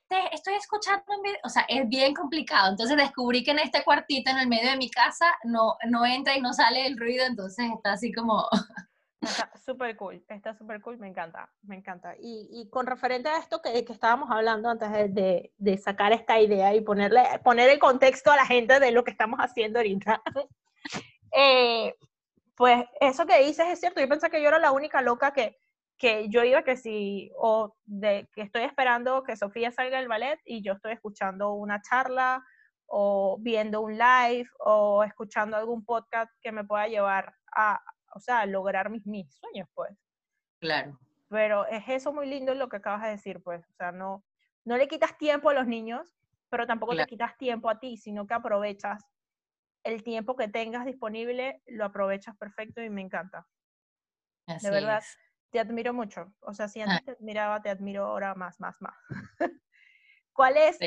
te 0.08 0.34
estoy 0.34 0.54
escuchando 0.54 1.02
un 1.08 1.22
video, 1.22 1.40
o 1.44 1.48
sea, 1.48 1.64
es 1.68 1.88
bien 1.88 2.12
complicado. 2.12 2.70
Entonces 2.70 2.96
descubrí 2.98 3.42
que 3.42 3.52
en 3.52 3.60
este 3.60 3.82
cuartito, 3.82 4.30
en 4.30 4.38
el 4.38 4.48
medio 4.48 4.70
de 4.70 4.76
mi 4.76 4.90
casa, 4.90 5.26
no, 5.44 5.76
no 5.88 6.04
entra 6.04 6.36
y 6.36 6.42
no 6.42 6.52
sale 6.52 6.86
el 6.86 6.98
ruido, 6.98 7.24
entonces 7.24 7.66
está 7.74 7.92
así 7.92 8.12
como... 8.12 8.46
Está 9.22 9.50
súper 9.64 9.96
cool, 9.96 10.24
está 10.28 10.54
súper 10.54 10.80
cool, 10.80 10.98
me 10.98 11.08
encanta, 11.08 11.48
me 11.62 11.76
encanta. 11.76 12.14
Y, 12.18 12.48
y, 12.50 12.68
con 12.68 12.86
referente 12.86 13.28
a 13.28 13.38
esto 13.38 13.62
que, 13.62 13.84
que 13.84 13.92
estábamos 13.92 14.30
hablando 14.30 14.68
antes 14.68 14.90
de, 15.14 15.52
de, 15.56 15.78
sacar 15.78 16.12
esta 16.12 16.40
idea 16.40 16.74
y 16.74 16.80
ponerle, 16.80 17.22
poner 17.44 17.70
el 17.70 17.78
contexto 17.78 18.32
a 18.32 18.36
la 18.36 18.46
gente 18.46 18.80
de 18.80 18.90
lo 18.90 19.04
que 19.04 19.12
estamos 19.12 19.38
haciendo 19.38 19.78
ahorita, 19.78 20.22
eh, 21.36 21.94
pues 22.56 22.84
eso 23.00 23.24
que 23.24 23.44
dices 23.44 23.66
es 23.68 23.80
cierto, 23.80 24.00
yo 24.00 24.08
pensé 24.08 24.28
que 24.28 24.42
yo 24.42 24.48
era 24.48 24.58
la 24.58 24.72
única 24.72 25.00
loca 25.00 25.32
que, 25.32 25.56
que 25.96 26.28
yo 26.28 26.42
iba 26.42 26.62
que 26.62 26.76
si, 26.76 27.30
o 27.36 27.76
de 27.84 28.28
que 28.34 28.42
estoy 28.42 28.62
esperando 28.62 29.22
que 29.22 29.36
Sofía 29.36 29.70
salga 29.70 29.98
del 29.98 30.08
ballet 30.08 30.40
y 30.44 30.62
yo 30.62 30.72
estoy 30.72 30.92
escuchando 30.92 31.52
una 31.52 31.80
charla 31.80 32.44
o 32.86 33.38
viendo 33.40 33.80
un 33.80 33.96
live 33.96 34.48
o 34.58 35.04
escuchando 35.04 35.56
algún 35.56 35.84
podcast 35.84 36.30
que 36.42 36.52
me 36.52 36.64
pueda 36.64 36.88
llevar 36.88 37.32
a, 37.56 37.80
o 38.14 38.20
sea, 38.20 38.46
lograr 38.46 38.90
mis, 38.90 39.06
mis 39.06 39.32
sueños, 39.34 39.68
pues. 39.74 39.96
Claro. 40.60 40.98
Pero 41.28 41.66
es 41.66 41.82
eso 41.88 42.12
muy 42.12 42.26
lindo 42.26 42.54
lo 42.54 42.68
que 42.68 42.76
acabas 42.76 43.02
de 43.02 43.10
decir, 43.10 43.42
pues. 43.42 43.64
O 43.68 43.74
sea, 43.74 43.92
no, 43.92 44.24
no 44.64 44.76
le 44.76 44.88
quitas 44.88 45.16
tiempo 45.18 45.50
a 45.50 45.54
los 45.54 45.66
niños, 45.66 46.14
pero 46.48 46.66
tampoco 46.66 46.94
le 46.94 47.06
quitas 47.06 47.36
tiempo 47.38 47.70
a 47.70 47.80
ti, 47.80 47.96
sino 47.96 48.26
que 48.26 48.34
aprovechas 48.34 49.04
el 49.84 50.02
tiempo 50.02 50.36
que 50.36 50.48
tengas 50.48 50.84
disponible, 50.84 51.62
lo 51.66 51.84
aprovechas 51.84 52.36
perfecto 52.36 52.82
y 52.82 52.90
me 52.90 53.00
encanta. 53.00 53.46
de 54.46 54.70
verdad, 54.70 55.02
te 55.50 55.58
admiro 55.58 55.92
mucho. 55.92 56.32
O 56.40 56.52
sea, 56.52 56.68
si 56.68 56.80
antes 56.80 56.98
ah. 57.00 57.04
te 57.04 57.10
admiraba, 57.12 57.62
te 57.62 57.70
admiro 57.70 58.04
ahora 58.04 58.34
más, 58.34 58.60
más, 58.60 58.80
más. 58.80 58.94
¿Cuál 60.32 60.56
es 60.56 60.78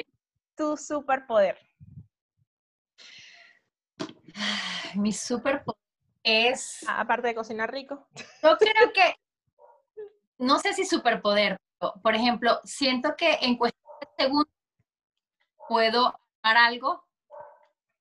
tu 0.56 0.78
superpoder? 0.78 1.58
Mi 4.96 5.12
superpoder 5.12 5.85
es... 6.26 6.84
Ah, 6.88 7.02
aparte 7.02 7.28
de 7.28 7.36
cocinar 7.36 7.72
rico. 7.72 8.08
Yo 8.44 8.58
creo 8.58 8.92
que, 8.94 9.16
no 10.40 10.60
sé 10.60 10.74
si 10.74 10.86
superpoder, 10.86 11.58
por 12.02 12.16
ejemplo, 12.16 12.60
siento 12.64 13.16
que 13.16 13.38
en 13.42 13.56
cuestión 13.56 13.86
de 14.02 14.24
segundos 14.24 14.54
puedo 15.70 16.20
hacer 16.42 16.58
algo, 16.58 17.06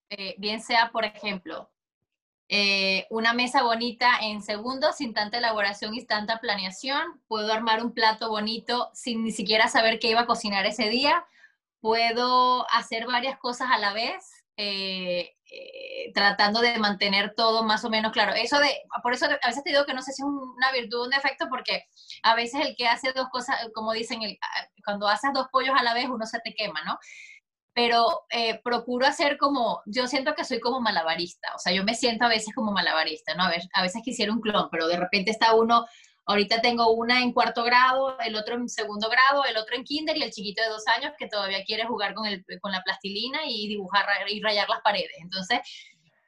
eh, 0.09 0.35
bien 0.39 0.61
sea, 0.61 0.91
por 0.91 1.05
ejemplo, 1.05 1.71
eh, 2.49 3.07
una 3.11 3.33
mesa 3.33 3.63
bonita 3.63 4.19
en 4.21 4.43
segundos, 4.43 4.97
sin 4.97 5.15
tanta 5.15 5.39
elaboración 5.39 5.95
y 5.95 6.05
tanta 6.05 6.41
planeación. 6.41 7.21
Puedo 7.27 7.53
armar 7.53 7.83
un 7.83 7.93
plato 7.93 8.29
bonito 8.29 8.91
sin 8.95 9.25
ni 9.25 9.33
siquiera 9.33 9.69
saber 9.69 9.99
qué 9.99 10.11
iba 10.11 10.23
a 10.23 10.27
cocinar 10.27 10.67
ese 10.67 10.89
día. 10.89 11.27
Puedo 11.81 12.67
hacer 12.71 13.07
varias 13.07 13.39
cosas 13.39 13.69
a 13.71 13.79
la 13.79 13.93
vez. 13.93 14.45
Eh, 14.57 15.37
eh, 15.57 16.13
tratando 16.13 16.61
de 16.61 16.79
mantener 16.79 17.35
todo 17.37 17.63
más 17.63 17.85
o 17.85 17.91
menos 17.91 18.13
claro. 18.13 18.33
Eso 18.35 18.59
de, 18.59 18.69
por 19.03 19.13
eso 19.13 19.27
a 19.27 19.49
veces 19.49 19.63
te 19.63 19.71
digo 19.71 19.85
que 19.85 19.95
no 19.95 20.03
sé 20.03 20.13
si 20.13 20.23
es 20.23 20.27
una 20.27 20.73
virtud 20.73 21.01
o 21.01 21.05
un 21.05 21.11
defecto, 21.11 21.47
porque 21.49 21.85
a 22.23 22.35
veces 22.35 22.61
el 22.67 22.75
que 22.77 22.89
hace 22.89 23.13
dos 23.13 23.29
cosas, 23.31 23.57
como 23.75 23.93
dicen, 23.93 24.21
cuando 24.85 25.09
haces 25.09 25.31
dos 25.33 25.47
pollos 25.53 25.75
a 25.79 25.83
la 25.83 25.95
vez, 25.95 26.07
uno 26.09 26.27
se 26.27 26.41
te 26.41 26.55
quema, 26.55 26.83
¿no? 26.85 26.99
Pero 27.75 28.25
eh, 28.31 28.61
procuro 28.63 29.07
hacer 29.07 29.37
como, 29.39 29.83
yo 29.87 30.07
siento 30.07 30.35
que 30.35 30.45
soy 30.45 30.61
como 30.61 30.81
malabarista, 30.81 31.55
o 31.55 31.59
sea, 31.59 31.73
yo 31.73 31.85
me 31.85 31.95
siento 31.95 32.25
a 32.25 32.29
veces 32.29 32.55
como 32.55 32.73
malabarista, 32.73 33.35
¿no? 33.35 33.45
A, 33.45 33.51
ver, 33.51 33.63
a 33.73 33.83
veces 33.83 34.03
quisiera 34.05 34.33
un 34.33 34.41
clon, 34.41 34.69
pero 34.71 34.89
de 34.89 34.97
repente 34.97 35.31
está 35.31 35.55
uno 35.55 35.87
Ahorita 36.27 36.63
tengo 36.63 36.91
una 36.93 37.21
en 37.23 37.33
cuarto 37.33 37.65
grado, 37.65 38.19
el 38.21 38.35
otro 38.37 38.55
en 38.55 38.69
segundo 38.69 39.11
grado, 39.11 39.45
el 39.45 39.57
otro 39.57 39.77
en 39.77 39.85
kinder 39.85 40.17
y 40.17 40.23
el 40.23 40.31
chiquito 40.31 40.63
de 40.63 40.69
dos 40.69 40.87
años 40.87 41.13
que 41.19 41.29
todavía 41.29 41.65
quiere 41.65 41.85
jugar 41.85 42.15
con, 42.15 42.27
el, 42.27 42.45
con 42.61 42.73
la 42.73 42.83
plastilina 42.83 43.41
y 43.47 43.69
dibujar 43.69 44.07
y 44.29 44.43
rayar 44.43 44.69
las 44.69 44.81
paredes. 44.81 45.13
Entonces, 45.19 45.61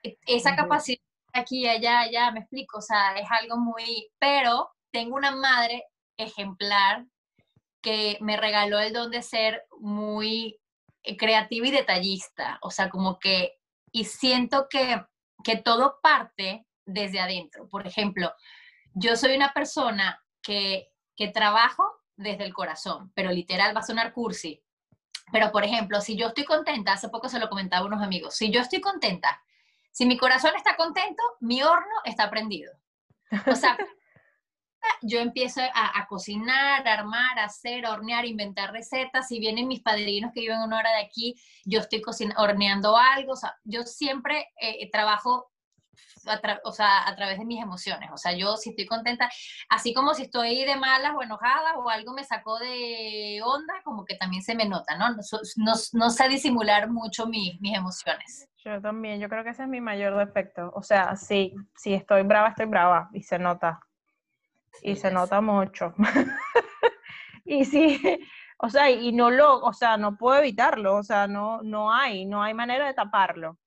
e, 0.03 0.19
esa 0.27 0.55
capacidad 0.55 1.01
aquí 1.33 1.65
y 1.65 1.69
allá, 1.69 2.01
allá, 2.01 2.31
me 2.31 2.41
explico, 2.41 2.79
o 2.79 2.83
sea, 2.83 3.17
es 3.17 3.27
algo 3.31 3.57
muy... 3.57 4.11
Pero 4.19 4.71
tengo 4.91 5.17
una 5.17 5.31
madre 5.31 5.85
ejemplar 6.19 7.07
que 7.81 8.19
me 8.21 8.37
regaló 8.37 8.81
el 8.81 8.93
don 8.93 9.11
de 9.11 9.23
ser 9.23 9.65
muy 9.79 10.59
eh, 11.03 11.17
creativa 11.17 11.67
y 11.69 11.71
detallista, 11.71 12.59
o 12.63 12.71
sea, 12.71 12.91
como 12.91 13.19
que, 13.19 13.59
y 13.93 14.05
siento 14.05 14.67
que, 14.69 15.03
que 15.45 15.57
todo 15.57 16.01
parte 16.03 16.67
desde 16.85 17.21
adentro. 17.21 17.69
Por 17.69 17.87
ejemplo, 17.87 18.33
yo 18.97 19.15
soy 19.15 19.37
una 19.37 19.53
persona 19.53 20.25
que, 20.43 20.91
que 21.15 21.29
trabajo 21.29 21.85
desde 22.17 22.45
el 22.45 22.55
corazón, 22.55 23.13
pero 23.15 23.31
literal 23.31 23.77
va 23.77 23.81
a 23.81 23.87
sonar 23.87 24.13
cursi. 24.15 24.63
Pero, 25.31 25.53
por 25.53 25.65
ejemplo, 25.65 26.01
si 26.01 26.17
yo 26.17 26.29
estoy 26.29 26.45
contenta, 26.45 26.95
hace 26.95 27.11
poco 27.11 27.29
se 27.29 27.39
lo 27.39 27.51
comentaba 27.51 27.83
a 27.83 27.87
unos 27.87 28.03
amigos, 28.03 28.35
si 28.35 28.51
yo 28.51 28.61
estoy 28.61 28.81
contenta, 28.81 29.43
si 29.93 30.07
mi 30.07 30.17
corazón 30.17 30.53
está 30.57 30.77
contento, 30.77 31.23
mi 31.41 31.63
horno 31.63 31.95
está 32.05 32.31
prendido. 32.31 32.73
O 33.47 33.55
sea, 33.55 33.77
yo 35.03 35.21
empiezo 35.21 35.61
a, 35.63 36.07
cocinar, 36.09 36.89
a 36.89 36.93
armar, 36.95 37.39
a 37.39 37.45
hacer, 37.45 37.85
hornear, 37.87 38.25
a 38.25 38.29
inventar 38.29 38.73
recetas. 38.73 39.29
Si 39.29 39.39
vienen 39.39 39.69
mis 39.69 39.83
padrinos 39.83 40.33
que 40.33 40.41
viven 40.41 40.61
una 40.61 40.79
hora 40.79 40.91
de 40.93 41.05
aquí, 41.05 41.35
yo 41.65 41.81
estoy 41.81 42.03
horneando 42.37 42.97
algo. 42.97 43.33
O 43.33 43.37
sea, 43.37 43.57
yo 43.65 43.83
siempre 43.85 44.49
eh, 44.61 44.91
trabajo 44.91 45.51
a, 46.27 46.61
o 46.65 46.73
sea, 46.73 47.09
a 47.09 47.15
través 47.17 47.39
de 47.39 47.45
mis 47.45 47.63
emociones. 47.63 48.11
O 48.13 48.17
sea, 48.17 48.33
yo 48.37 48.57
si 48.57 48.71
estoy 48.71 48.87
contenta, 48.87 49.31
así 49.69 49.95
como 49.95 50.15
si 50.15 50.23
estoy 50.23 50.65
de 50.65 50.77
malas 50.77 51.13
o 51.17 51.23
enojada 51.23 51.77
o 51.79 51.89
algo 51.89 52.13
me 52.13 52.25
sacó 52.25 52.59
de 52.59 53.41
onda, 53.45 53.75
como 53.85 54.05
que 54.05 54.17
también 54.17 54.43
se 54.43 54.55
me 54.55 54.67
nota, 54.67 54.97
¿no? 54.97 55.11
No, 55.11 55.73
no, 55.93 56.11
sé 56.11 56.29
disimular 56.29 56.89
mucho 56.91 57.27
mis, 57.27 57.61
mis 57.61 57.77
emociones. 57.77 58.49
Yo 58.65 58.81
también, 58.81 59.21
yo 59.21 59.29
creo 59.29 59.45
que 59.45 59.51
ese 59.51 59.63
es 59.63 59.69
mi 59.69 59.81
mayor 59.81 60.17
defecto. 60.17 60.73
O 60.75 60.83
sea, 60.83 61.17
sí, 61.17 61.55
si 61.77 61.95
estoy 61.95 62.23
brava, 62.23 62.49
estoy 62.49 62.67
brava 62.67 63.09
y 63.13 63.23
se 63.23 63.39
nota. 63.39 63.81
y 64.83 64.97
se 64.97 65.11
nota 65.11 65.41
mucho. 65.41 65.95
y 67.45 67.65
sí, 67.65 68.01
o 68.59 68.69
sea, 68.69 68.91
y 68.91 69.13
no 69.13 69.31
lo, 69.31 69.61
o 69.61 69.73
sea, 69.73 69.97
no 69.97 70.17
puedo 70.17 70.41
evitarlo, 70.41 70.97
o 70.97 71.03
sea, 71.03 71.27
no, 71.27 71.63
no 71.63 71.93
hay, 71.93 72.25
no 72.25 72.43
hay 72.43 72.55
manera 72.55 72.87
de 72.87 72.95
taparlo. 72.95 73.59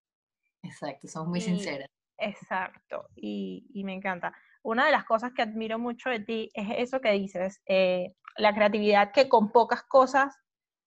Exacto, 0.61 1.07
somos 1.07 1.29
muy 1.29 1.41
sinceras. 1.41 1.89
Exacto, 2.19 3.07
y, 3.15 3.65
me 3.83 3.93
encanta. 3.93 4.33
Una 4.61 4.85
de 4.85 4.91
las 4.91 5.05
cosas 5.05 5.31
que 5.33 5.41
admiro 5.41 5.79
mucho 5.79 6.09
de 6.09 6.19
ti 6.19 6.51
es 6.53 6.67
eso 6.77 6.99
que 6.99 7.11
dices, 7.11 7.61
eh, 7.65 8.13
la 8.37 8.53
creatividad 8.53 9.11
que 9.11 9.29
con 9.29 9.51
pocas 9.51 9.83
cosas 9.83 10.37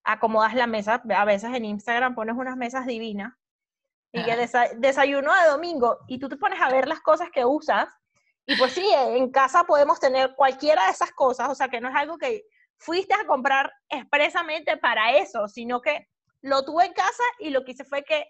acomodas 0.05 0.55
la 0.55 0.67
mesa. 0.67 1.03
A 1.17 1.25
veces 1.25 1.55
en 1.55 1.65
Instagram 1.65 2.15
pones 2.15 2.37
unas 2.37 2.57
mesas 2.57 2.87
divinas 2.87 3.33
y 4.13 4.23
que 4.25 4.37
desayuno 4.77 5.33
de 5.35 5.49
domingo 5.49 5.99
y 6.07 6.19
tú 6.19 6.29
te 6.29 6.37
pones 6.37 6.61
a 6.61 6.71
ver 6.71 6.87
las 6.87 7.01
cosas 7.01 7.31
que 7.31 7.47
usas 7.47 7.89
y 8.47 8.57
pues 8.57 8.73
sí, 8.73 8.87
en 8.93 9.31
casa 9.31 9.65
podemos 9.65 10.01
tener 10.01 10.35
cualquiera 10.35 10.85
de 10.85 10.91
esas 10.91 11.13
cosas, 11.13 11.49
o 11.49 11.55
sea 11.55 11.69
que 11.69 11.81
no 11.81 11.89
es 11.89 11.95
algo 11.95 12.19
que 12.19 12.43
fuiste 12.77 13.15
a 13.15 13.27
comprar 13.27 13.73
expresamente 13.89 14.77
para 14.77 15.17
eso, 15.17 15.47
sino 15.47 15.81
que 15.81 16.09
lo 16.43 16.65
tuve 16.65 16.87
en 16.87 16.93
casa 16.93 17.23
y 17.39 17.51
lo 17.51 17.65
que 17.65 17.73
hice 17.73 17.85
fue 17.85 18.03
que 18.03 18.27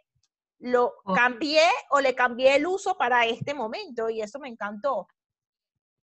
lo 0.63 0.95
cambié 1.15 1.67
o 1.91 2.01
le 2.01 2.15
cambié 2.15 2.57
el 2.57 2.67
uso 2.67 2.97
para 2.97 3.27
este 3.27 3.53
momento 3.53 4.09
y 4.09 4.23
eso 4.23 4.39
me 4.39 4.49
encantó. 4.49 5.09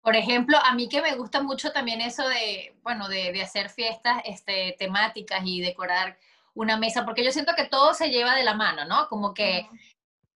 Por 0.02 0.16
ejemplo, 0.16 0.58
a 0.64 0.74
mí 0.76 0.90
que 0.90 1.02
me 1.02 1.16
gusta 1.16 1.42
mucho 1.42 1.72
también 1.72 2.02
eso 2.02 2.28
de, 2.28 2.78
bueno, 2.84 3.08
de, 3.08 3.42
hacer 3.42 3.70
fiestas 3.70 4.22
este, 4.26 4.76
temáticas 4.78 5.42
y 5.46 5.62
decorar 5.62 6.18
una 6.54 6.78
mesa, 6.78 7.06
porque 7.06 7.24
yo 7.24 7.32
siento 7.32 7.54
que 7.56 7.66
todo 7.66 7.94
se 7.94 8.10
lleva 8.10 8.36
de 8.36 8.44
la 8.44 8.54
mano, 8.54 8.86
¿no? 8.86 9.08
Como 9.08 9.34
que 9.34 9.68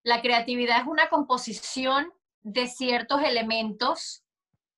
la 0.02 0.22
creatividad 0.22 0.80
es 0.80 0.86
una 0.86 1.08
composición 1.08 2.12
de 2.42 2.66
ciertos 2.66 3.22
elementos 3.22 4.22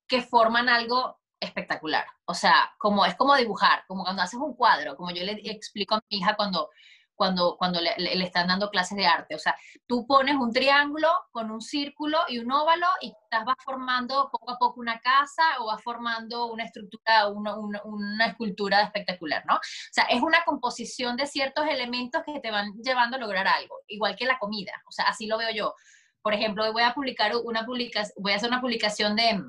que 0.08 0.22
forman 0.22 0.68
algo 0.68 1.20
espectacular. 1.38 2.06
O 2.24 2.34
sea, 2.34 2.74
como 2.78 3.04
es 3.04 3.14
como 3.14 3.36
dibujar, 3.36 3.84
como 3.86 4.02
cuando 4.02 4.22
haces 4.22 4.40
un 4.40 4.54
cuadro, 4.54 4.96
como 4.96 5.10
yo 5.10 5.24
le 5.24 5.32
explico 5.50 5.94
a 5.94 6.02
mi 6.10 6.18
hija 6.18 6.34
cuando 6.36 6.70
cuando, 7.16 7.56
cuando 7.56 7.80
le, 7.80 7.94
le, 7.96 8.24
están 8.24 8.46
dando 8.46 8.70
clases 8.70 8.96
de 8.96 9.06
arte. 9.06 9.34
O 9.34 9.38
sea, 9.38 9.56
tú 9.86 10.06
pones 10.06 10.36
un 10.36 10.52
triángulo 10.52 11.08
con 11.32 11.50
un 11.50 11.60
círculo 11.60 12.18
y 12.28 12.38
un 12.38 12.52
óvalo 12.52 12.86
y 13.00 13.08
estás 13.08 13.44
vas 13.44 13.56
formando 13.64 14.28
poco 14.30 14.52
a 14.52 14.58
poco 14.58 14.80
una 14.80 15.00
casa 15.00 15.42
o 15.60 15.66
vas 15.66 15.82
formando 15.82 16.46
una 16.46 16.64
estructura, 16.64 17.28
una, 17.28 17.56
una, 17.56 17.80
una, 17.84 18.26
escultura 18.26 18.82
espectacular, 18.82 19.44
¿no? 19.46 19.54
O 19.54 19.92
sea, 19.92 20.04
es 20.04 20.22
una 20.22 20.44
composición 20.44 21.16
de 21.16 21.26
ciertos 21.26 21.66
elementos 21.66 22.22
que 22.24 22.40
te 22.40 22.50
van 22.50 22.72
llevando 22.82 23.16
a 23.16 23.20
lograr 23.20 23.48
algo, 23.48 23.76
igual 23.88 24.14
que 24.14 24.26
la 24.26 24.38
comida. 24.38 24.72
O 24.86 24.92
sea, 24.92 25.06
así 25.06 25.26
lo 25.26 25.38
veo 25.38 25.50
yo. 25.50 25.74
Por 26.22 26.34
ejemplo, 26.34 26.64
hoy 26.64 26.72
voy 26.72 26.82
a 26.82 26.94
publicar 26.94 27.32
una 27.44 27.64
publicación, 27.64 28.14
voy 28.18 28.32
a 28.32 28.36
hacer 28.36 28.50
una 28.50 28.60
publicación 28.60 29.16
de 29.16 29.42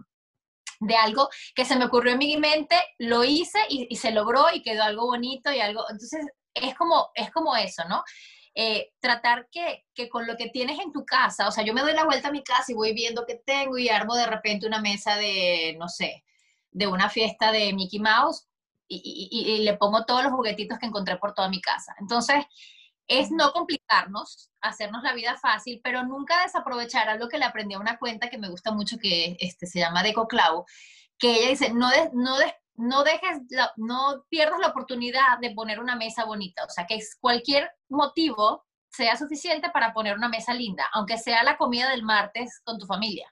de 0.79 0.95
algo 0.95 1.29
que 1.55 1.65
se 1.65 1.75
me 1.75 1.85
ocurrió 1.85 2.13
en 2.13 2.19
mi 2.19 2.37
mente, 2.37 2.75
lo 2.99 3.23
hice 3.23 3.59
y, 3.69 3.87
y, 3.89 3.95
se 3.95 4.11
logró 4.11 4.45
y 4.53 4.61
quedó 4.61 4.83
algo 4.83 5.07
bonito 5.07 5.51
y 5.51 5.59
algo, 5.59 5.81
entonces 5.89 6.25
es 6.61 6.75
como, 6.75 7.09
es 7.13 7.31
como 7.31 7.55
eso, 7.55 7.83
¿no? 7.87 8.03
Eh, 8.53 8.93
tratar 8.99 9.47
que, 9.51 9.85
que, 9.93 10.09
con 10.09 10.25
lo 10.25 10.35
que 10.35 10.49
tienes 10.49 10.79
en 10.79 10.91
tu 10.91 11.05
casa, 11.05 11.47
o 11.47 11.51
sea, 11.51 11.63
yo 11.63 11.73
me 11.73 11.81
doy 11.81 11.93
la 11.93 12.05
vuelta 12.05 12.29
a 12.29 12.31
mi 12.31 12.43
casa 12.43 12.71
y 12.71 12.75
voy 12.75 12.93
viendo 12.93 13.25
qué 13.27 13.35
tengo 13.45 13.77
y 13.77 13.89
armo 13.89 14.15
de 14.15 14.25
repente 14.25 14.65
una 14.65 14.81
mesa 14.81 15.15
de, 15.15 15.75
no 15.77 15.87
sé, 15.87 16.23
de 16.71 16.87
una 16.87 17.09
fiesta 17.09 17.51
de 17.51 17.73
Mickey 17.73 17.99
Mouse 17.99 18.47
y, 18.87 19.59
le 19.63 19.77
pongo 19.77 20.05
todos 20.05 20.23
los 20.23 20.33
juguetitos 20.33 20.79
que 20.79 20.85
encontré 20.85 21.17
por 21.17 21.33
toda 21.33 21.49
mi 21.49 21.61
casa. 21.61 21.95
Entonces, 21.99 22.45
es 23.07 23.31
no 23.31 23.51
complicarnos, 23.51 24.49
hacernos 24.61 25.03
la 25.03 25.13
vida 25.13 25.37
fácil, 25.37 25.81
pero 25.83 26.03
nunca 26.03 26.43
desaprovechar 26.43 27.09
algo 27.09 27.29
que 27.29 27.37
le 27.37 27.45
aprendí 27.45 27.75
a 27.75 27.79
una 27.79 27.97
cuenta 27.97 28.29
que 28.29 28.37
me 28.37 28.49
gusta 28.49 28.71
mucho, 28.71 28.97
que 28.97 29.37
este, 29.39 29.65
se 29.65 29.79
llama 29.79 30.03
Deco 30.03 30.27
Clau, 30.27 30.65
que 31.17 31.33
ella 31.33 31.49
dice, 31.49 31.73
no, 31.73 31.89
no, 32.13 32.37
no 32.77 33.03
dejes, 33.03 33.39
no 33.75 34.23
pierdas 34.29 34.59
la 34.59 34.67
oportunidad 34.67 35.39
de 35.41 35.51
poner 35.51 35.79
una 35.79 35.95
mesa 35.95 36.25
bonita. 36.25 36.63
O 36.63 36.69
sea, 36.69 36.85
que 36.85 36.99
cualquier 37.19 37.69
motivo 37.89 38.65
sea 38.89 39.17
suficiente 39.17 39.69
para 39.69 39.93
poner 39.93 40.15
una 40.15 40.29
mesa 40.29 40.53
linda, 40.53 40.87
aunque 40.93 41.17
sea 41.17 41.43
la 41.43 41.57
comida 41.57 41.89
del 41.89 42.03
martes 42.03 42.61
con 42.63 42.79
tu 42.79 42.85
familia. 42.85 43.31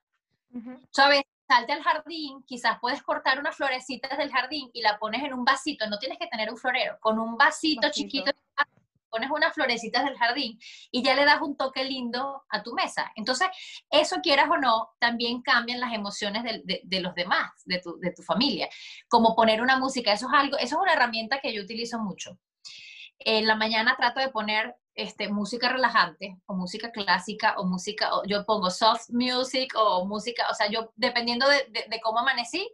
¿Sabes? 0.91 1.23
Salte 1.47 1.73
al 1.73 1.83
jardín, 1.83 2.43
quizás 2.43 2.79
puedes 2.79 3.03
cortar 3.03 3.39
unas 3.39 3.55
florecitas 3.55 4.17
del 4.17 4.31
jardín 4.31 4.69
y 4.73 4.81
la 4.81 4.97
pones 4.97 5.23
en 5.23 5.33
un 5.33 5.45
vasito. 5.45 5.87
No 5.87 5.99
tienes 5.99 6.17
que 6.17 6.27
tener 6.27 6.49
un 6.49 6.57
florero, 6.57 6.97
con 6.99 7.19
un 7.19 7.37
vasito. 7.37 7.89
chiquito 7.91 8.31
pones 9.15 9.31
unas 9.31 9.53
florecitas 9.53 10.03
del 10.03 10.17
jardín 10.17 10.59
y 10.91 11.01
ya 11.01 11.15
le 11.15 11.23
das 11.23 11.41
un 11.41 11.55
toque 11.55 11.85
lindo 11.85 12.43
a 12.49 12.61
tu 12.61 12.73
mesa. 12.73 13.13
Entonces, 13.15 13.47
eso 13.89 14.17
quieras 14.21 14.49
o 14.49 14.57
no, 14.57 14.89
también 14.99 15.41
cambian 15.41 15.79
las 15.79 15.93
emociones 15.93 16.43
de, 16.43 16.99
los 16.99 17.15
demás, 17.15 17.49
de 17.63 17.79
tu, 17.79 17.97
de 17.99 18.11
tu, 18.11 18.23
familia. 18.23 18.67
Como 19.07 19.33
poner 19.33 19.61
una 19.61 19.79
música, 19.79 20.11
eso 20.11 20.27
es 20.27 20.33
algo, 20.33 20.57
eso 20.57 20.75
es 20.75 20.81
una 20.81 20.91
herramienta 20.91 21.39
que 21.39 21.53
yo 21.53 21.63
utilizo 21.63 21.97
mucho. 21.97 22.37
En 23.19 23.47
la 23.47 23.55
mañana 23.55 23.95
trato 23.95 24.19
de 24.19 24.27
poner 24.27 24.75
este, 24.95 25.29
música 25.29 25.69
relajante 25.69 26.37
o 26.45 26.53
música 26.53 26.91
clásica 26.91 27.55
o 27.57 27.65
música, 27.65 28.13
o 28.17 28.23
yo 28.25 28.45
pongo 28.45 28.69
soft 28.69 29.09
music 29.11 29.73
o 29.77 30.05
música, 30.05 30.45
o 30.51 30.53
sea, 30.53 30.69
yo 30.69 30.91
dependiendo 30.97 31.47
de, 31.47 31.85
de 31.87 32.01
cómo 32.01 32.19
amanecí, 32.19 32.69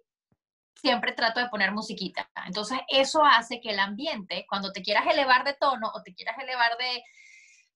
siempre 0.76 1.14
trato 1.14 1.40
de 1.40 1.50
poner 1.50 1.72
musiquita. 1.72 2.30
Entonces, 2.46 2.80
eso 2.88 3.24
hace 3.24 3.60
que 3.60 3.72
el 3.72 3.80
ambiente, 3.80 4.46
cuando 4.48 4.72
te 4.72 4.82
quieras 4.82 5.06
elevar 5.08 5.44
de 5.44 5.54
tono 5.54 5.92
o 5.94 6.02
te 6.02 6.14
quieras 6.14 6.38
elevar 6.40 6.78
de, 6.78 7.04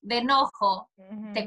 de 0.01 0.17
enojo, 0.17 0.89
te, 1.33 1.45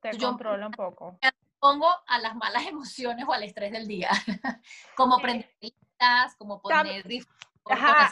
te 0.00 0.18
controla 0.18 0.66
un 0.66 0.72
poco. 0.72 1.18
Pongo 1.58 1.88
a 2.06 2.18
las 2.18 2.36
malas 2.36 2.66
emociones 2.66 3.24
o 3.26 3.32
al 3.32 3.42
estrés 3.42 3.72
del 3.72 3.86
día. 3.86 4.10
como 4.96 5.18
prender 5.18 5.50
como 6.38 6.60
poner 6.60 7.04
Ajá, 7.68 8.08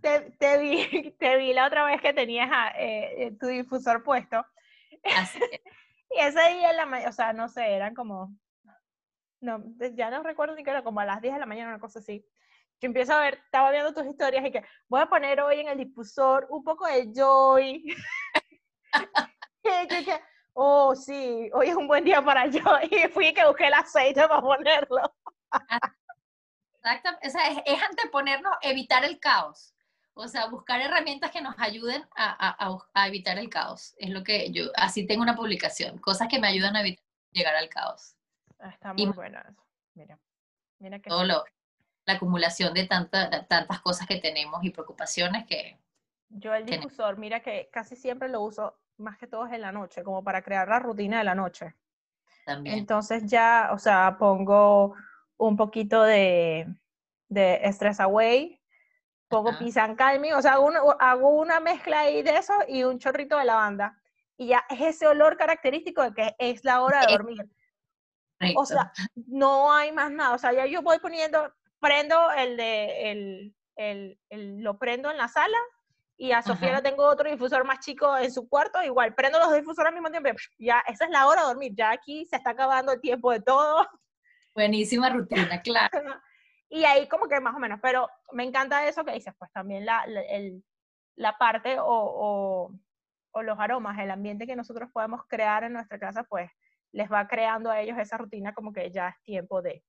te, 0.00 0.20
te, 0.38 0.58
vi, 0.58 1.10
te 1.18 1.36
vi 1.36 1.52
la 1.52 1.66
otra 1.66 1.84
vez 1.84 2.00
que 2.00 2.14
tenías 2.14 2.48
eh, 2.78 3.36
tu 3.38 3.46
difusor 3.46 4.02
puesto. 4.02 4.44
Así 5.16 5.38
y 6.10 6.20
ese 6.20 6.54
día, 6.54 6.72
la 6.72 7.08
o 7.08 7.12
sea, 7.12 7.32
no 7.32 7.48
sé, 7.48 7.74
eran 7.74 7.94
como, 7.94 8.34
no, 9.46 9.62
ya 9.94 10.10
no 10.10 10.22
recuerdo 10.22 10.54
ni 10.54 10.64
que 10.64 10.70
era 10.70 10.82
como 10.82 11.00
a 11.00 11.04
las 11.04 11.22
10 11.22 11.34
de 11.34 11.40
la 11.40 11.46
mañana, 11.46 11.70
una 11.70 11.80
cosa 11.80 12.00
así. 12.00 12.26
Yo 12.80 12.88
empiezo 12.88 13.14
a 13.14 13.20
ver, 13.20 13.34
estaba 13.44 13.70
viendo 13.70 13.94
tus 13.94 14.04
historias 14.06 14.44
y 14.44 14.50
que 14.50 14.62
voy 14.88 15.00
a 15.00 15.06
poner 15.06 15.40
hoy 15.40 15.60
en 15.60 15.68
el 15.68 15.78
difusor 15.78 16.46
un 16.50 16.62
poco 16.62 16.86
de 16.86 17.10
Joy. 17.14 17.84
y 19.64 19.94
dije, 19.94 20.20
oh, 20.52 20.94
sí, 20.94 21.48
hoy 21.54 21.68
es 21.68 21.76
un 21.76 21.86
buen 21.86 22.04
día 22.04 22.20
para 22.20 22.50
Joy. 22.50 22.88
Y 22.90 23.08
fui 23.08 23.32
que 23.32 23.46
busqué 23.46 23.68
el 23.68 23.74
aceite 23.74 24.26
para 24.28 24.42
ponerlo. 24.42 25.14
Exacto, 26.82 27.10
o 27.24 27.30
sea, 27.30 27.48
es, 27.48 27.58
es 27.64 27.82
anteponernos, 27.82 28.54
evitar 28.62 29.04
el 29.04 29.18
caos. 29.18 29.72
O 30.14 30.28
sea, 30.28 30.46
buscar 30.46 30.80
herramientas 30.80 31.30
que 31.30 31.42
nos 31.42 31.54
ayuden 31.58 32.02
a, 32.16 32.78
evitar 33.06 33.38
el 33.38 33.50
caos. 33.50 33.94
Es 33.96 34.10
lo 34.10 34.24
que 34.24 34.50
yo, 34.50 34.64
así 34.74 35.06
tengo 35.06 35.22
una 35.22 35.36
publicación, 35.36 35.98
cosas 35.98 36.28
que 36.28 36.38
me 36.38 36.48
ayudan 36.48 36.74
a 36.74 36.80
evitar 36.80 37.04
llegar 37.32 37.54
al 37.54 37.68
caos. 37.68 38.15
Ah, 38.58 38.70
está 38.70 38.92
muy 38.92 39.06
buena 39.06 39.54
Mira, 39.94 40.18
mira 40.78 40.98
que... 40.98 41.10
Todo 41.10 41.24
lo, 41.24 41.44
la 42.04 42.14
acumulación 42.14 42.72
de 42.74 42.86
tantas 42.86 43.80
cosas 43.80 44.06
que 44.06 44.16
tenemos 44.16 44.62
y 44.64 44.70
preocupaciones 44.70 45.46
que... 45.46 45.78
Yo 46.28 46.54
el 46.54 46.66
difusor, 46.66 47.18
mira 47.18 47.40
que 47.40 47.68
casi 47.72 47.96
siempre 47.96 48.28
lo 48.28 48.40
uso 48.40 48.76
más 48.96 49.16
que 49.18 49.26
todo 49.26 49.46
en 49.46 49.60
la 49.60 49.72
noche, 49.72 50.02
como 50.02 50.24
para 50.24 50.42
crear 50.42 50.68
la 50.68 50.78
rutina 50.78 51.18
de 51.18 51.24
la 51.24 51.34
noche. 51.34 51.74
También. 52.44 52.78
Entonces 52.78 53.26
ya, 53.26 53.70
o 53.72 53.78
sea, 53.78 54.16
pongo 54.18 54.94
un 55.36 55.56
poquito 55.56 56.02
de, 56.02 56.66
de 57.28 57.60
Stress 57.72 58.00
Away, 58.00 58.60
pongo 59.28 59.56
pisan 59.58 59.94
calming, 59.96 60.34
o 60.34 60.42
sea, 60.42 60.58
hago, 61.00 61.30
una 61.30 61.60
mezcla 61.60 62.00
ahí 62.00 62.22
de 62.22 62.36
eso 62.36 62.54
y 62.68 62.84
un 62.84 62.98
chorrito 62.98 63.36
de 63.36 63.44
lavanda. 63.44 63.98
Y 64.36 64.48
ya 64.48 64.64
es 64.68 64.80
ese 64.80 65.06
olor 65.06 65.36
característico 65.36 66.02
de 66.02 66.12
que 66.12 66.36
es 66.38 66.64
la 66.64 66.82
hora 66.82 67.00
de 67.00 67.12
dormir. 67.12 67.48
O 68.56 68.66
sea, 68.66 68.92
no 69.14 69.72
hay 69.72 69.92
más 69.92 70.10
nada. 70.10 70.34
O 70.34 70.38
sea, 70.38 70.52
ya 70.52 70.66
yo 70.66 70.82
voy 70.82 70.98
poniendo, 70.98 71.52
prendo 71.80 72.30
el 72.32 72.56
de, 72.56 73.10
el, 73.10 73.54
el, 73.76 74.18
lo 74.62 74.78
prendo 74.78 75.10
en 75.10 75.16
la 75.16 75.28
sala 75.28 75.56
y 76.18 76.32
a 76.32 76.42
Sofía 76.42 76.74
le 76.74 76.82
tengo 76.82 77.04
otro 77.04 77.30
difusor 77.30 77.64
más 77.64 77.80
chico 77.80 78.16
en 78.16 78.32
su 78.32 78.48
cuarto, 78.48 78.82
igual, 78.82 79.14
prendo 79.14 79.38
los 79.38 79.54
difusores 79.54 79.88
al 79.88 79.94
mismo 79.94 80.10
tiempo, 80.10 80.30
ya, 80.58 80.82
esa 80.86 81.04
es 81.04 81.10
la 81.10 81.26
hora 81.26 81.42
de 81.42 81.48
dormir, 81.48 81.72
ya 81.76 81.90
aquí 81.90 82.24
se 82.24 82.36
está 82.36 82.50
acabando 82.50 82.92
el 82.92 83.00
tiempo 83.00 83.30
de 83.32 83.40
todo. 83.40 83.86
Buenísima 84.54 85.10
rutina, 85.10 85.60
claro. 85.62 85.90
Y 86.68 86.84
ahí 86.84 87.06
como 87.06 87.28
que 87.28 87.38
más 87.38 87.54
o 87.54 87.60
menos, 87.60 87.78
pero 87.80 88.08
me 88.32 88.42
encanta 88.42 88.88
eso 88.88 89.04
que 89.04 89.12
dices, 89.12 89.32
pues 89.38 89.52
también 89.52 89.86
la, 89.86 90.04
la, 91.14 91.38
parte 91.38 91.78
o, 91.78 92.72
o, 93.32 93.42
los 93.42 93.56
aromas, 93.60 93.96
el 94.00 94.10
ambiente 94.10 94.48
que 94.48 94.56
nosotros 94.56 94.90
podemos 94.92 95.20
crear 95.28 95.62
en 95.62 95.74
nuestra 95.74 95.96
casa, 96.00 96.24
pues 96.24 96.50
les 96.92 97.10
va 97.10 97.26
creando 97.26 97.70
a 97.70 97.80
ellos 97.80 97.98
esa 97.98 98.16
rutina 98.16 98.54
como 98.54 98.72
que 98.72 98.90
ya 98.90 99.08
es 99.08 99.22
tiempo 99.22 99.62
de. 99.62 99.84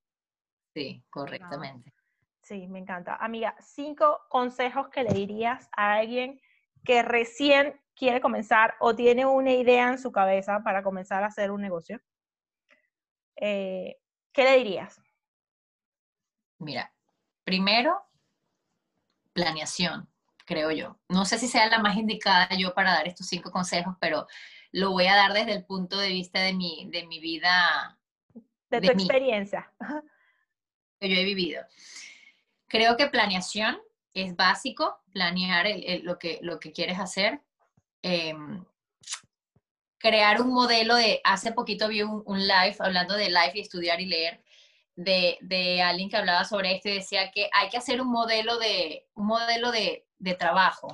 Sí, 0.74 1.04
correctamente. 1.10 1.93
Sí, 2.41 2.68
me 2.68 2.80
encanta. 2.80 3.16
Amiga, 3.16 3.56
cinco 3.60 4.22
consejos 4.30 4.89
que 4.89 5.04
le 5.04 5.14
dirías 5.14 5.70
a 5.76 5.95
alguien 5.95 6.39
que 6.86 7.02
recién 7.02 7.82
quiere 7.95 8.22
comenzar 8.22 8.76
o 8.80 8.95
tiene 8.95 9.26
una 9.26 9.52
idea 9.52 9.89
en 9.89 9.98
su 9.98 10.12
cabeza 10.12 10.62
para 10.64 10.84
comenzar 10.84 11.24
a 11.24 11.28
hacer 11.28 11.52
un 11.52 11.62
negocio. 11.62 12.00
Eh, 13.36 13.98
¿Qué 14.32 14.43
le 14.43 14.58
dirías? 14.58 15.02
Mira, 16.60 16.93
primero, 17.43 18.02
planeación, 19.34 20.10
creo 20.45 20.72
yo. 20.72 21.00
No 21.10 21.26
sé 21.26 21.38
si 21.38 21.48
sea 21.48 21.68
la 21.68 21.80
más 21.80 21.98
indicada 21.98 22.50
yo 22.58 22.74
para 22.74 22.93
dar 22.93 23.08
estos 23.08 23.28
cinco 23.28 23.52
consejos, 23.52 23.95
pero 24.00 24.26
lo 24.78 24.92
voy 24.92 25.08
a 25.08 25.16
dar 25.16 25.34
desde 25.34 25.54
el 25.54 25.66
punto 25.66 25.98
de 25.98 26.10
vista 26.10 26.42
de 26.42 26.54
mi, 26.54 26.88
de 26.92 27.06
mi 27.08 27.20
vida. 27.20 27.98
De 28.70 28.82
tu 28.82 28.92
experiencia. 28.92 29.72
Que 31.00 31.10
yo 31.10 31.16
he 31.16 31.24
vivido. 31.24 31.64
Creo 32.68 32.98
que 32.98 33.08
planeación 33.08 33.80
es 34.14 34.36
básico, 34.36 35.00
planear 35.12 35.68
lo, 36.04 36.18
que, 36.20 36.40
lo 36.42 36.60
que 36.60 36.72
quieres 36.72 37.00
hacer. 37.00 37.42
Em, 38.02 38.64
crear 39.98 40.42
un 40.42 40.54
modelo 40.54 40.96
de, 40.96 41.22
hace 41.24 41.52
poquito 41.52 41.88
vi 41.88 42.04
un, 42.04 42.24
un, 42.26 42.40
live 42.40 42.76
hablando 42.80 43.16
de 43.16 43.30
live 43.30 43.52
y 43.56 43.60
estudiar 43.62 44.00
y 44.00 44.06
leer, 44.06 44.44
de, 44.96 45.82
alguien 45.84 46.10
que 46.10 46.18
hablaba 46.18 46.44
sobre 46.46 46.76
esto 46.76 46.90
y 46.90 46.96
decía 46.96 47.32
que 47.32 47.50
hay 47.54 47.70
que 47.70 47.78
hacer 47.78 48.02
un 48.02 48.10
modelo 48.10 48.58
de, 48.58 49.08
un 49.14 49.28
modelo 49.28 49.72
de, 49.72 50.06
trabajo. 50.38 50.92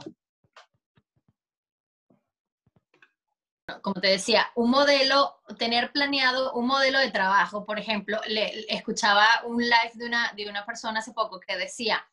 Como 3.81 4.01
te 4.01 4.07
decía, 4.07 4.47
un 4.55 4.71
modelo, 4.71 5.35
tener 5.57 5.91
planeado 5.91 6.53
un 6.53 6.67
modelo 6.67 6.99
de 6.99 7.11
trabajo, 7.11 7.65
por 7.65 7.79
ejemplo, 7.79 8.19
le, 8.27 8.65
escuchaba 8.67 9.25
un 9.45 9.61
live 9.61 9.91
de 9.93 10.05
una, 10.05 10.33
de 10.35 10.49
una 10.49 10.65
persona 10.65 10.99
hace 10.99 11.13
poco 11.13 11.39
que 11.39 11.55
decía, 11.55 12.05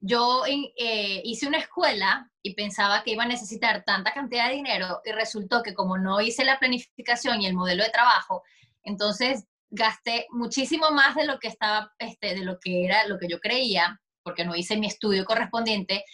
yo 0.00 0.44
eh, 0.46 1.22
hice 1.24 1.46
una 1.46 1.58
escuela 1.58 2.30
y 2.42 2.54
pensaba 2.54 3.02
que 3.02 3.12
iba 3.12 3.24
a 3.24 3.28
necesitar 3.28 3.84
tanta 3.84 4.12
cantidad 4.12 4.48
de 4.48 4.56
dinero 4.56 5.00
y 5.04 5.12
resultó 5.12 5.62
que 5.62 5.74
como 5.74 5.96
no 5.98 6.20
hice 6.20 6.44
la 6.44 6.58
planificación 6.58 7.40
y 7.40 7.46
el 7.46 7.54
modelo 7.54 7.84
de 7.84 7.90
trabajo, 7.90 8.42
entonces 8.82 9.44
gasté 9.70 10.26
muchísimo 10.30 10.90
más 10.90 11.14
de 11.14 11.26
lo 11.26 11.38
que 11.38 11.48
estaba, 11.48 11.92
este, 11.98 12.34
de 12.34 12.44
lo 12.44 12.58
que 12.60 12.84
era, 12.84 13.06
lo 13.06 13.18
que 13.18 13.28
yo 13.28 13.40
creía, 13.40 14.00
porque 14.22 14.44
no 14.44 14.54
hice 14.54 14.76
mi 14.76 14.86
estudio 14.86 15.24
correspondiente, 15.24 16.04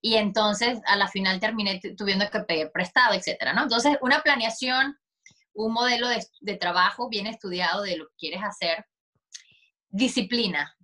y 0.00 0.16
entonces 0.16 0.80
a 0.86 0.96
la 0.96 1.08
final 1.08 1.40
terminé 1.40 1.80
tuviendo 1.96 2.28
que 2.30 2.40
pedir 2.40 2.70
prestado, 2.72 3.14
etcétera, 3.14 3.52
¿no? 3.52 3.64
Entonces, 3.64 3.96
una 4.00 4.22
planeación, 4.22 4.98
un 5.54 5.72
modelo 5.72 6.08
de, 6.08 6.24
de 6.40 6.56
trabajo 6.56 7.08
bien 7.08 7.26
estudiado 7.26 7.82
de 7.82 7.96
lo 7.96 8.08
que 8.08 8.16
quieres 8.18 8.42
hacer, 8.44 8.86
disciplina. 9.88 10.76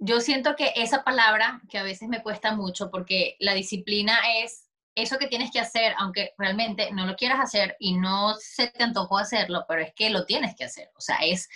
Yo 0.00 0.20
siento 0.20 0.56
que 0.56 0.72
esa 0.74 1.04
palabra, 1.04 1.60
que 1.68 1.78
a 1.78 1.84
veces 1.84 2.08
me 2.08 2.22
cuesta 2.22 2.56
mucho, 2.56 2.90
porque 2.90 3.36
la 3.38 3.54
disciplina 3.54 4.18
es 4.42 4.68
eso 4.94 5.18
que 5.18 5.28
tienes 5.28 5.50
que 5.50 5.60
hacer, 5.60 5.94
aunque 5.98 6.34
realmente 6.36 6.90
no 6.92 7.06
lo 7.06 7.14
quieras 7.14 7.40
hacer 7.40 7.76
y 7.78 7.96
no 7.96 8.34
se 8.38 8.68
te 8.68 8.82
antojó 8.82 9.18
hacerlo, 9.18 9.64
pero 9.68 9.82
es 9.82 9.94
que 9.94 10.10
lo 10.10 10.26
tienes 10.26 10.54
que 10.56 10.64
hacer. 10.64 10.90
O 10.96 11.00
sea, 11.00 11.16
es, 11.22 11.48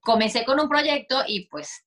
comencé 0.00 0.44
con 0.44 0.60
un 0.60 0.68
proyecto 0.68 1.24
y 1.26 1.48
pues 1.48 1.84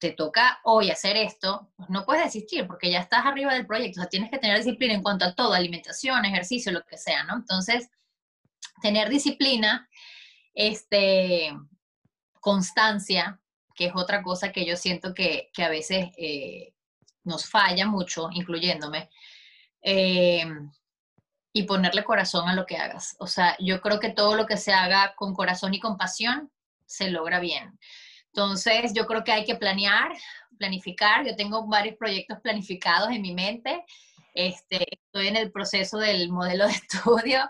te 0.00 0.12
toca 0.12 0.60
hoy 0.64 0.90
hacer 0.90 1.16
esto, 1.16 1.70
pues 1.76 1.90
no 1.90 2.04
puedes 2.04 2.24
desistir 2.24 2.66
porque 2.66 2.90
ya 2.90 3.00
estás 3.00 3.26
arriba 3.26 3.52
del 3.52 3.66
proyecto, 3.66 4.00
o 4.00 4.02
sea, 4.02 4.08
tienes 4.08 4.30
que 4.30 4.38
tener 4.38 4.56
disciplina 4.56 4.94
en 4.94 5.02
cuanto 5.02 5.26
a 5.26 5.34
todo, 5.34 5.52
alimentación, 5.52 6.24
ejercicio, 6.24 6.72
lo 6.72 6.84
que 6.84 6.96
sea, 6.96 7.22
¿no? 7.24 7.36
Entonces, 7.36 7.90
tener 8.80 9.10
disciplina, 9.10 9.88
este, 10.54 11.54
constancia, 12.40 13.40
que 13.74 13.86
es 13.86 13.92
otra 13.94 14.22
cosa 14.22 14.52
que 14.52 14.64
yo 14.64 14.76
siento 14.76 15.14
que, 15.14 15.50
a 15.58 15.68
veces 15.68 16.08
eh, 16.16 16.72
nos 17.22 17.46
falla 17.46 17.86
mucho, 17.86 18.30
incluyéndome, 18.32 19.10
eh, 19.82 20.46
y 21.52 21.64
ponerle 21.64 22.04
corazón 22.04 22.48
a 22.48 22.54
lo 22.54 22.64
que 22.64 22.78
hagas. 22.78 23.16
O 23.18 23.26
sea, 23.26 23.54
yo 23.58 23.82
creo 23.82 24.00
que 24.00 24.10
todo 24.10 24.34
lo 24.34 24.46
que 24.46 24.56
se 24.56 24.72
haga 24.72 25.14
con 25.14 25.34
corazón 25.34 25.74
y 25.74 25.80
con 25.80 25.98
pasión 25.98 26.50
se 26.86 27.10
logra 27.10 27.38
bien. 27.38 27.78
Entonces, 28.32 28.92
yo 28.94 29.06
creo 29.06 29.24
que 29.24 29.32
hay 29.32 29.44
que 29.44 29.56
planear, 29.56 30.12
planificar. 30.58 31.26
Yo 31.26 31.34
tengo 31.36 31.66
varios 31.66 31.96
proyectos 31.96 32.38
planificados 32.40 33.10
en 33.10 33.22
mi 33.22 33.34
mente. 33.34 33.84
Este, 34.34 34.86
estoy 35.06 35.28
en 35.28 35.36
el 35.36 35.50
proceso 35.50 35.98
del 35.98 36.28
modelo 36.30 36.66
de 36.66 36.72
estudio. 36.88 37.48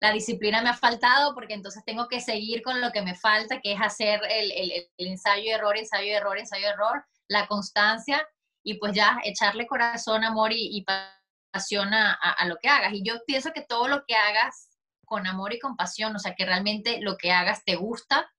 La 0.00 0.12
disciplina 0.12 0.62
me 0.62 0.70
ha 0.70 0.74
faltado 0.74 1.34
porque 1.34 1.54
entonces 1.54 1.84
tengo 1.84 2.08
que 2.08 2.20
seguir 2.20 2.62
con 2.62 2.80
lo 2.80 2.90
que 2.90 3.02
me 3.02 3.14
falta, 3.14 3.60
que 3.60 3.72
es 3.72 3.80
hacer 3.80 4.20
el, 4.30 4.88
ensayo, 4.96 5.54
error, 5.54 5.76
ensayo, 5.76 6.16
error, 6.16 6.38
ensayo, 6.38 6.68
error, 6.68 7.04
la 7.28 7.46
constancia 7.46 8.26
y 8.62 8.74
pues 8.74 8.94
ya 8.94 9.18
echarle 9.24 9.66
corazón, 9.66 10.24
amor 10.24 10.52
y, 10.52 10.78
y 10.78 10.84
a, 10.88 12.46
lo 12.46 12.56
que 12.56 12.68
hagas. 12.68 12.92
Y 12.94 13.02
yo 13.02 13.14
pienso 13.26 13.52
que 13.52 13.60
todo 13.62 13.88
lo 13.88 14.04
que 14.06 14.14
hagas 14.14 14.70
con 15.04 15.26
amor 15.26 15.52
y 15.52 15.58
compasión, 15.58 16.14
o 16.16 16.18
sea, 16.18 16.34
que 16.34 16.46
realmente 16.46 17.00
lo 17.00 17.16
que 17.16 17.32
hagas 17.32 17.64
te 17.64 17.76
gusta, 17.76 18.30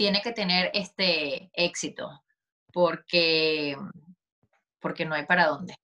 tiene 0.00 0.22
que 0.22 0.32
tener 0.32 0.70
este 0.72 1.50
éxito, 1.52 2.22
porque, 2.72 3.76
porque 4.80 5.04
no 5.04 5.14
hay 5.14 5.26
para 5.26 5.46
dónde. 5.46 5.74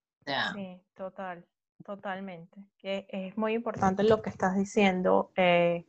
sí, 0.55 0.81
total, 0.95 1.45
totalmente. 1.85 2.59
Que 2.79 3.07
es 3.11 3.37
muy 3.37 3.53
importante 3.53 4.05
lo 4.05 4.23
que 4.23 4.31
estás 4.31 4.57
diciendo, 4.57 5.33
eh, 5.37 5.85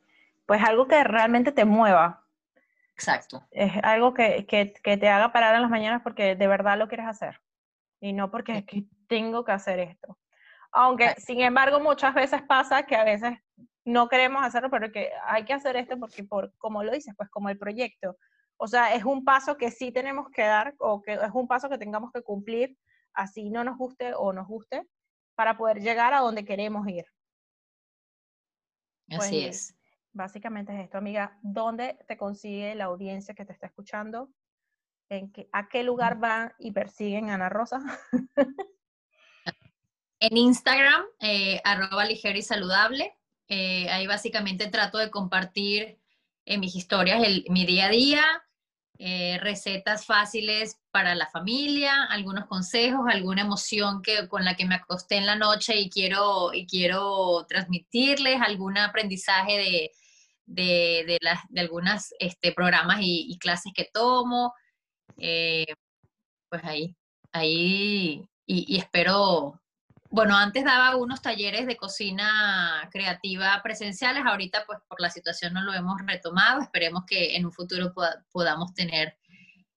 pues 0.46 0.62
algo 0.62 0.90
que 0.90 1.02
realmente 1.06 1.54
te 1.54 1.64
mueva. 1.64 2.26
Exacto. 2.96 3.48
Es 3.50 3.72
algo 3.82 4.14
que, 4.14 4.46
que, 4.46 4.74
que, 4.74 4.98
te 4.98 5.08
haga 5.08 5.32
parar 5.32 5.56
en 5.56 5.62
las 5.62 5.72
mañanas 5.72 6.02
porque 6.04 6.36
de 6.36 6.48
verdad 6.48 6.78
lo 6.78 6.90
quieres 6.90 7.08
hacer 7.08 7.40
y 8.02 8.12
no 8.12 8.30
porque 8.30 8.58
es 8.58 8.66
que 8.66 8.84
tengo 9.08 9.46
que 9.46 9.54
hacer 9.54 9.80
esto. 9.80 10.20
Aunque, 10.74 11.16
sin 11.16 11.40
embargo, 11.40 11.80
muchas 11.80 12.14
veces 12.14 12.42
pasa 12.42 12.84
que 12.84 12.98
a 12.98 13.06
veces 13.06 13.40
no 13.88 14.10
queremos 14.10 14.44
hacerlo, 14.44 14.70
pero 14.70 14.92
que 14.92 15.12
hay 15.26 15.46
que 15.46 15.54
hacer 15.54 15.78
esto 15.78 15.98
porque, 15.98 16.24
por, 16.24 16.54
como 16.58 16.84
lo 16.84 16.92
dices, 16.92 17.14
pues 17.16 17.30
como 17.30 17.48
el 17.48 17.58
proyecto. 17.58 18.18
O 18.58 18.68
sea, 18.68 18.94
es 18.94 19.06
un 19.06 19.24
paso 19.24 19.56
que 19.56 19.72
sí 19.72 19.94
tenemos 19.94 20.30
que 20.30 20.42
dar 20.42 20.76
o 20.80 21.02
que 21.02 21.14
es 21.14 21.32
un 21.34 21.48
paso 21.48 21.70
que 21.70 21.78
tengamos 21.78 22.12
que 22.12 22.22
cumplir, 22.22 22.78
así 23.14 23.50
no 23.50 23.64
nos 23.64 23.78
guste 23.78 24.14
o 24.14 24.34
nos 24.34 24.46
guste, 24.46 24.86
para 25.36 25.58
poder 25.58 25.80
llegar 25.80 26.14
a 26.14 26.20
donde 26.20 26.44
queremos 26.44 26.86
ir. 26.90 27.06
Así 29.10 29.44
pues, 29.46 29.72
es. 29.72 29.76
Básicamente 30.12 30.74
es 30.76 30.84
esto, 30.84 30.98
amiga. 30.98 31.38
¿Dónde 31.42 31.98
te 32.10 32.18
consigue 32.18 32.76
la 32.76 32.86
audiencia 32.86 33.36
que 33.36 33.46
te 33.46 33.54
está 33.54 33.68
escuchando? 33.68 34.30
¿En 35.08 35.32
qué, 35.32 35.48
¿A 35.54 35.70
qué 35.70 35.84
lugar 35.84 36.20
van 36.20 36.54
y 36.60 36.72
persiguen 36.72 37.30
a 37.30 37.36
Ana 37.36 37.48
Rosa? 37.48 37.80
en 40.20 40.36
Instagram, 40.36 41.06
eh, 41.22 41.62
arroba 41.64 42.04
ligero 42.04 42.38
y 42.38 42.42
saludable. 42.42 43.17
Eh, 43.50 43.90
ahí 43.90 44.08
básicamente 44.08 44.68
trato 44.68 44.98
de 44.98 45.10
compartir 45.10 46.00
en 46.46 46.60
mis 46.60 46.76
historias 46.76 47.24
el, 47.24 47.46
mi 47.50 47.66
día 47.66 47.88
a 47.88 47.90
día, 47.90 48.24
eh, 49.00 49.38
recetas 49.42 50.06
fáciles 50.06 50.80
para 50.92 51.14
la 51.14 51.28
familia, 51.28 52.06
algunos 52.06 52.46
consejos, 52.48 53.06
alguna 53.08 53.42
emoción 53.42 54.02
que, 54.02 54.28
con 54.28 54.44
la 54.44 54.56
que 54.56 54.66
me 54.66 54.76
acosté 54.76 55.18
en 55.18 55.28
la 55.28 55.36
noche 55.36 55.78
y 55.78 55.90
quiero, 55.90 56.54
y 56.54 56.66
quiero 56.66 57.46
transmitirles, 57.48 58.42
algún 58.42 58.78
aprendizaje 58.78 59.58
de, 59.58 59.92
de, 60.46 61.20
de, 61.50 61.62
algunos 61.62 62.14
este, 62.20 62.54
programas 62.54 63.00
y, 63.02 63.38
clases 63.40 63.72
que 63.76 63.90
tomo. 63.94 64.54
Eh, 65.18 65.68
pues 66.50 66.64
ahí, 66.64 66.96
ahí, 67.34 68.28
y, 68.46 68.76
y 68.76 68.78
espero 68.78 69.62
bueno, 70.18 70.36
antes 70.36 70.64
daba 70.66 70.96
unos 70.96 71.22
talleres 71.22 71.68
de 71.68 71.78
cocina 71.78 72.90
creativa 72.92 73.62
presenciales, 73.62 74.26
ahorita 74.26 74.64
pues 74.66 74.80
por 74.88 75.00
la 75.00 75.12
situación 75.12 75.54
no 75.54 75.62
lo 75.62 75.76
hemos 75.76 76.02
retomado, 76.04 76.60
esperemos 76.60 77.06
que 77.06 77.36
en 77.36 77.46
un 77.46 77.52
futuro 77.52 77.94
podamos 78.32 78.74
tener 78.74 79.16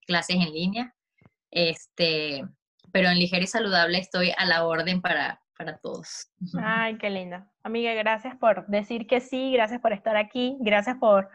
clases 0.07 0.37
en 0.37 0.51
línea. 0.51 0.95
Este, 1.51 2.43
pero 2.91 3.11
en 3.11 3.19
ligero 3.19 3.45
y 3.45 3.49
saludable 3.49 3.99
estoy 3.99 4.33
a 4.35 4.47
la 4.47 4.65
orden 4.65 5.03
para, 5.03 5.43
para 5.59 5.77
todos. 5.77 6.33
Ay, 6.59 6.97
qué 6.97 7.11
linda. 7.11 7.53
Amiga, 7.63 7.93
gracias 7.93 8.35
por 8.37 8.67
decir 8.67 9.07
que 9.07 9.21
sí, 9.21 9.53
gracias 9.53 9.83
por 9.83 9.93
estar 9.93 10.17
aquí, 10.17 10.57
gracias 10.61 10.97
por, 10.97 11.29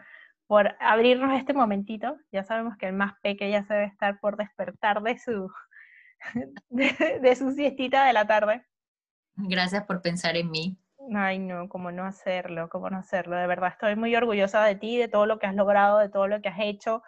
por 0.48 0.74
abrirnos 0.80 1.38
este 1.38 1.52
momentito. 1.52 2.16
Ya 2.32 2.42
sabemos 2.42 2.76
que 2.76 2.86
el 2.86 2.94
más 2.94 3.12
pequeño 3.22 3.52
ya 3.52 3.62
se 3.62 3.74
debe 3.74 3.86
estar 3.86 4.18
por 4.18 4.36
despertar 4.36 5.00
de 5.00 5.16
su, 5.16 5.48
de 6.70 7.36
su 7.36 7.52
siestita 7.52 8.04
de 8.04 8.12
la 8.12 8.26
tarde. 8.26 8.66
Gracias 9.36 9.84
por 9.84 10.00
pensar 10.00 10.36
en 10.36 10.50
mí. 10.50 10.78
Ay, 11.14 11.38
no, 11.38 11.68
cómo 11.68 11.92
no 11.92 12.04
hacerlo, 12.04 12.68
cómo 12.68 12.90
no 12.90 12.98
hacerlo. 12.98 13.36
De 13.36 13.46
verdad, 13.46 13.70
estoy 13.70 13.94
muy 13.96 14.14
orgullosa 14.16 14.64
de 14.64 14.74
ti, 14.74 14.96
de 14.96 15.08
todo 15.08 15.26
lo 15.26 15.38
que 15.38 15.46
has 15.46 15.54
logrado, 15.54 15.98
de 15.98 16.08
todo 16.08 16.26
lo 16.26 16.40
que 16.40 16.48
has 16.48 16.60
hecho. 16.60 17.02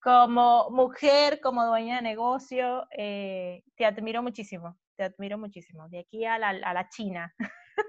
Como 0.00 0.70
mujer, 0.70 1.40
como 1.40 1.64
dueña 1.66 1.96
de 1.96 2.02
negocio, 2.02 2.86
eh, 2.96 3.62
te 3.76 3.84
admiro 3.84 4.22
muchísimo, 4.22 4.78
te 4.96 5.04
admiro 5.04 5.38
muchísimo. 5.38 5.88
De 5.88 6.00
aquí 6.00 6.24
a 6.24 6.38
la, 6.38 6.50
a 6.50 6.74
la 6.74 6.88
China. 6.88 7.34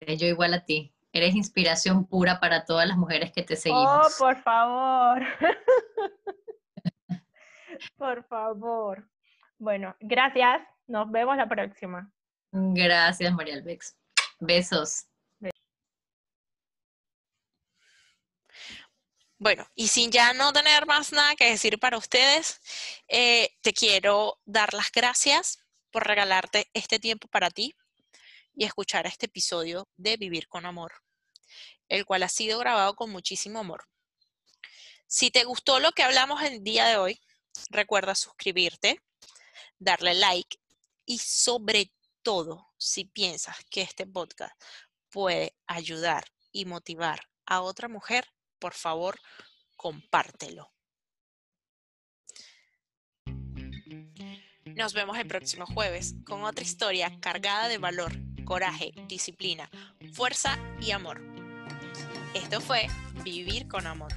Yo 0.00 0.26
igual 0.26 0.54
a 0.54 0.64
ti. 0.64 0.94
Eres 1.12 1.36
inspiración 1.36 2.06
pura 2.06 2.40
para 2.40 2.64
todas 2.64 2.88
las 2.88 2.96
mujeres 2.96 3.30
que 3.30 3.42
te 3.42 3.54
seguimos. 3.54 4.20
Oh, 4.20 4.24
por 4.24 4.36
favor. 4.42 5.22
por 7.96 8.24
favor. 8.24 9.08
Bueno, 9.58 9.94
gracias. 10.00 10.60
Nos 10.88 11.10
vemos 11.10 11.36
la 11.36 11.48
próxima. 11.48 12.12
Gracias, 12.56 13.32
María 13.32 13.54
Albex. 13.54 13.96
Besos. 14.38 15.06
Bueno, 19.38 19.66
y 19.74 19.88
sin 19.88 20.12
ya 20.12 20.32
no 20.34 20.52
tener 20.52 20.86
más 20.86 21.12
nada 21.12 21.34
que 21.34 21.50
decir 21.50 21.80
para 21.80 21.98
ustedes, 21.98 22.60
eh, 23.08 23.50
te 23.60 23.72
quiero 23.72 24.38
dar 24.44 24.72
las 24.72 24.92
gracias 24.92 25.58
por 25.90 26.06
regalarte 26.06 26.70
este 26.74 27.00
tiempo 27.00 27.26
para 27.26 27.50
ti 27.50 27.74
y 28.54 28.64
escuchar 28.64 29.08
este 29.08 29.26
episodio 29.26 29.88
de 29.96 30.16
Vivir 30.16 30.46
con 30.46 30.64
Amor, 30.64 30.92
el 31.88 32.06
cual 32.06 32.22
ha 32.22 32.28
sido 32.28 32.60
grabado 32.60 32.94
con 32.94 33.10
muchísimo 33.10 33.58
amor. 33.58 33.84
Si 35.08 35.32
te 35.32 35.42
gustó 35.42 35.80
lo 35.80 35.90
que 35.90 36.04
hablamos 36.04 36.40
el 36.42 36.62
día 36.62 36.86
de 36.86 36.98
hoy, 36.98 37.20
recuerda 37.68 38.14
suscribirte, 38.14 39.00
darle 39.80 40.14
like 40.14 40.56
y 41.04 41.18
sobre 41.18 41.92
todo, 42.24 42.72
si 42.76 43.04
piensas 43.04 43.56
que 43.70 43.82
este 43.82 44.06
podcast 44.06 44.52
puede 45.10 45.56
ayudar 45.68 46.24
y 46.50 46.64
motivar 46.64 47.20
a 47.46 47.60
otra 47.60 47.86
mujer, 47.86 48.26
por 48.58 48.74
favor, 48.74 49.20
compártelo. 49.76 50.72
Nos 54.64 54.94
vemos 54.94 55.16
el 55.18 55.28
próximo 55.28 55.66
jueves 55.66 56.14
con 56.26 56.42
otra 56.42 56.64
historia 56.64 57.20
cargada 57.20 57.68
de 57.68 57.78
valor, 57.78 58.12
coraje, 58.44 58.92
disciplina, 59.06 59.70
fuerza 60.12 60.58
y 60.80 60.90
amor. 60.90 61.22
Esto 62.34 62.60
fue 62.60 62.88
Vivir 63.22 63.68
con 63.68 63.86
Amor. 63.86 64.12